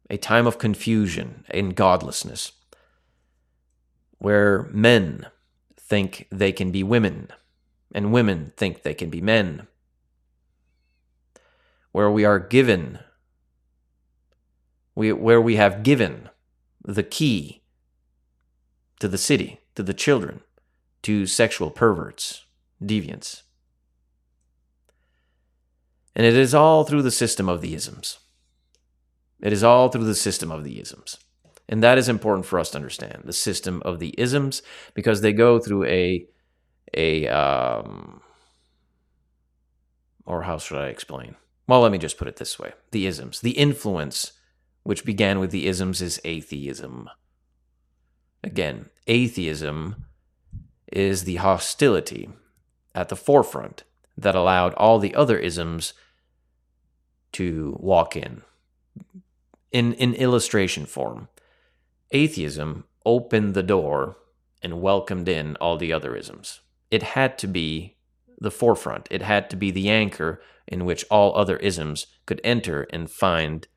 A 0.10 0.18
time 0.18 0.46
of 0.46 0.60
confusion 0.60 1.44
and 1.50 1.76
godlessness, 1.76 2.52
where 4.20 4.70
men 4.72 5.28
think 5.76 6.28
they 6.32 6.52
can 6.52 6.72
be 6.72 6.84
women 6.84 7.30
and 7.94 8.14
women 8.14 8.54
think 8.56 8.84
they 8.84 8.94
can 8.94 9.10
be 9.10 9.22
men, 9.22 9.68
where 11.92 12.10
we 12.10 12.26
are 12.26 12.40
given, 12.40 13.00
we, 14.96 15.12
where 15.12 15.42
we 15.42 15.56
have 15.56 15.84
given 15.84 16.30
the 16.84 17.04
key 17.04 17.62
to 19.00 19.08
the 19.08 19.18
city, 19.18 19.60
to 19.76 19.84
the 19.84 19.94
children, 19.94 20.42
to 21.04 21.26
sexual 21.26 21.70
perverts, 21.70 22.46
deviants. 22.82 23.44
And 26.16 26.26
it 26.26 26.36
is 26.36 26.54
all 26.54 26.84
through 26.84 27.02
the 27.02 27.12
system 27.12 27.50
of 27.50 27.62
the 27.62 27.74
isms. 27.74 28.20
It 29.42 29.52
is 29.52 29.64
all 29.64 29.90
through 29.90 30.06
the 30.06 30.16
system 30.16 30.52
of 30.52 30.64
the 30.64 30.80
isms. 30.80 31.18
And 31.68 31.82
that 31.84 31.98
is 31.98 32.08
important 32.10 32.46
for 32.46 32.60
us 32.60 32.72
to 32.72 32.78
understand 32.78 33.24
the 33.26 33.34
system 33.34 33.82
of 33.84 34.00
the 34.00 34.14
isms 34.18 34.62
because 34.94 35.22
they 35.22 35.34
go 35.34 35.60
through 35.60 35.86
a, 35.86 36.26
a, 36.94 37.28
um, 37.28 38.22
or 40.26 40.44
how 40.44 40.58
should 40.58 40.78
I 40.78 40.88
explain? 40.88 41.36
Well, 41.68 41.82
let 41.82 41.92
me 41.92 41.98
just 41.98 42.18
put 42.18 42.28
it 42.28 42.36
this 42.36 42.60
way 42.60 42.74
the 42.92 43.08
isms, 43.08 43.42
the 43.42 43.52
influence 43.52 44.34
which 44.84 45.06
began 45.06 45.40
with 45.40 45.52
the 45.52 45.68
isms, 45.68 46.02
is 46.02 46.22
atheism. 46.24 47.10
Again, 48.44 48.90
atheism 49.08 50.06
is 50.92 51.24
the 51.24 51.38
hostility 51.38 52.30
at 52.94 53.10
the 53.10 53.16
forefront 53.16 53.84
that 54.18 54.36
allowed 54.36 54.74
all 54.76 55.00
the 55.00 55.16
other 55.16 55.38
isms 55.38 55.94
to 57.32 57.76
walk 57.80 58.16
in. 58.16 58.44
In, 59.72 59.94
in 59.94 60.14
illustration 60.14 60.86
form, 60.86 61.30
atheism 62.12 62.84
opened 63.06 63.54
the 63.54 63.64
door 63.64 64.18
and 64.62 64.82
welcomed 64.82 65.28
in 65.28 65.56
all 65.58 65.78
the 65.78 65.92
other 65.92 66.16
isms. 66.16 66.62
It 66.92 67.04
had 67.04 67.38
to 67.40 67.48
be 67.48 67.98
the 68.38 68.52
forefront, 68.52 69.08
it 69.10 69.22
had 69.22 69.50
to 69.50 69.56
be 69.56 69.72
the 69.72 69.90
anchor 69.90 70.42
in 70.68 70.86
which 70.86 71.06
all 71.10 71.36
other 71.36 71.58
isms 71.58 72.08
could 72.26 72.40
enter 72.44 72.84
and 72.92 73.10
find 73.10 73.68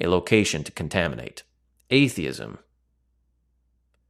a 0.00 0.08
location 0.08 0.64
to 0.64 0.72
contaminate. 0.72 1.42
Atheism 1.90 2.58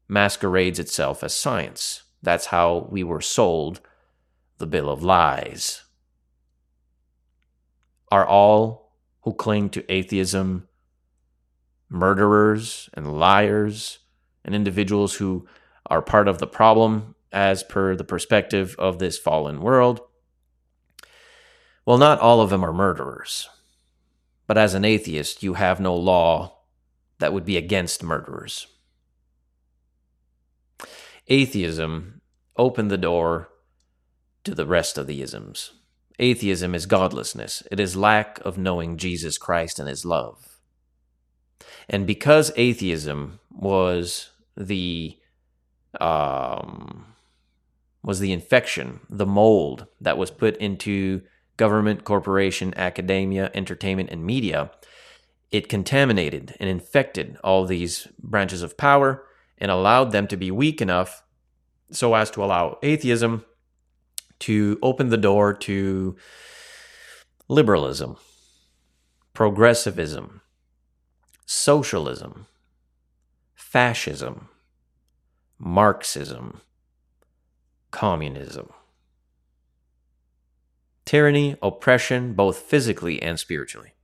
masquerades 0.09 0.79
itself 0.79 1.23
as 1.23 1.35
science. 1.35 2.03
That's 2.23 2.47
how 2.47 2.89
we 2.91 3.03
were 3.03 3.21
sold 3.21 3.81
the 4.59 4.67
bill 4.67 4.91
of 4.91 5.03
lies. 5.03 5.85
Are 8.11 8.27
all 8.27 8.93
who 9.23 9.33
cling 9.33 9.71
to 9.71 9.93
atheism 9.93 10.69
murderers 11.89 12.89
and 12.95 13.19
liars 13.19 13.99
and 14.45 14.55
individuals 14.55 15.15
who 15.15 15.47
are 15.87 16.03
part 16.03 16.29
of 16.29 16.39
the 16.39 16.47
problem 16.47 17.15
as 17.33 17.63
per 17.63 17.97
the 17.97 18.05
perspective 18.05 18.77
of 18.79 18.99
this 18.99 19.19
fallen 19.19 19.61
world? 19.61 20.01
Well, 21.87 21.99
not 21.99 22.21
all 22.21 22.41
of 22.41 22.51
them 22.51 22.65
are 22.65 22.73
murderers. 22.73 23.49
But 24.51 24.59
as 24.59 24.75
an 24.75 24.85
atheist, 24.85 25.45
you 25.45 25.55
have 25.55 25.79
no 25.79 25.95
law 25.95 26.63
that 27.21 27.33
would 27.33 27.45
be 27.45 27.57
against 27.57 28.03
murderers. 28.03 28.67
Atheism 31.29 32.21
opened 32.57 32.91
the 32.91 32.99
door 32.99 33.51
to 34.43 34.53
the 34.53 34.67
rest 34.67 34.99
of 34.99 35.07
the 35.07 35.23
isms. 35.23 35.75
Atheism 36.19 36.75
is 36.75 36.87
godlessness, 36.87 37.63
it 37.71 37.79
is 37.79 37.95
lack 37.95 38.41
of 38.41 38.59
knowing 38.59 38.97
Jesus 38.97 39.39
Christ 39.39 39.79
and 39.79 39.89
his 39.89 40.05
love. 40.05 40.59
And 41.89 42.05
because 42.05 42.51
atheism 42.57 43.39
was 43.53 44.31
the 44.57 45.17
um, 46.01 47.15
was 48.03 48.19
the 48.19 48.33
infection, 48.33 48.99
the 49.09 49.27
mold 49.27 49.87
that 50.01 50.19
was 50.19 50.33
put 50.33 50.57
into 50.57 51.23
government, 51.61 52.05
corporation, 52.05 52.73
academia, 52.75 53.51
entertainment, 53.53 54.09
and 54.11 54.25
media, 54.25 54.71
it 55.53 55.69
contaminated 55.69 56.57
and 56.59 56.71
infected 56.71 57.37
all 57.45 57.67
these 57.67 58.09
branches 58.19 58.63
of 58.63 58.79
power 58.79 59.23
and 59.59 59.71
allowed 59.71 60.11
them 60.11 60.27
to 60.27 60.39
be 60.39 60.51
weak 60.51 60.81
enough 60.81 61.23
so 61.91 62.15
as 62.15 62.31
to 62.31 62.43
allow 62.43 62.79
atheism 62.83 63.45
to 64.39 64.79
open 64.81 65.11
the 65.11 65.19
door 65.19 65.53
to 65.53 66.17
liberalism, 67.47 68.17
progressivism, 69.35 70.41
socialism, 71.45 72.47
fascism, 73.55 74.49
Marxism, 75.63 76.63
communism 77.91 78.71
tyranny, 81.11 81.57
oppression, 81.61 82.35
both 82.35 82.57
physically 82.57 83.21
and 83.21 83.37
spiritually. 83.37 83.95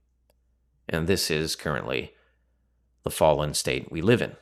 And 0.89 1.07
this 1.07 1.31
is 1.31 1.55
currently 1.55 2.11
the 3.03 3.09
fallen 3.09 3.53
state 3.53 3.89
we 3.89 4.01
live 4.01 4.21
in, 4.21 4.35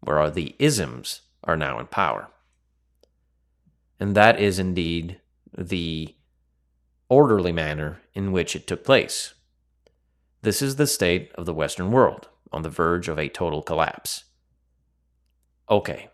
where 0.00 0.30
the 0.30 0.54
isms 0.58 1.22
are 1.44 1.56
now 1.56 1.80
in 1.80 1.86
power. 1.86 2.28
And 3.98 4.14
that 4.14 4.38
is 4.38 4.58
indeed 4.58 5.18
the 5.56 6.14
orderly 7.08 7.52
manner 7.52 8.02
in 8.12 8.32
which 8.32 8.54
it 8.54 8.66
took 8.66 8.84
place. 8.84 9.32
This 10.42 10.60
is 10.60 10.76
the 10.76 10.86
state 10.86 11.32
of 11.36 11.46
the 11.46 11.54
Western 11.54 11.90
world 11.90 12.28
on 12.52 12.60
the 12.60 12.68
verge 12.68 13.08
of 13.08 13.18
a 13.18 13.30
total 13.30 13.62
collapse. 13.62 14.24
Okay, 15.70 16.10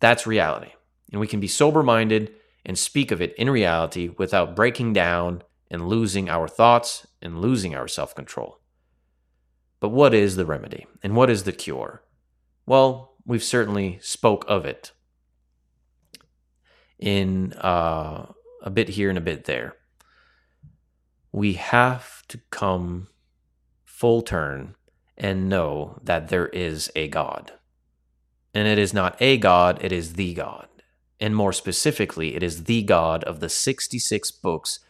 that's 0.00 0.26
reality. 0.26 0.72
And 1.10 1.20
we 1.20 1.26
can 1.26 1.38
be 1.38 1.48
sober 1.48 1.82
minded 1.82 2.32
and 2.64 2.78
speak 2.78 3.10
of 3.10 3.20
it 3.20 3.34
in 3.34 3.50
reality 3.50 4.10
without 4.16 4.56
breaking 4.56 4.92
down 4.92 5.42
and 5.70 5.88
losing 5.88 6.28
our 6.28 6.46
thoughts 6.46 7.06
and 7.20 7.40
losing 7.40 7.74
our 7.74 7.88
self 7.88 8.14
control. 8.14 8.60
But 9.80 9.88
what 9.88 10.14
is 10.14 10.36
the 10.36 10.46
remedy 10.46 10.86
and 11.02 11.16
what 11.16 11.30
is 11.30 11.44
the 11.44 11.52
cure? 11.52 12.02
Well, 12.66 13.16
we've 13.26 13.42
certainly 13.42 13.98
spoke 14.00 14.44
of 14.46 14.64
it 14.64 14.92
in 16.98 17.52
uh, 17.54 18.26
a 18.62 18.70
bit 18.70 18.90
here 18.90 19.08
and 19.08 19.18
a 19.18 19.22
bit 19.22 19.44
there. 19.44 19.76
We 21.32 21.54
have 21.54 22.22
to 22.28 22.38
come 22.50 23.08
full 23.84 24.22
turn 24.22 24.76
and 25.16 25.48
know 25.48 25.98
that 26.02 26.28
there 26.28 26.48
is 26.48 26.90
a 26.94 27.08
God. 27.08 27.52
And 28.54 28.68
it 28.68 28.78
is 28.78 28.92
not 28.92 29.16
a 29.20 29.38
God, 29.38 29.82
it 29.82 29.92
is 29.92 30.14
the 30.14 30.34
God. 30.34 30.68
And 31.22 31.36
more 31.36 31.52
specifically, 31.52 32.34
it 32.34 32.42
is 32.42 32.64
the 32.64 32.82
God 32.82 33.22
of 33.24 33.38
the 33.38 33.48
66 33.48 34.32
books 34.32 34.80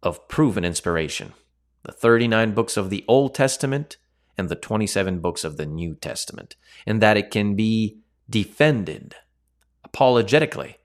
of 0.00 0.28
proven 0.28 0.64
inspiration 0.64 1.34
the 1.82 1.92
39 1.92 2.52
books 2.52 2.76
of 2.76 2.88
the 2.88 3.04
Old 3.08 3.34
Testament 3.34 3.96
and 4.38 4.48
the 4.48 4.54
27 4.54 5.18
books 5.18 5.44
of 5.44 5.56
the 5.56 5.66
New 5.66 5.94
Testament, 5.94 6.54
and 6.86 7.02
that 7.02 7.16
it 7.16 7.30
can 7.30 7.56
be 7.56 7.98
defended 8.28 9.16
apologetically 9.82 10.76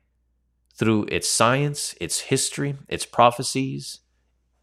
through 0.74 1.05
its 1.11 1.28
science, 1.28 1.93
its 2.01 2.22
history, 2.22 2.76
its 2.88 3.05
prophecies. 3.05 3.99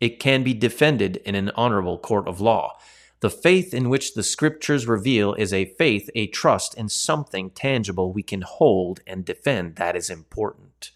It 0.01 0.19
can 0.19 0.43
be 0.43 0.55
defended 0.55 1.19
in 1.19 1.35
an 1.35 1.53
honorable 1.55 1.99
court 1.99 2.27
of 2.27 2.41
law. 2.41 2.73
The 3.23 3.31
faith 3.31 3.73
in 3.73 3.89
which 3.89 4.15
the 4.15 4.25
scriptures 4.25 4.89
reveal 4.89 5.35
is 5.35 5.53
a 5.53 5.77
faith, 5.77 6.11
a 6.13 6.27
trust 6.27 6.75
in 6.75 6.89
something 6.89 7.51
tangible 7.51 8.13
we 8.13 8.25
can 8.25 8.43
hold 8.43 8.99
and 9.07 9.25
defend. 9.25 9.77
That 9.77 9.95
is 9.95 10.11
important. 10.11 10.91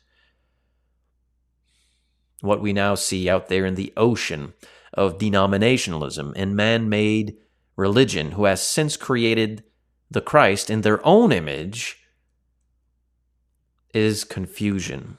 What 2.41 2.61
we 2.61 2.73
now 2.73 2.97
see 2.97 3.31
out 3.31 3.47
there 3.47 3.65
in 3.65 3.77
the 3.77 3.93
ocean 3.97 4.55
of 4.93 5.19
denominationalism 5.19 6.33
and 6.35 6.57
man 6.57 6.89
made 6.89 7.37
religion, 7.77 8.33
who 8.33 8.47
has 8.47 8.61
since 8.61 8.97
created 8.97 9.63
the 10.11 10.21
Christ 10.21 10.69
in 10.69 10.81
their 10.81 11.07
own 11.07 11.31
image, 11.31 12.01
is 13.95 14.25
confusion 14.25 15.19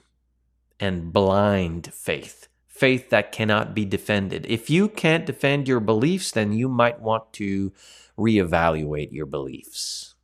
and 0.77 1.13
blind 1.13 1.93
faith 1.93 2.49
faith 2.77 3.09
that 3.09 3.31
cannot 3.31 3.73
be 3.73 3.85
defended. 3.85 4.45
If 4.47 4.69
you 4.69 4.87
can't 4.87 5.25
defend 5.25 5.67
your 5.67 5.79
beliefs, 5.79 6.31
then 6.31 6.53
you 6.53 6.69
might 6.69 7.01
want 7.01 7.33
to 7.33 7.71
reevaluate 8.17 9.11
your 9.11 9.25
beliefs. 9.25 10.15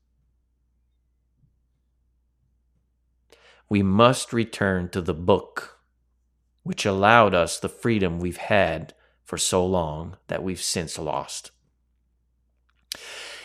We 3.69 3.81
must 3.81 4.33
return 4.33 4.89
to 4.89 5.01
the 5.01 5.13
book, 5.13 5.79
which 6.63 6.85
allowed 6.85 7.33
us 7.33 7.59
the 7.59 7.69
freedom 7.69 8.19
we've 8.19 8.37
had 8.37 8.93
for 9.23 9.37
so 9.37 9.65
long 9.65 10.17
that 10.27 10.43
we've 10.43 10.61
since 10.61 10.99
lost. 10.99 11.51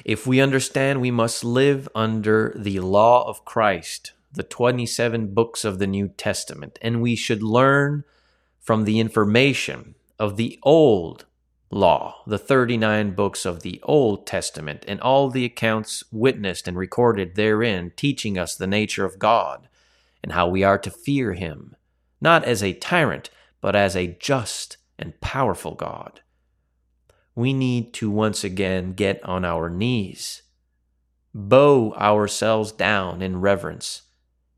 If 0.05 0.27
we 0.27 0.41
understand 0.41 1.01
we 1.01 1.11
must 1.11 1.45
live 1.45 1.89
under 1.95 2.53
the 2.57 2.81
law 2.81 3.27
of 3.29 3.45
Christ, 3.45 4.13
the 4.33 4.43
27 4.43 5.35
books 5.35 5.65
of 5.65 5.79
the 5.79 5.87
New 5.87 6.09
Testament, 6.09 6.79
and 6.83 7.01
we 7.01 7.17
should 7.17 7.43
learn 7.43 8.05
from 8.69 8.85
the 8.85 9.01
information 9.01 9.95
of 10.19 10.37
the 10.37 10.59
Old 10.63 11.25
Law, 11.71 12.21
the 12.27 12.37
39 12.37 13.13
books 13.13 13.47
of 13.47 13.63
the 13.63 13.81
Old 13.83 14.27
Testament, 14.27 14.85
and 14.87 15.01
all 15.01 15.31
the 15.31 15.47
accounts 15.47 16.05
witnessed 16.13 16.69
and 16.69 16.77
recorded 16.77 17.35
therein, 17.35 17.93
teaching 17.97 18.37
us 18.37 18.55
the 18.55 18.67
nature 18.67 19.07
of 19.07 19.19
God 19.19 19.69
and 20.23 20.33
how 20.33 20.47
we 20.47 20.63
are 20.63 20.77
to 20.77 20.91
fear 20.91 21.33
Him, 21.33 21.77
not 22.21 22.45
as 22.45 22.63
a 22.63 22.75
tyrant, 22.75 23.31
but 23.63 23.75
as 23.75 23.97
a 23.97 24.19
just 24.21 24.77
and 24.99 25.19
powerful 25.23 25.75
God. 25.75 26.21
We 27.35 27.55
need 27.55 27.95
to 27.95 28.11
once 28.11 28.45
again 28.45 28.93
get 28.93 29.25
on 29.25 29.47
our 29.47 29.71
knees, 29.71 30.43
bow 31.33 31.95
ourselves 31.95 32.73
down 32.73 33.23
in 33.23 33.41
reverence, 33.41 34.03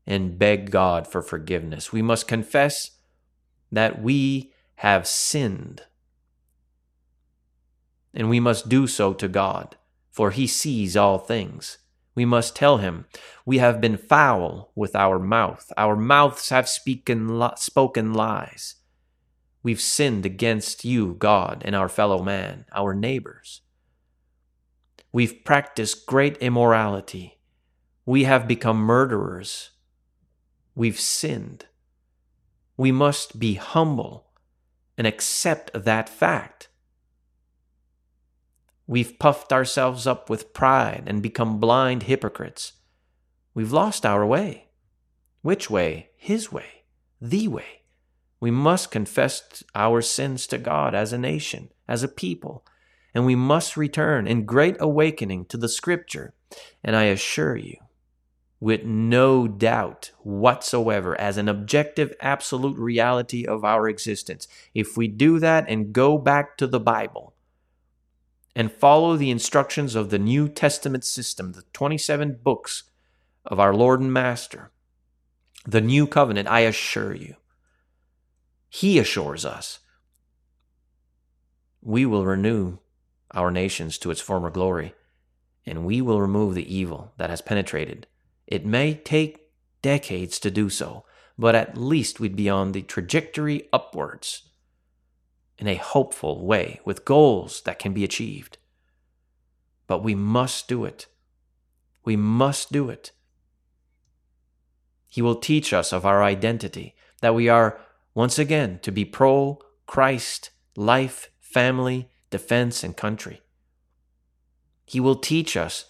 and 0.05 0.37
beg 0.37 0.69
God 0.69 1.07
for 1.07 1.21
forgiveness. 1.21 1.93
We 1.93 2.01
must 2.01 2.27
confess 2.27 2.91
that 3.71 4.01
we 4.01 4.51
have 4.75 5.07
sinned. 5.07 5.83
And 8.13 8.29
we 8.29 8.39
must 8.39 8.67
do 8.67 8.87
so 8.87 9.13
to 9.13 9.27
God, 9.27 9.77
for 10.11 10.31
He 10.31 10.47
sees 10.47 10.97
all 10.97 11.17
things. 11.17 11.77
We 12.13 12.25
must 12.25 12.55
tell 12.55 12.77
Him, 12.77 13.05
We 13.45 13.59
have 13.59 13.79
been 13.79 13.97
foul 13.97 14.71
with 14.75 14.95
our 14.95 15.17
mouth. 15.17 15.71
Our 15.77 15.95
mouths 15.95 16.49
have 16.49 16.67
spoken 16.67 18.13
lies. 18.13 18.75
We've 19.63 19.79
sinned 19.79 20.25
against 20.25 20.83
you, 20.83 21.15
God, 21.19 21.61
and 21.63 21.75
our 21.75 21.87
fellow 21.87 22.21
man, 22.21 22.65
our 22.73 22.93
neighbors. 22.93 23.61
We've 25.13 25.43
practiced 25.45 26.05
great 26.05 26.37
immorality. 26.37 27.39
We 28.05 28.23
have 28.23 28.47
become 28.47 28.77
murderers. 28.77 29.71
We've 30.73 30.99
sinned 30.99 31.67
we 32.81 32.91
must 32.91 33.37
be 33.37 33.53
humble 33.53 34.25
and 34.97 35.05
accept 35.05 35.69
that 35.75 36.09
fact. 36.09 36.67
We've 38.87 39.19
puffed 39.19 39.53
ourselves 39.53 40.07
up 40.07 40.31
with 40.31 40.51
pride 40.51 41.03
and 41.05 41.21
become 41.21 41.59
blind 41.59 42.01
hypocrites. 42.01 42.73
We've 43.53 43.71
lost 43.71 44.03
our 44.03 44.25
way. 44.25 44.69
Which 45.43 45.69
way? 45.69 46.09
His 46.17 46.51
way, 46.51 46.85
the 47.21 47.47
way. 47.49 47.83
We 48.39 48.49
must 48.49 48.89
confess 48.89 49.63
our 49.75 50.01
sins 50.01 50.47
to 50.47 50.57
God 50.57 50.95
as 50.95 51.13
a 51.13 51.19
nation, 51.19 51.69
as 51.87 52.01
a 52.01 52.07
people, 52.07 52.65
and 53.13 53.27
we 53.27 53.35
must 53.35 53.77
return 53.77 54.25
in 54.25 54.45
great 54.45 54.77
awakening 54.79 55.45
to 55.49 55.57
the 55.57 55.69
Scripture. 55.69 56.33
And 56.83 56.95
I 56.95 57.03
assure 57.03 57.55
you, 57.55 57.77
with 58.61 58.83
no 58.83 59.47
doubt 59.47 60.11
whatsoever 60.19 61.19
as 61.19 61.35
an 61.35 61.49
objective, 61.49 62.13
absolute 62.21 62.77
reality 62.77 63.43
of 63.43 63.65
our 63.65 63.89
existence. 63.89 64.47
If 64.75 64.95
we 64.95 65.07
do 65.07 65.39
that 65.39 65.65
and 65.67 65.91
go 65.91 66.19
back 66.19 66.57
to 66.57 66.67
the 66.67 66.79
Bible 66.79 67.33
and 68.55 68.71
follow 68.71 69.17
the 69.17 69.31
instructions 69.31 69.95
of 69.95 70.11
the 70.11 70.19
New 70.19 70.47
Testament 70.47 71.03
system, 71.03 71.53
the 71.53 71.63
27 71.73 72.39
books 72.43 72.83
of 73.45 73.59
our 73.59 73.73
Lord 73.73 73.99
and 73.99 74.13
Master, 74.13 74.69
the 75.65 75.81
new 75.81 76.05
covenant, 76.05 76.47
I 76.47 76.59
assure 76.59 77.15
you, 77.15 77.37
He 78.69 78.99
assures 78.99 79.43
us, 79.43 79.79
we 81.81 82.05
will 82.05 82.25
renew 82.25 82.77
our 83.31 83.49
nations 83.49 83.97
to 83.97 84.11
its 84.11 84.21
former 84.21 84.51
glory, 84.51 84.93
and 85.65 85.83
we 85.83 85.99
will 85.99 86.21
remove 86.21 86.53
the 86.53 86.75
evil 86.75 87.11
that 87.17 87.31
has 87.31 87.41
penetrated 87.41 88.05
it 88.51 88.65
may 88.65 88.93
take 88.93 89.47
decades 89.81 90.37
to 90.37 90.51
do 90.51 90.69
so, 90.69 91.05
but 91.37 91.55
at 91.55 91.77
least 91.77 92.19
we'd 92.19 92.35
be 92.35 92.49
on 92.49 92.73
the 92.73 92.81
trajectory 92.81 93.69
upwards 93.71 94.49
in 95.57 95.67
a 95.67 95.75
hopeful 95.75 96.45
way 96.45 96.81
with 96.83 97.05
goals 97.05 97.61
that 97.61 97.79
can 97.79 97.93
be 97.93 98.03
achieved. 98.03 98.57
But 99.87 100.03
we 100.03 100.15
must 100.15 100.67
do 100.67 100.83
it. 100.83 101.07
We 102.03 102.17
must 102.17 102.73
do 102.73 102.89
it. 102.89 103.11
He 105.07 105.21
will 105.21 105.35
teach 105.35 105.71
us 105.71 105.93
of 105.93 106.05
our 106.05 106.21
identity, 106.21 106.93
that 107.21 107.35
we 107.35 107.47
are, 107.47 107.79
once 108.13 108.37
again, 108.37 108.79
to 108.81 108.91
be 108.91 109.05
pro 109.05 109.59
Christ, 109.85 110.49
life, 110.75 111.29
family, 111.39 112.09
defense, 112.29 112.83
and 112.83 112.97
country. 112.97 113.41
He 114.85 114.99
will 114.99 115.15
teach 115.15 115.55
us 115.55 115.85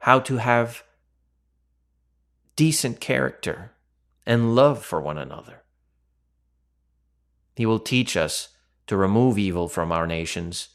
how 0.00 0.20
to 0.20 0.36
have 0.36 0.82
decent 2.56 3.00
character 3.00 3.72
and 4.26 4.54
love 4.54 4.84
for 4.84 5.00
one 5.00 5.18
another. 5.18 5.62
He 7.54 7.66
will 7.66 7.80
teach 7.80 8.16
us 8.16 8.48
to 8.86 8.96
remove 8.96 9.38
evil 9.38 9.68
from 9.68 9.92
our 9.92 10.06
nations 10.06 10.68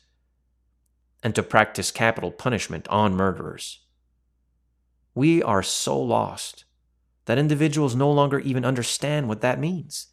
and 1.23 1.33
to 1.35 1.43
practice 1.43 1.91
capital 1.91 2.31
punishment 2.31 2.87
on 2.89 3.15
murderers. 3.15 3.79
We 5.15 5.41
are 5.41 5.63
so 5.63 5.99
lost 5.99 6.65
that 7.25 7.37
individuals 7.37 7.95
no 7.95 8.11
longer 8.11 8.39
even 8.39 8.63
understand 8.63 9.27
what 9.27 9.41
that 9.41 9.59
means. 9.59 10.07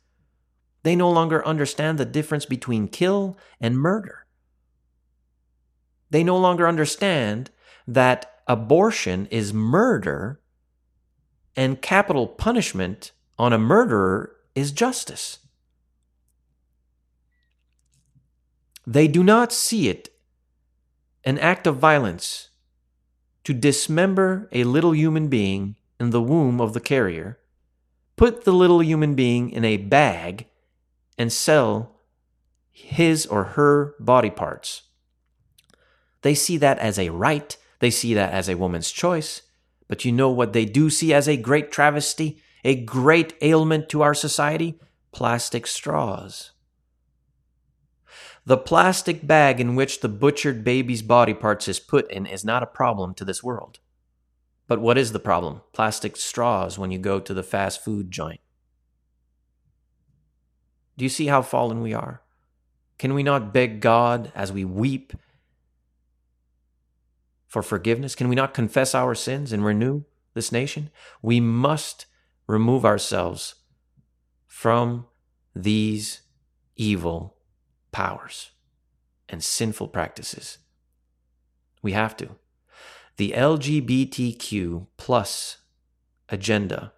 They 0.83 0.97
no 0.97 1.11
longer 1.11 1.47
understand 1.47 1.99
the 1.99 2.05
difference 2.05 2.45
between 2.45 2.89
kill 2.89 3.39
and 3.61 3.79
murder. 3.79 4.27
They 6.11 6.25
no 6.25 6.37
longer 6.37 6.69
understand 6.69 7.51
that 7.87 8.31
abortion 8.47 9.27
is 9.31 9.53
murder 9.53 10.41
and 11.57 11.81
capital 11.83 12.27
punishment 12.27 13.13
on 13.39 13.53
a 13.53 13.59
murderer 13.59 14.35
is 14.55 14.73
justice. 14.73 15.39
They 18.87 19.09
do 19.09 19.23
not 19.23 19.53
see 19.53 19.89
it 19.89 20.11
an 21.25 21.39
act 21.39 21.67
of 21.67 21.77
violence 21.77 22.51
to 23.45 23.55
dismember 23.55 24.49
a 24.53 24.65
little 24.65 24.95
human 24.95 25.29
being 25.29 25.77
in 25.99 26.11
the 26.11 26.21
womb 26.21 26.61
of 26.61 26.73
the 26.73 26.81
carrier, 26.81 27.39
put 28.17 28.45
the 28.45 28.53
little 28.53 28.83
human 28.83 29.15
being 29.15 29.51
in 29.51 29.65
a 29.65 29.77
bag, 29.77 30.47
and 31.17 31.33
sell 31.33 32.01
his 32.71 33.27
or 33.27 33.45
her 33.45 33.95
body 33.99 34.31
parts. 34.31 34.83
They 36.23 36.35
see 36.35 36.57
that 36.59 36.79
as 36.79 36.99
a 36.99 37.11
right, 37.11 37.57
they 37.79 37.91
see 37.91 38.15
that 38.15 38.33
as 38.33 38.49
a 38.49 38.57
woman's 38.57 38.91
choice, 38.91 39.43
but 39.89 40.05
you 40.05 40.13
know 40.13 40.31
what 40.31 40.53
they 40.53 40.65
do 40.65 40.91
see 40.91 41.13
as 41.13 41.29
a 41.29 41.37
great 41.37 41.71
travesty, 41.71 42.41
a 42.65 42.75
great 42.75 43.35
ailment 43.43 43.89
to 43.91 44.03
our 44.03 44.15
society? 44.15 44.79
Plastic 45.13 45.67
straws. 45.67 46.53
The 48.47 48.59
plastic 48.59 49.27
bag 49.27 49.61
in 49.61 49.75
which 49.75 50.01
the 50.01 50.09
butchered 50.09 50.65
baby's 50.65 51.03
body 51.03 51.33
parts 51.33 51.67
is 51.67 51.81
put 51.81 52.11
in 52.11 52.27
is 52.27 52.45
not 52.45 52.63
a 52.63 52.67
problem 52.67 53.15
to 53.15 53.25
this 53.25 53.43
world. 53.43 53.79
But 54.67 54.81
what 54.81 54.99
is 54.99 55.13
the 55.13 55.19
problem? 55.19 55.63
Plastic 55.73 56.17
straws 56.17 56.79
when 56.79 56.91
you 56.91 56.99
go 56.99 57.21
to 57.21 57.35
the 57.35 57.43
fast 57.43 57.83
food 57.83 58.11
joint. 58.11 58.41
Do 60.97 61.05
you 61.05 61.09
see 61.09 61.27
how 61.27 61.43
fallen 61.43 61.81
we 61.81 61.93
are? 61.93 62.23
Can 62.99 63.15
we 63.15 63.23
not 63.23 63.53
beg 63.53 63.81
God 63.81 64.31
as 64.35 64.53
we 64.53 64.65
weep 64.65 65.13
for 67.55 67.63
forgiveness? 67.63 68.17
Can 68.17 68.29
we 68.29 68.35
not 68.35 68.53
confess 68.53 68.97
our 68.97 69.15
sins 69.15 69.53
and 69.53 69.65
renew 69.65 70.03
this 70.35 70.51
nation? 70.51 70.91
We 71.23 71.39
must 71.39 72.07
remove 72.49 72.85
ourselves 72.85 73.55
from 74.49 75.07
these 75.55 76.23
evil 76.75 77.37
powers 77.93 78.51
and 79.29 79.41
sinful 79.41 79.87
practices. 79.87 80.59
We 81.81 81.93
have 81.93 82.17
to. 82.17 82.31
The 83.19 83.31
LGBTQ 83.37 84.89
plus 84.97 85.59
agenda, 86.29 86.93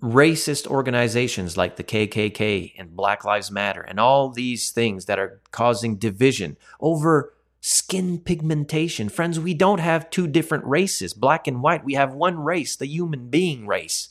racist 0.00 0.68
organizations 0.68 1.56
like 1.56 1.74
the 1.74 1.82
KKK 1.82 2.74
and 2.78 2.94
Black 2.94 3.24
Lives 3.24 3.50
Matter, 3.50 3.80
and 3.80 3.98
all 3.98 4.28
these 4.28 4.70
things 4.70 5.06
that 5.06 5.18
are 5.18 5.40
causing 5.50 5.96
division 5.96 6.56
over 6.78 7.34
skin 7.64 8.18
pigmentation. 8.18 9.08
Friends, 9.08 9.38
we 9.38 9.54
don't 9.54 9.78
have 9.78 10.10
two 10.10 10.26
different 10.26 10.64
races, 10.64 11.14
black 11.14 11.46
and 11.46 11.62
white. 11.62 11.84
We 11.84 11.94
have 11.94 12.12
one 12.12 12.40
race, 12.40 12.74
the 12.74 12.86
human 12.86 13.30
being 13.30 13.68
race. 13.68 14.08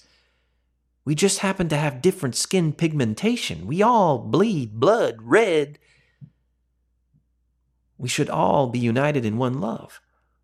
We 1.04 1.16
just 1.16 1.40
happen 1.40 1.68
to 1.68 1.78
have 1.78 2.02
different 2.02 2.36
skin 2.36 2.72
pigmentation. 2.72 3.68
We 3.68 3.82
all 3.82 4.20
bleed 4.20 4.80
blood 4.80 5.18
red. 5.20 5.80
We 7.98 8.08
should 8.08 8.30
all 8.30 8.68
be 8.68 8.80
united 8.80 9.26
in 9.26 9.38
one 9.38 9.60
love. 9.60 10.00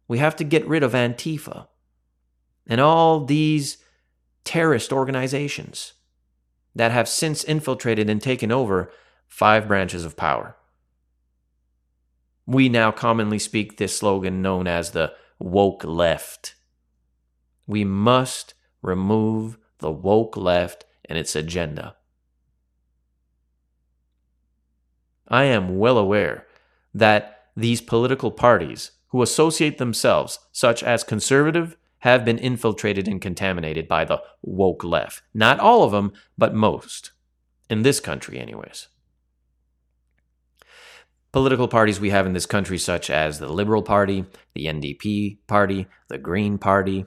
We 0.09 0.17
have 0.17 0.35
to 0.35 0.43
get 0.43 0.67
rid 0.67 0.83
of 0.83 0.91
Antifa 0.91 1.67
and 2.67 2.81
all 2.81 3.23
these 3.23 3.77
terrorist 4.43 4.91
organizations 4.91 5.93
that 6.75 6.91
have 6.91 7.07
since 7.07 7.45
infiltrated 7.45 8.09
and 8.09 8.21
taken 8.21 8.51
over 8.51 8.91
five 9.29 9.69
branches 9.69 10.03
of 10.03 10.17
power. 10.17 10.56
We 12.47 12.69
now 12.69 12.91
commonly 12.91 13.39
speak 13.39 13.77
this 13.77 13.97
slogan 13.97 14.41
known 14.41 14.67
as 14.67 14.91
the 14.91 15.13
woke 15.37 15.83
left. 15.83 16.55
We 17.67 17.83
must 17.83 18.53
remove 18.81 19.57
the 19.79 19.91
woke 19.91 20.37
left 20.37 20.85
and 21.05 21.19
its 21.19 21.35
agenda. 21.35 21.97
I 25.27 25.43
am 25.43 25.77
well 25.77 25.97
aware 25.97 26.47
that 26.93 27.47
these 27.55 27.81
political 27.81 28.31
parties 28.31 28.91
who 29.09 29.21
associate 29.21 29.77
themselves, 29.77 30.39
such 30.53 30.81
as 30.83 31.03
conservative, 31.03 31.75
have 31.99 32.23
been 32.23 32.37
infiltrated 32.37 33.07
and 33.09 33.21
contaminated 33.21 33.89
by 33.89 34.05
the 34.05 34.21
woke 34.41 34.85
left. 34.85 35.21
Not 35.33 35.59
all 35.59 35.83
of 35.83 35.91
them, 35.91 36.13
but 36.37 36.53
most. 36.53 37.11
In 37.69 37.81
this 37.81 37.99
country, 37.99 38.39
anyways. 38.39 38.87
Political 41.31 41.67
parties 41.67 41.99
we 41.99 42.09
have 42.09 42.25
in 42.25 42.33
this 42.33 42.45
country, 42.45 42.77
such 42.77 43.09
as 43.09 43.39
the 43.39 43.49
Liberal 43.49 43.83
Party, 43.83 44.25
the 44.53 44.65
NDP 44.65 45.39
Party, 45.47 45.87
the 46.07 46.17
Green 46.17 46.57
Party, 46.57 47.05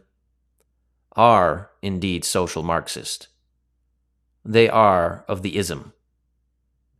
are 1.17 1.71
indeed 1.83 2.25
social 2.25 2.63
Marxist. 2.63 3.29
They 4.45 4.69
are 4.69 5.25
of 5.27 5.43
the 5.43 5.57
ism, 5.57 5.93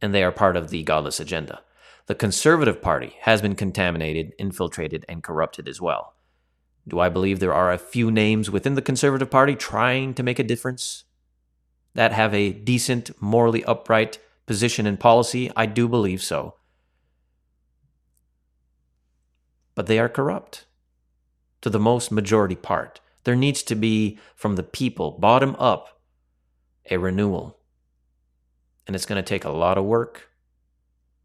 and 0.01 0.15
they 0.15 0.25
are 0.25 0.33
part 0.33 0.57
of 0.57 0.71
the 0.71 0.83
godless 0.83 1.21
agenda. 1.21 1.63
The 2.07 2.15
Conservative 2.15 2.83
Party 2.83 3.15
has 3.21 3.41
been 3.41 3.55
contaminated, 3.55 4.33
infiltrated, 4.39 5.05
and 5.09 5.23
corrupted 5.23 5.69
as 5.69 5.81
well. 5.81 6.15
Do 6.89 6.99
I 6.99 7.09
believe 7.09 7.39
there 7.39 7.55
are 7.55 7.71
a 7.71 7.79
few 7.79 8.11
names 8.11 8.51
within 8.51 8.75
the 8.75 8.83
Conservative 8.83 9.31
Party 9.31 9.55
trying 9.55 10.15
to 10.15 10.23
make 10.23 10.39
a 10.39 10.45
difference 10.45 11.05
that 11.95 12.13
have 12.13 12.35
a 12.35 12.53
decent, 12.53 13.11
morally 13.23 13.63
upright 13.65 14.19
position 14.47 14.87
and 14.87 14.99
policy? 14.99 15.53
I 15.55 15.67
do 15.67 15.87
believe 15.87 16.23
so. 16.23 16.55
But 19.81 19.87
they 19.87 19.99
are 19.99 20.11
corrupt 20.11 20.67
to 21.63 21.71
the 21.71 21.81
most 21.81 22.13
majority 22.13 22.55
part. 22.55 23.01
There 23.25 23.35
needs 23.35 23.63
to 23.63 23.75
be, 23.75 24.19
from 24.37 24.57
the 24.57 24.63
people, 24.63 25.13
bottom 25.13 25.57
up, 25.59 26.03
a 26.91 26.99
renewal. 26.99 27.57
And 28.87 28.95
it's 28.95 29.07
going 29.07 29.17
to 29.17 29.27
take 29.27 29.47
a 29.47 29.51
lot 29.51 29.79
of 29.79 29.87
work, 29.87 30.29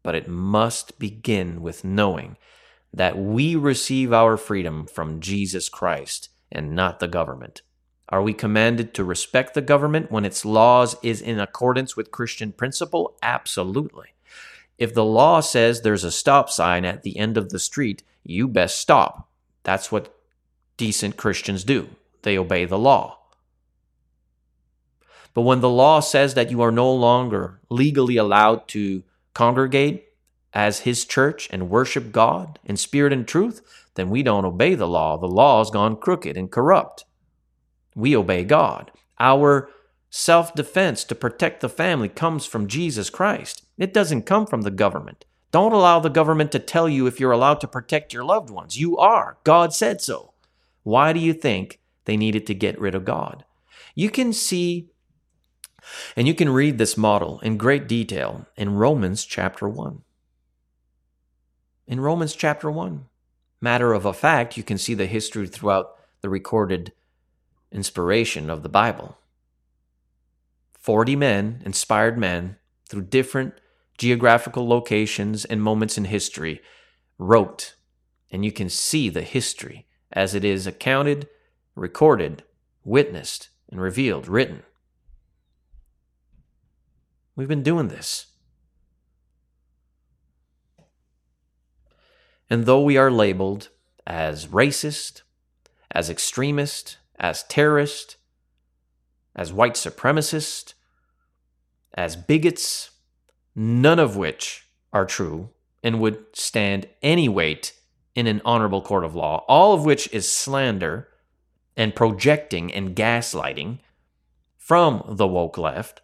but 0.02 0.14
it 0.14 0.26
must 0.26 0.98
begin 0.98 1.60
with 1.60 1.84
knowing 1.84 2.38
that 2.94 3.18
we 3.18 3.56
receive 3.56 4.10
our 4.14 4.38
freedom 4.38 4.86
from 4.86 5.20
Jesus 5.20 5.68
Christ 5.68 6.30
and 6.50 6.74
not 6.74 6.98
the 6.98 7.08
government. 7.08 7.60
Are 8.08 8.22
we 8.22 8.32
commanded 8.32 8.94
to 8.94 9.04
respect 9.04 9.52
the 9.52 9.60
government 9.60 10.10
when 10.10 10.24
its 10.24 10.46
laws 10.46 10.96
is 11.02 11.20
in 11.20 11.38
accordance 11.38 11.94
with 11.94 12.10
Christian 12.10 12.52
principle? 12.52 13.18
Absolutely. 13.22 14.15
If 14.78 14.94
the 14.94 15.04
law 15.04 15.40
says 15.40 15.80
there's 15.80 16.04
a 16.04 16.10
stop 16.10 16.50
sign 16.50 16.84
at 16.84 17.02
the 17.02 17.18
end 17.18 17.36
of 17.36 17.50
the 17.50 17.58
street, 17.58 18.02
you 18.24 18.46
best 18.48 18.78
stop. 18.78 19.28
That's 19.62 19.90
what 19.90 20.14
decent 20.76 21.16
Christians 21.16 21.64
do. 21.64 21.88
They 22.22 22.36
obey 22.36 22.64
the 22.64 22.78
law. 22.78 23.18
But 25.32 25.42
when 25.42 25.60
the 25.60 25.70
law 25.70 26.00
says 26.00 26.34
that 26.34 26.50
you 26.50 26.62
are 26.62 26.72
no 26.72 26.92
longer 26.92 27.60
legally 27.68 28.16
allowed 28.16 28.68
to 28.68 29.02
congregate 29.34 30.04
as 30.52 30.80
His 30.80 31.04
church 31.04 31.48
and 31.50 31.68
worship 31.68 32.10
God 32.10 32.58
in 32.64 32.76
spirit 32.76 33.12
and 33.12 33.28
truth, 33.28 33.60
then 33.94 34.08
we 34.08 34.22
don't 34.22 34.44
obey 34.44 34.74
the 34.74 34.88
law. 34.88 35.18
The 35.18 35.26
law 35.26 35.58
has 35.58 35.70
gone 35.70 35.96
crooked 35.96 36.36
and 36.36 36.50
corrupt. 36.50 37.04
We 37.94 38.16
obey 38.16 38.44
God. 38.44 38.90
Our 39.18 39.68
self 40.16 40.54
defense 40.54 41.04
to 41.04 41.14
protect 41.14 41.60
the 41.60 41.68
family 41.68 42.08
comes 42.08 42.46
from 42.46 42.66
Jesus 42.66 43.10
Christ. 43.10 43.66
It 43.76 43.92
doesn't 43.92 44.22
come 44.22 44.46
from 44.46 44.62
the 44.62 44.70
government. 44.70 45.26
Don't 45.52 45.72
allow 45.72 46.00
the 46.00 46.08
government 46.08 46.50
to 46.52 46.58
tell 46.58 46.88
you 46.88 47.06
if 47.06 47.20
you're 47.20 47.32
allowed 47.32 47.60
to 47.60 47.68
protect 47.68 48.14
your 48.14 48.24
loved 48.24 48.48
ones. 48.48 48.78
You 48.78 48.96
are. 48.96 49.36
God 49.44 49.74
said 49.74 50.00
so. 50.00 50.32
Why 50.82 51.12
do 51.12 51.20
you 51.20 51.34
think 51.34 51.80
they 52.06 52.16
needed 52.16 52.46
to 52.46 52.54
get 52.54 52.80
rid 52.80 52.94
of 52.94 53.04
God? 53.04 53.44
You 53.94 54.10
can 54.10 54.32
see 54.32 54.88
and 56.16 56.26
you 56.26 56.34
can 56.34 56.48
read 56.48 56.78
this 56.78 56.96
model 56.96 57.38
in 57.40 57.58
great 57.58 57.86
detail 57.86 58.46
in 58.56 58.74
Romans 58.74 59.24
chapter 59.24 59.68
1. 59.68 60.02
In 61.86 62.00
Romans 62.00 62.34
chapter 62.34 62.70
1, 62.70 63.04
matter 63.60 63.92
of 63.92 64.04
a 64.04 64.12
fact, 64.12 64.56
you 64.56 64.64
can 64.64 64.78
see 64.78 64.94
the 64.94 65.06
history 65.06 65.46
throughout 65.46 65.94
the 66.22 66.28
recorded 66.28 66.92
inspiration 67.70 68.50
of 68.50 68.62
the 68.64 68.68
Bible. 68.68 69.16
40 70.86 71.16
men, 71.16 71.62
inspired 71.64 72.16
men, 72.16 72.58
through 72.88 73.02
different 73.02 73.54
geographical 73.98 74.68
locations 74.68 75.44
and 75.44 75.60
moments 75.60 75.98
in 75.98 76.04
history, 76.04 76.60
wrote, 77.18 77.74
and 78.30 78.44
you 78.44 78.52
can 78.52 78.68
see 78.68 79.08
the 79.08 79.22
history 79.22 79.88
as 80.12 80.32
it 80.32 80.44
is 80.44 80.64
accounted, 80.64 81.26
recorded, 81.74 82.44
witnessed, 82.84 83.48
and 83.68 83.80
revealed, 83.80 84.28
written. 84.28 84.62
We've 87.34 87.48
been 87.48 87.64
doing 87.64 87.88
this. 87.88 88.26
And 92.48 92.64
though 92.64 92.82
we 92.82 92.96
are 92.96 93.10
labeled 93.10 93.70
as 94.06 94.46
racist, 94.46 95.22
as 95.90 96.08
extremist, 96.08 96.98
as 97.18 97.42
terrorist, 97.42 98.18
as 99.34 99.52
white 99.52 99.74
supremacist, 99.74 100.74
as 101.96 102.16
bigots, 102.16 102.90
none 103.54 103.98
of 103.98 104.16
which 104.16 104.68
are 104.92 105.06
true 105.06 105.50
and 105.82 106.00
would 106.00 106.24
stand 106.32 106.88
any 107.02 107.28
weight 107.28 107.72
in 108.14 108.26
an 108.26 108.42
honorable 108.44 108.82
court 108.82 109.04
of 109.04 109.14
law, 109.14 109.44
all 109.48 109.74
of 109.74 109.84
which 109.84 110.12
is 110.12 110.30
slander 110.30 111.08
and 111.76 111.94
projecting 111.94 112.72
and 112.72 112.96
gaslighting 112.96 113.78
from 114.56 115.04
the 115.06 115.26
woke 115.26 115.58
left. 115.58 116.00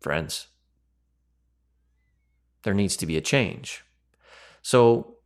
Friends, 0.00 0.48
there 2.62 2.74
needs 2.74 2.96
to 2.96 3.06
be 3.06 3.16
a 3.16 3.22
change. 3.22 3.84
So, 4.60 5.16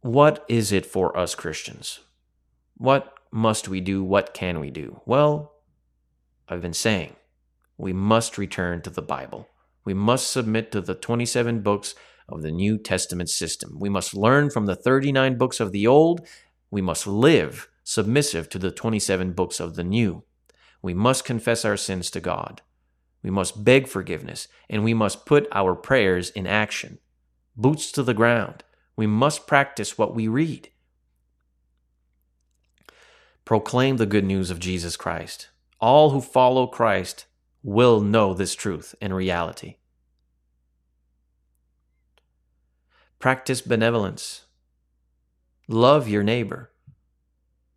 what 0.00 0.44
is 0.48 0.72
it 0.72 0.86
for 0.86 1.16
us 1.16 1.34
Christians? 1.34 2.00
What 2.76 3.14
must 3.30 3.68
we 3.68 3.80
do? 3.80 4.02
What 4.02 4.32
can 4.32 4.58
we 4.58 4.70
do? 4.70 5.02
Well, 5.04 5.52
I've 6.50 6.60
been 6.60 6.74
saying 6.74 7.14
we 7.78 7.92
must 7.92 8.36
return 8.36 8.82
to 8.82 8.90
the 8.90 9.02
Bible. 9.02 9.48
We 9.84 9.94
must 9.94 10.30
submit 10.30 10.72
to 10.72 10.80
the 10.80 10.96
27 10.96 11.60
books 11.62 11.94
of 12.28 12.42
the 12.42 12.50
New 12.50 12.76
Testament 12.76 13.30
system. 13.30 13.76
We 13.78 13.88
must 13.88 14.14
learn 14.14 14.50
from 14.50 14.66
the 14.66 14.74
39 14.74 15.38
books 15.38 15.60
of 15.60 15.70
the 15.70 15.86
Old. 15.86 16.26
We 16.70 16.82
must 16.82 17.06
live 17.06 17.68
submissive 17.84 18.48
to 18.50 18.58
the 18.58 18.72
27 18.72 19.32
books 19.32 19.60
of 19.60 19.76
the 19.76 19.84
New. 19.84 20.24
We 20.82 20.92
must 20.92 21.24
confess 21.24 21.64
our 21.64 21.76
sins 21.76 22.10
to 22.10 22.20
God. 22.20 22.62
We 23.22 23.30
must 23.30 23.64
beg 23.64 23.86
forgiveness, 23.86 24.48
and 24.68 24.82
we 24.82 24.94
must 24.94 25.26
put 25.26 25.46
our 25.52 25.76
prayers 25.76 26.30
in 26.30 26.46
action. 26.46 26.98
Boots 27.56 27.92
to 27.92 28.02
the 28.02 28.14
ground. 28.14 28.64
We 28.96 29.06
must 29.06 29.46
practice 29.46 29.96
what 29.96 30.14
we 30.14 30.26
read. 30.26 30.70
Proclaim 33.44 33.98
the 33.98 34.06
good 34.06 34.24
news 34.24 34.50
of 34.50 34.58
Jesus 34.58 34.96
Christ. 34.96 35.49
All 35.80 36.10
who 36.10 36.20
follow 36.20 36.66
Christ 36.66 37.26
will 37.62 38.00
know 38.00 38.34
this 38.34 38.54
truth 38.54 38.94
in 39.00 39.12
reality. 39.12 39.76
Practice 43.18 43.60
benevolence. 43.60 44.46
Love 45.68 46.08
your 46.08 46.22
neighbor. 46.22 46.70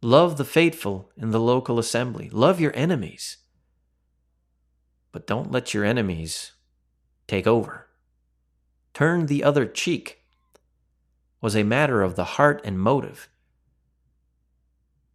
Love 0.02 0.38
the 0.38 0.46
faithful 0.46 1.12
in 1.16 1.32
the 1.32 1.40
local 1.40 1.80
assembly. 1.80 2.30
Love 2.30 2.60
your 2.60 2.76
enemies. 2.76 3.38
But 5.12 5.28
don't 5.28 5.52
let 5.52 5.74
your 5.74 5.86
enemies 5.86 6.54
take 7.28 7.48
over. 7.48 7.88
Turn 8.94 9.26
the 9.26 9.44
other 9.44 9.66
cheek 9.66 10.22
was 11.40 11.56
a 11.56 11.64
matter 11.64 12.02
of 12.02 12.16
the 12.16 12.24
heart 12.24 12.62
and 12.64 12.80
motive. 12.80 13.30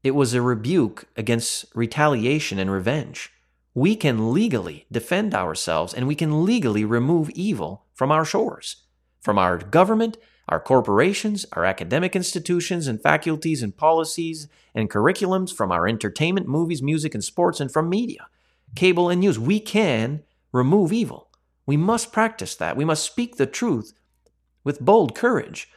It 0.02 0.14
was 0.14 0.34
a 0.34 0.42
rebuke 0.42 1.06
against 1.16 1.66
retaliation 1.74 2.58
and 2.58 2.70
revenge. 2.70 3.32
We 3.74 3.96
can 3.96 4.32
legally 4.32 4.86
defend 4.90 5.34
ourselves 5.34 5.94
and 5.94 6.06
we 6.06 6.14
can 6.14 6.44
legally 6.44 6.84
remove 6.84 7.30
evil 7.30 7.84
from 7.94 8.10
our 8.10 8.24
shores 8.24 8.76
from 9.20 9.38
our 9.38 9.58
government, 9.58 10.16
our 10.48 10.60
corporations, 10.60 11.44
our 11.52 11.64
academic 11.64 12.16
institutions 12.16 12.86
and 12.86 13.02
faculties 13.02 13.62
and 13.62 13.76
policies 13.76 14.48
and 14.74 14.90
curriculums, 14.90 15.52
from 15.54 15.70
our 15.70 15.86
entertainment, 15.86 16.48
movies, 16.48 16.82
music, 16.82 17.14
and 17.14 17.22
sports, 17.22 17.60
and 17.60 17.70
from 17.70 17.90
media, 17.90 18.28
cable, 18.74 19.10
and 19.10 19.20
news. 19.20 19.38
We 19.38 19.60
can 19.60 20.22
remove 20.52 20.92
evil. 20.92 21.28
We 21.66 21.76
must 21.76 22.12
practice 22.12 22.54
that. 22.56 22.76
We 22.76 22.84
must 22.84 23.04
speak 23.04 23.36
the 23.36 23.46
truth 23.46 23.92
with 24.64 24.80
bold 24.80 25.14
courage, 25.14 25.68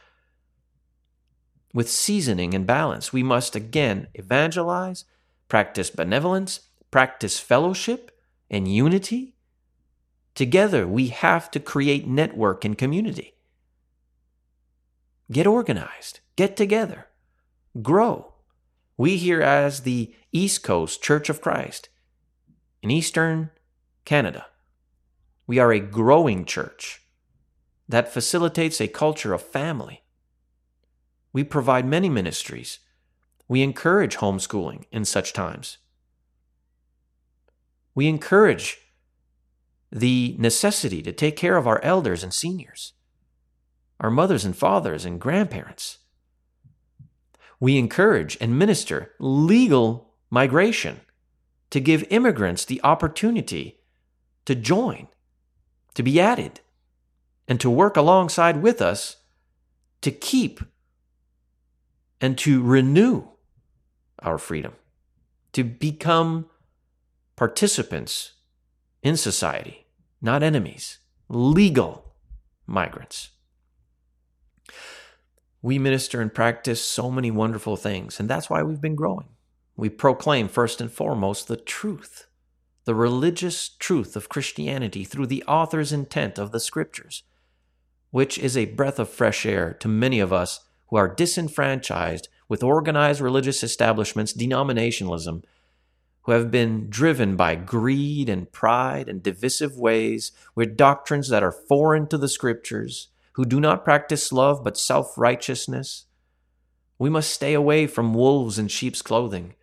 with 1.72 1.90
seasoning 1.90 2.54
and 2.54 2.66
balance. 2.66 3.12
We 3.12 3.22
must 3.22 3.56
again 3.56 4.08
evangelize, 4.14 5.04
practice 5.48 5.90
benevolence, 5.90 6.60
practice 6.90 7.38
fellowship 7.38 8.10
and 8.50 8.68
unity. 8.68 9.34
Together, 10.34 10.86
we 10.86 11.08
have 11.08 11.50
to 11.50 11.60
create 11.60 12.06
network 12.06 12.64
and 12.64 12.76
community. 12.76 13.34
Get 15.30 15.46
organized, 15.46 16.20
get 16.36 16.56
together, 16.56 17.08
grow. 17.80 18.34
We 18.96 19.16
here, 19.16 19.40
as 19.40 19.80
the 19.80 20.14
East 20.30 20.62
Coast 20.62 21.02
Church 21.02 21.28
of 21.28 21.40
Christ 21.40 21.88
in 22.82 22.90
Eastern 22.90 23.50
Canada, 24.04 24.46
we 25.46 25.58
are 25.58 25.72
a 25.72 25.80
growing 25.80 26.44
church 26.44 27.02
that 27.88 28.12
facilitates 28.12 28.80
a 28.80 28.88
culture 28.88 29.32
of 29.32 29.42
family. 29.42 30.01
We 31.32 31.44
provide 31.44 31.86
many 31.86 32.08
ministries. 32.08 32.78
We 33.48 33.62
encourage 33.62 34.16
homeschooling 34.16 34.84
in 34.90 35.04
such 35.04 35.32
times. 35.32 35.78
We 37.94 38.08
encourage 38.08 38.78
the 39.90 40.36
necessity 40.38 41.02
to 41.02 41.12
take 41.12 41.36
care 41.36 41.56
of 41.56 41.66
our 41.66 41.82
elders 41.82 42.22
and 42.22 42.32
seniors 42.32 42.94
our 44.02 44.10
mothers 44.10 44.44
and 44.44 44.56
fathers 44.56 45.04
and 45.04 45.20
grandparents. 45.20 45.98
We 47.60 47.78
encourage 47.78 48.36
and 48.40 48.58
minister 48.58 49.12
legal 49.20 50.14
migration 50.28 51.02
to 51.70 51.78
give 51.78 52.04
immigrants 52.10 52.64
the 52.64 52.80
opportunity 52.82 53.78
to 54.44 54.56
join, 54.56 55.06
to 55.94 56.02
be 56.02 56.20
added, 56.20 56.60
and 57.46 57.60
to 57.60 57.70
work 57.70 57.96
alongside 57.96 58.60
with 58.60 58.82
us 58.82 59.18
to 60.00 60.10
keep 60.10 60.60
and 62.22 62.38
to 62.38 62.62
renew 62.62 63.24
our 64.20 64.38
freedom, 64.38 64.72
to 65.52 65.62
become 65.62 66.46
participants 67.36 68.32
in 69.02 69.18
society, 69.18 69.84
not 70.22 70.42
enemies, 70.42 71.00
legal 71.28 72.14
migrants 72.66 73.32
we 75.62 75.78
minister 75.78 76.20
and 76.20 76.34
practice 76.34 76.82
so 76.82 77.10
many 77.10 77.30
wonderful 77.30 77.76
things, 77.76 78.18
and 78.18 78.28
that's 78.28 78.50
why 78.50 78.62
we've 78.62 78.80
been 78.80 78.96
growing. 78.96 79.28
We 79.76 79.88
proclaim, 79.88 80.48
first 80.48 80.80
and 80.80 80.90
foremost, 80.90 81.46
the 81.46 81.56
truth, 81.56 82.26
the 82.84 82.96
religious 82.96 83.68
truth 83.68 84.16
of 84.16 84.28
Christianity 84.28 85.04
through 85.04 85.28
the 85.28 85.44
author's 85.44 85.92
intent 85.92 86.36
of 86.36 86.50
the 86.50 86.60
scriptures, 86.60 87.22
which 88.10 88.38
is 88.38 88.56
a 88.56 88.66
breath 88.66 88.98
of 88.98 89.08
fresh 89.08 89.46
air 89.46 89.72
to 89.74 89.88
many 89.88 90.18
of 90.18 90.32
us 90.32 90.60
who 90.92 90.98
are 90.98 91.08
disenfranchised 91.08 92.28
with 92.50 92.62
organized 92.62 93.18
religious 93.18 93.62
establishments, 93.62 94.34
denominationalism, 94.34 95.42
who 96.24 96.32
have 96.32 96.50
been 96.50 96.90
driven 96.90 97.34
by 97.34 97.54
greed 97.54 98.28
and 98.28 98.52
pride 98.52 99.08
and 99.08 99.22
divisive 99.22 99.78
ways 99.78 100.32
with 100.54 100.76
doctrines 100.76 101.30
that 101.30 101.42
are 101.42 101.50
foreign 101.50 102.06
to 102.06 102.18
the 102.18 102.28
scriptures 102.28 103.08
who 103.32 103.46
do 103.46 103.58
not 103.58 103.86
practice 103.86 104.32
love 104.32 104.62
but 104.62 104.76
self 104.76 105.16
righteousness. 105.16 106.04
We 106.98 107.08
must 107.08 107.30
stay 107.30 107.54
away 107.54 107.86
from 107.86 108.12
wolves 108.12 108.58
in 108.58 108.68
sheep's 108.68 109.00
clothing. 109.00 109.54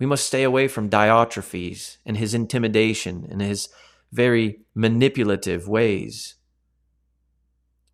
We 0.00 0.06
must 0.06 0.26
stay 0.26 0.42
away 0.42 0.66
from 0.66 0.90
Diotrephes 0.90 1.98
and 2.04 2.16
his 2.16 2.34
intimidation 2.34 3.28
and 3.30 3.40
his 3.40 3.68
very 4.10 4.62
manipulative 4.74 5.68
ways. 5.68 6.34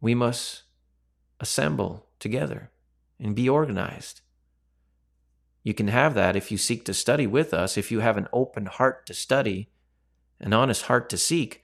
We 0.00 0.14
must 0.14 0.62
assemble 1.40 2.07
together 2.18 2.70
and 3.20 3.34
be 3.34 3.48
organized. 3.48 4.20
You 5.62 5.74
can 5.74 5.88
have 5.88 6.14
that 6.14 6.36
if 6.36 6.50
you 6.50 6.58
seek 6.58 6.84
to 6.84 6.94
study 6.94 7.26
with 7.26 7.52
us, 7.52 7.76
if 7.76 7.90
you 7.90 8.00
have 8.00 8.16
an 8.16 8.28
open 8.32 8.66
heart 8.66 9.06
to 9.06 9.14
study, 9.14 9.68
an 10.40 10.52
honest 10.52 10.82
heart 10.82 11.08
to 11.10 11.16
seek. 11.18 11.62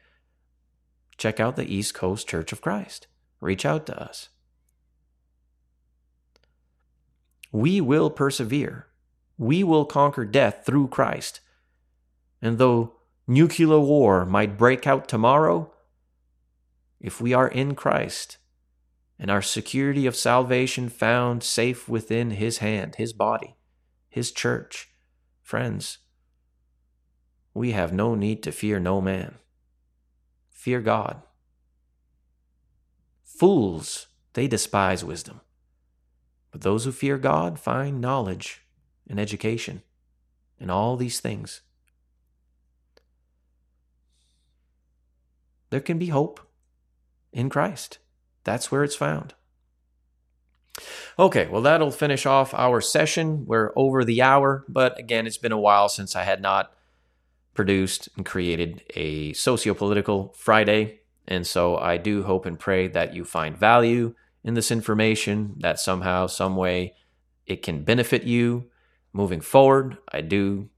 Check 1.17 1.39
out 1.41 1.57
the 1.57 1.73
East 1.73 1.95
Coast 1.95 2.29
Church 2.29 2.53
of 2.53 2.61
Christ 2.61 3.07
reach 3.45 3.65
out 3.67 3.87
to 3.87 4.03
us. 4.03 4.31
We 7.53 7.81
will 7.81 8.11
persevere. 8.11 8.87
We 9.39 9.63
will 9.63 9.85
conquer 9.85 10.25
death 10.25 10.63
through 10.65 10.89
Christ. 10.89 11.41
And 12.43 12.59
though 12.59 12.95
nuclear 13.27 13.79
war 13.79 14.25
might 14.25 14.59
break 14.59 14.87
out 14.87 15.09
tomorrow, 15.09 15.73
if 17.01 17.21
we 17.21 17.33
are 17.33 17.49
in 17.49 17.75
Christ 17.75 18.39
and 19.19 19.31
our 19.31 19.43
security 19.43 20.07
of 20.07 20.17
salvation 20.17 20.89
found 20.89 21.43
safe 21.43 21.89
within 21.89 22.33
His 22.33 22.59
hand, 22.59 22.97
His 22.97 23.13
body, 23.13 23.57
His 24.09 24.33
church, 24.33 24.91
friends, 25.43 25.99
we 27.55 27.71
have 27.71 27.93
no 27.93 28.17
need 28.17 28.43
to 28.43 28.53
fear 28.53 28.81
no 28.81 29.01
man. 29.01 29.37
Fear 30.51 30.81
God. 30.81 31.23
Fools, 33.23 34.09
they 34.33 34.49
despise 34.49 35.05
wisdom. 35.05 35.41
But 36.51 36.63
those 36.63 36.85
who 36.85 36.93
fear 36.93 37.19
God 37.19 37.59
find 37.59 38.01
knowledge 38.01 38.63
and 39.09 39.21
education 39.21 39.83
and 40.59 40.71
all 40.71 40.97
these 40.97 41.21
things. 41.21 41.61
There 45.71 45.81
can 45.81 45.99
be 45.99 46.07
hope 46.07 46.41
in 47.33 47.51
Christ. 47.51 47.99
That's 48.45 48.71
where 48.71 48.85
it's 48.85 48.97
found. 48.97 49.35
Okay, 51.19 51.47
well, 51.47 51.63
that'll 51.63 51.91
finish 51.91 52.27
off 52.27 52.53
our 52.55 52.81
session. 52.81 53.47
We're 53.47 53.73
over 53.77 54.05
the 54.05 54.23
hour, 54.23 54.65
but 54.69 54.99
again, 54.99 55.27
it's 55.27 55.39
been 55.39 55.53
a 55.53 55.59
while 55.59 55.89
since 55.89 56.17
I 56.17 56.25
had 56.25 56.43
not 56.43 56.73
produced 57.55 58.09
and 58.17 58.27
created 58.27 58.83
a 58.97 59.33
socio-political 59.33 60.35
Friday. 60.37 61.01
And 61.27 61.47
so 61.47 61.77
I 61.77 61.97
do 61.97 62.25
hope 62.25 62.47
and 62.47 62.59
pray 62.59 62.89
that 62.89 63.15
you 63.15 63.25
find 63.25 63.57
value 63.57 64.15
in 64.43 64.55
this 64.55 64.71
information, 64.71 65.55
that 65.61 65.79
somehow, 65.79 66.27
some 66.27 66.57
way 66.57 66.95
it 67.47 67.63
can 67.63 67.85
benefit 67.85 68.25
you 68.25 68.71
moving 69.13 69.41
forward. 69.41 69.97
I 70.13 70.21
do 70.21 70.69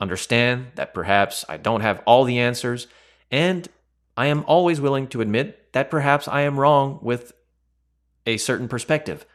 understand 0.00 0.68
that 0.76 0.94
perhaps 0.94 1.44
I 1.48 1.56
don't 1.56 1.80
have 1.80 2.02
all 2.06 2.24
the 2.24 2.38
answers, 2.38 2.86
and 3.30 3.68
I 4.16 4.26
am 4.26 4.44
always 4.46 4.80
willing 4.80 5.08
to 5.08 5.20
admit 5.20 5.72
that 5.72 5.90
perhaps 5.90 6.28
I 6.28 6.42
am 6.42 6.58
wrong 6.58 6.98
with 7.02 7.32
a 8.26 8.36
certain 8.36 8.68
perspective. 8.68 9.26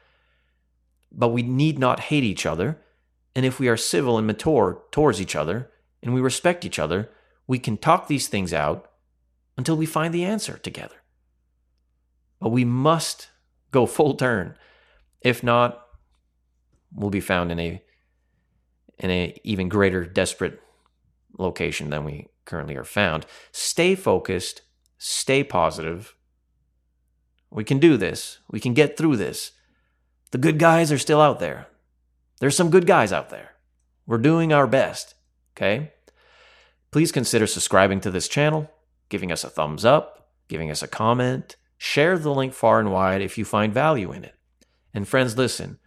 But 1.11 1.29
we 1.29 1.41
need 1.41 1.79
not 1.79 1.99
hate 1.99 2.23
each 2.23 2.45
other, 2.45 2.79
and 3.35 3.45
if 3.45 3.59
we 3.59 3.67
are 3.67 3.77
civil 3.77 4.17
and 4.17 4.27
mature 4.27 4.83
towards 4.91 5.21
each 5.21 5.35
other, 5.35 5.71
and 6.01 6.13
we 6.13 6.21
respect 6.21 6.65
each 6.65 6.79
other, 6.79 7.09
we 7.47 7.59
can 7.59 7.77
talk 7.77 8.07
these 8.07 8.27
things 8.27 8.53
out 8.53 8.89
until 9.57 9.75
we 9.75 9.85
find 9.85 10.13
the 10.13 10.23
answer 10.23 10.57
together. 10.57 10.95
But 12.39 12.49
we 12.49 12.63
must 12.63 13.29
go 13.71 13.85
full 13.85 14.13
turn. 14.13 14.55
If 15.21 15.43
not, 15.43 15.85
we'll 16.93 17.09
be 17.09 17.19
found 17.19 17.51
in 17.51 17.59
a 17.59 17.83
in 18.97 19.09
a 19.11 19.33
even 19.43 19.69
greater 19.69 20.03
desperate 20.05 20.59
location 21.37 21.89
than 21.89 22.03
we 22.03 22.27
currently 22.45 22.75
are 22.75 22.83
found. 22.83 23.25
Stay 23.51 23.95
focused, 23.95 24.61
stay 24.99 25.43
positive. 25.43 26.15
We 27.49 27.63
can 27.63 27.79
do 27.79 27.97
this. 27.97 28.37
We 28.51 28.59
can 28.59 28.75
get 28.75 28.95
through 28.95 29.17
this. 29.17 29.53
The 30.29 30.37
good 30.37 30.59
guys 30.59 30.91
are 30.91 30.99
still 30.99 31.19
out 31.19 31.39
there. 31.39 31.67
There's 32.39 32.55
some 32.55 32.69
good 32.69 32.85
guys 32.85 33.11
out 33.11 33.31
there. 33.31 33.55
We're 34.05 34.19
doing 34.19 34.53
our 34.53 34.67
best. 34.67 35.15
Okay? 35.57 35.93
Please 36.91 37.11
consider 37.11 37.47
subscribing 37.47 38.01
to 38.01 38.11
this 38.11 38.27
channel, 38.27 38.69
giving 39.09 39.31
us 39.31 39.43
a 39.43 39.49
thumbs 39.49 39.85
up, 39.85 40.29
giving 40.47 40.69
us 40.69 40.83
a 40.83 40.87
comment, 40.87 41.55
share 41.77 42.17
the 42.17 42.33
link 42.33 42.53
far 42.53 42.79
and 42.79 42.91
wide 42.91 43.21
if 43.21 43.37
you 43.37 43.45
find 43.45 43.73
value 43.73 44.11
in 44.11 44.23
it. 44.23 44.35
And 44.93 45.07
friends, 45.07 45.37
listen, 45.37 45.79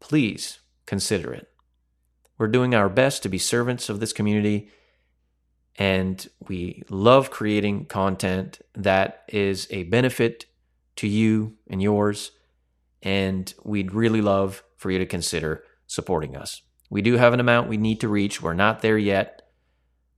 Please 0.00 0.58
consider 0.84 1.32
it. 1.32 1.48
We're 2.38 2.48
doing 2.48 2.74
our 2.74 2.88
best 2.88 3.22
to 3.22 3.28
be 3.28 3.38
servants 3.38 3.88
of 3.88 4.00
this 4.00 4.12
community, 4.12 4.68
and 5.76 6.26
we 6.48 6.82
love 6.90 7.30
creating 7.30 7.86
content 7.86 8.60
that 8.74 9.22
is 9.28 9.68
a 9.70 9.84
benefit 9.84 10.46
to 10.96 11.06
you 11.06 11.54
and 11.68 11.80
yours. 11.80 12.32
And 13.00 13.52
we'd 13.62 13.92
really 13.92 14.20
love 14.20 14.64
for 14.82 14.90
you 14.90 14.98
to 14.98 15.06
consider 15.06 15.64
supporting 15.86 16.36
us. 16.36 16.60
We 16.90 17.00
do 17.00 17.16
have 17.16 17.32
an 17.32 17.40
amount 17.40 17.68
we 17.68 17.78
need 17.78 18.00
to 18.00 18.08
reach. 18.08 18.42
We're 18.42 18.52
not 18.52 18.82
there 18.82 18.98
yet, 18.98 19.42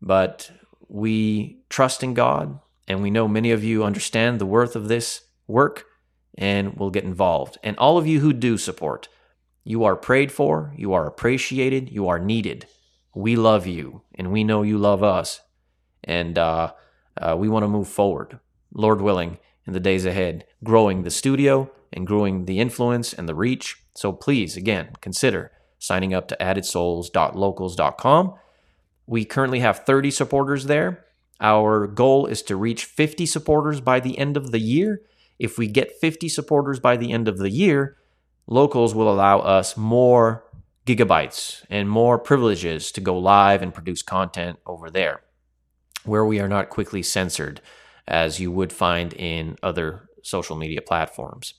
but 0.03 0.51
we 0.89 1.61
trust 1.69 2.03
in 2.03 2.15
God, 2.15 2.59
and 2.89 3.03
we 3.03 3.11
know 3.11 3.29
many 3.29 3.53
of 3.53 3.63
you 3.63 3.85
understand 3.85 4.41
the 4.41 4.47
worth 4.47 4.75
of 4.75 4.89
this 4.89 5.23
work 5.47 5.85
and 6.37 6.75
will 6.75 6.91
get 6.91 7.05
involved. 7.05 7.59
And 7.63 7.79
all 7.79 7.97
of 7.97 8.07
you 8.07 8.21
who 8.21 8.33
do 8.33 8.59
support, 8.59 9.09
you 9.63 9.85
are 9.85 9.97
prayed 9.97 10.33
for, 10.33 10.75
you 10.77 10.93
are 10.93 11.07
appreciated, 11.07 11.91
you 11.91 12.09
are 12.09 12.19
needed. 12.19 12.67
We 13.15 13.37
love 13.37 13.67
you, 13.67 14.03
and 14.15 14.33
we 14.33 14.43
know 14.43 14.63
you 14.63 14.79
love 14.79 15.03
us. 15.03 15.41
And 16.03 16.37
uh, 16.37 16.73
uh, 17.17 17.37
we 17.39 17.49
want 17.49 17.63
to 17.63 17.69
move 17.69 17.89
forward, 17.89 18.41
Lord 18.73 19.01
willing, 19.01 19.39
in 19.67 19.73
the 19.73 19.81
days 19.81 20.05
ahead, 20.05 20.45
growing 20.63 21.03
the 21.03 21.11
studio 21.11 21.71
and 21.95 22.07
growing 22.07 22.45
the 22.45 22.61
influence 22.61 23.15
and 23.15 23.27
the 23.29 23.35
reach. 23.35 23.83
So 23.95 24.13
please, 24.13 24.57
again, 24.57 24.91
consider 25.01 25.53
signing 25.79 26.13
up 26.13 26.29
to 26.29 26.37
addedsouls.locals.com 26.41 28.35
we 29.07 29.25
currently 29.25 29.61
have 29.61 29.85
30 29.85 30.11
supporters 30.11 30.65
there. 30.65 31.05
Our 31.41 31.87
goal 31.87 32.27
is 32.27 32.43
to 32.43 32.57
reach 32.57 32.85
50 32.85 33.27
supporters 33.27 33.81
by 33.81 34.01
the 34.01 34.19
end 34.19 34.37
of 34.37 34.51
the 34.51 34.61
year. 34.61 35.03
If 35.39 35.59
we 35.59 35.67
get 35.67 36.01
50 36.01 36.29
supporters 36.29 36.81
by 36.81 36.97
the 36.97 37.13
end 37.13 37.29
of 37.29 37.39
the 37.39 37.51
year, 37.51 37.97
locals 38.47 38.95
will 38.95 39.13
allow 39.13 39.41
us 39.41 39.77
more 39.77 40.45
gigabytes 40.87 41.65
and 41.69 41.89
more 41.89 42.19
privileges 42.19 42.93
to 42.93 43.01
go 43.01 43.19
live 43.19 43.63
and 43.63 43.75
produce 43.75 44.03
content 44.03 44.59
over 44.67 44.91
there, 44.91 45.23
where 46.05 46.25
we 46.25 46.41
are 46.41 46.49
not 46.49 46.71
quickly 46.71 47.03
censored 47.03 47.61
as 48.07 48.39
you 48.39 48.53
would 48.53 48.73
find 48.73 49.13
in 49.15 49.57
other 49.63 50.09
social 50.23 50.57
media 50.57 50.81
platforms. 50.81 51.55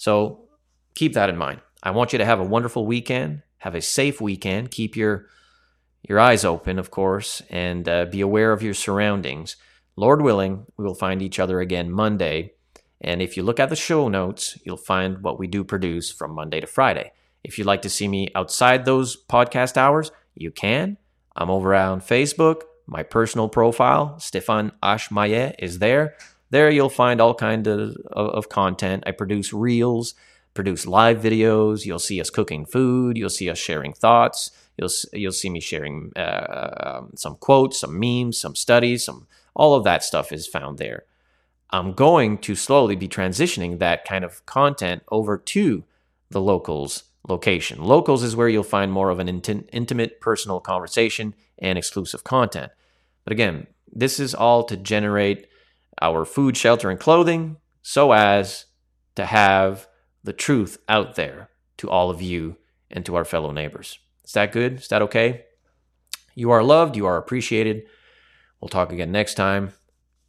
So 0.00 0.48
keep 0.94 1.12
that 1.12 1.28
in 1.28 1.36
mind. 1.36 1.60
I 1.82 1.90
want 1.90 2.14
you 2.14 2.18
to 2.20 2.24
have 2.24 2.40
a 2.40 2.44
wonderful 2.44 2.86
weekend, 2.86 3.42
have 3.58 3.74
a 3.74 3.82
safe 3.82 4.18
weekend, 4.18 4.70
keep 4.70 4.96
your 4.96 5.26
your 6.08 6.18
eyes 6.18 6.42
open, 6.42 6.78
of 6.78 6.90
course, 6.90 7.42
and 7.50 7.86
uh, 7.86 8.06
be 8.06 8.22
aware 8.22 8.52
of 8.52 8.62
your 8.62 8.72
surroundings. 8.72 9.56
Lord 9.96 10.22
willing, 10.22 10.64
we 10.78 10.86
will 10.86 10.94
find 10.94 11.20
each 11.20 11.38
other 11.38 11.60
again 11.60 11.90
Monday. 11.90 12.54
And 13.02 13.20
if 13.20 13.36
you 13.36 13.42
look 13.42 13.60
at 13.60 13.68
the 13.68 13.76
show 13.76 14.08
notes, 14.08 14.58
you'll 14.64 14.78
find 14.78 15.22
what 15.22 15.38
we 15.38 15.46
do 15.46 15.64
produce 15.64 16.10
from 16.10 16.34
Monday 16.34 16.60
to 16.60 16.66
Friday. 16.66 17.12
If 17.44 17.58
you'd 17.58 17.66
like 17.66 17.82
to 17.82 17.90
see 17.90 18.08
me 18.08 18.28
outside 18.34 18.86
those 18.86 19.22
podcast 19.22 19.76
hours, 19.76 20.12
you 20.34 20.50
can. 20.50 20.96
I'm 21.36 21.50
over 21.50 21.74
on 21.74 22.00
Facebook. 22.00 22.62
My 22.86 23.02
personal 23.02 23.50
profile, 23.50 24.18
Stephane 24.18 24.72
Ashmaye, 24.82 25.56
is 25.58 25.78
there. 25.78 26.14
There 26.50 26.70
you'll 26.70 26.88
find 26.88 27.20
all 27.20 27.34
kind 27.34 27.66
of, 27.66 27.96
of 28.12 28.48
content. 28.48 29.04
I 29.06 29.12
produce 29.12 29.52
reels, 29.52 30.14
produce 30.54 30.86
live 30.86 31.18
videos. 31.18 31.86
You'll 31.86 31.98
see 31.98 32.20
us 32.20 32.30
cooking 32.30 32.66
food. 32.66 33.16
You'll 33.16 33.30
see 33.30 33.48
us 33.48 33.58
sharing 33.58 33.92
thoughts. 33.92 34.50
You'll 34.76 34.90
you'll 35.12 35.32
see 35.32 35.50
me 35.50 35.60
sharing 35.60 36.12
uh, 36.16 36.98
um, 36.98 37.12
some 37.14 37.36
quotes, 37.36 37.80
some 37.80 37.98
memes, 37.98 38.38
some 38.38 38.56
studies, 38.56 39.04
some 39.04 39.26
all 39.54 39.74
of 39.74 39.84
that 39.84 40.02
stuff 40.02 40.32
is 40.32 40.46
found 40.46 40.78
there. 40.78 41.04
I'm 41.70 41.92
going 41.92 42.38
to 42.38 42.54
slowly 42.54 42.96
be 42.96 43.08
transitioning 43.08 43.78
that 43.78 44.04
kind 44.04 44.24
of 44.24 44.44
content 44.46 45.02
over 45.10 45.38
to 45.38 45.84
the 46.30 46.40
locals 46.40 47.04
location. 47.28 47.82
Locals 47.82 48.22
is 48.22 48.34
where 48.34 48.48
you'll 48.48 48.62
find 48.62 48.90
more 48.90 49.10
of 49.10 49.18
an 49.18 49.28
int- 49.28 49.68
intimate, 49.72 50.20
personal 50.20 50.60
conversation 50.60 51.34
and 51.58 51.78
exclusive 51.78 52.24
content. 52.24 52.72
But 53.24 53.32
again, 53.32 53.66
this 53.92 54.18
is 54.18 54.34
all 54.34 54.64
to 54.64 54.76
generate 54.76 55.46
our 56.00 56.24
food, 56.24 56.56
shelter, 56.56 56.90
and 56.90 56.98
clothing 56.98 57.56
so 57.82 58.12
as 58.12 58.66
to 59.14 59.26
have 59.26 59.88
the 60.22 60.32
truth 60.32 60.78
out 60.88 61.14
there 61.14 61.50
to 61.78 61.88
all 61.88 62.10
of 62.10 62.20
you 62.20 62.56
and 62.90 63.04
to 63.06 63.16
our 63.16 63.24
fellow 63.24 63.52
neighbors. 63.52 63.98
Is 64.24 64.32
that 64.32 64.52
good? 64.52 64.80
Is 64.80 64.88
that 64.88 65.02
okay? 65.02 65.44
You 66.34 66.50
are 66.50 66.62
loved. 66.62 66.96
You 66.96 67.06
are 67.06 67.16
appreciated. 67.16 67.84
We'll 68.60 68.68
talk 68.68 68.92
again 68.92 69.12
next 69.12 69.34
time. 69.34 69.72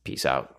Peace 0.04 0.26
out. 0.26 0.58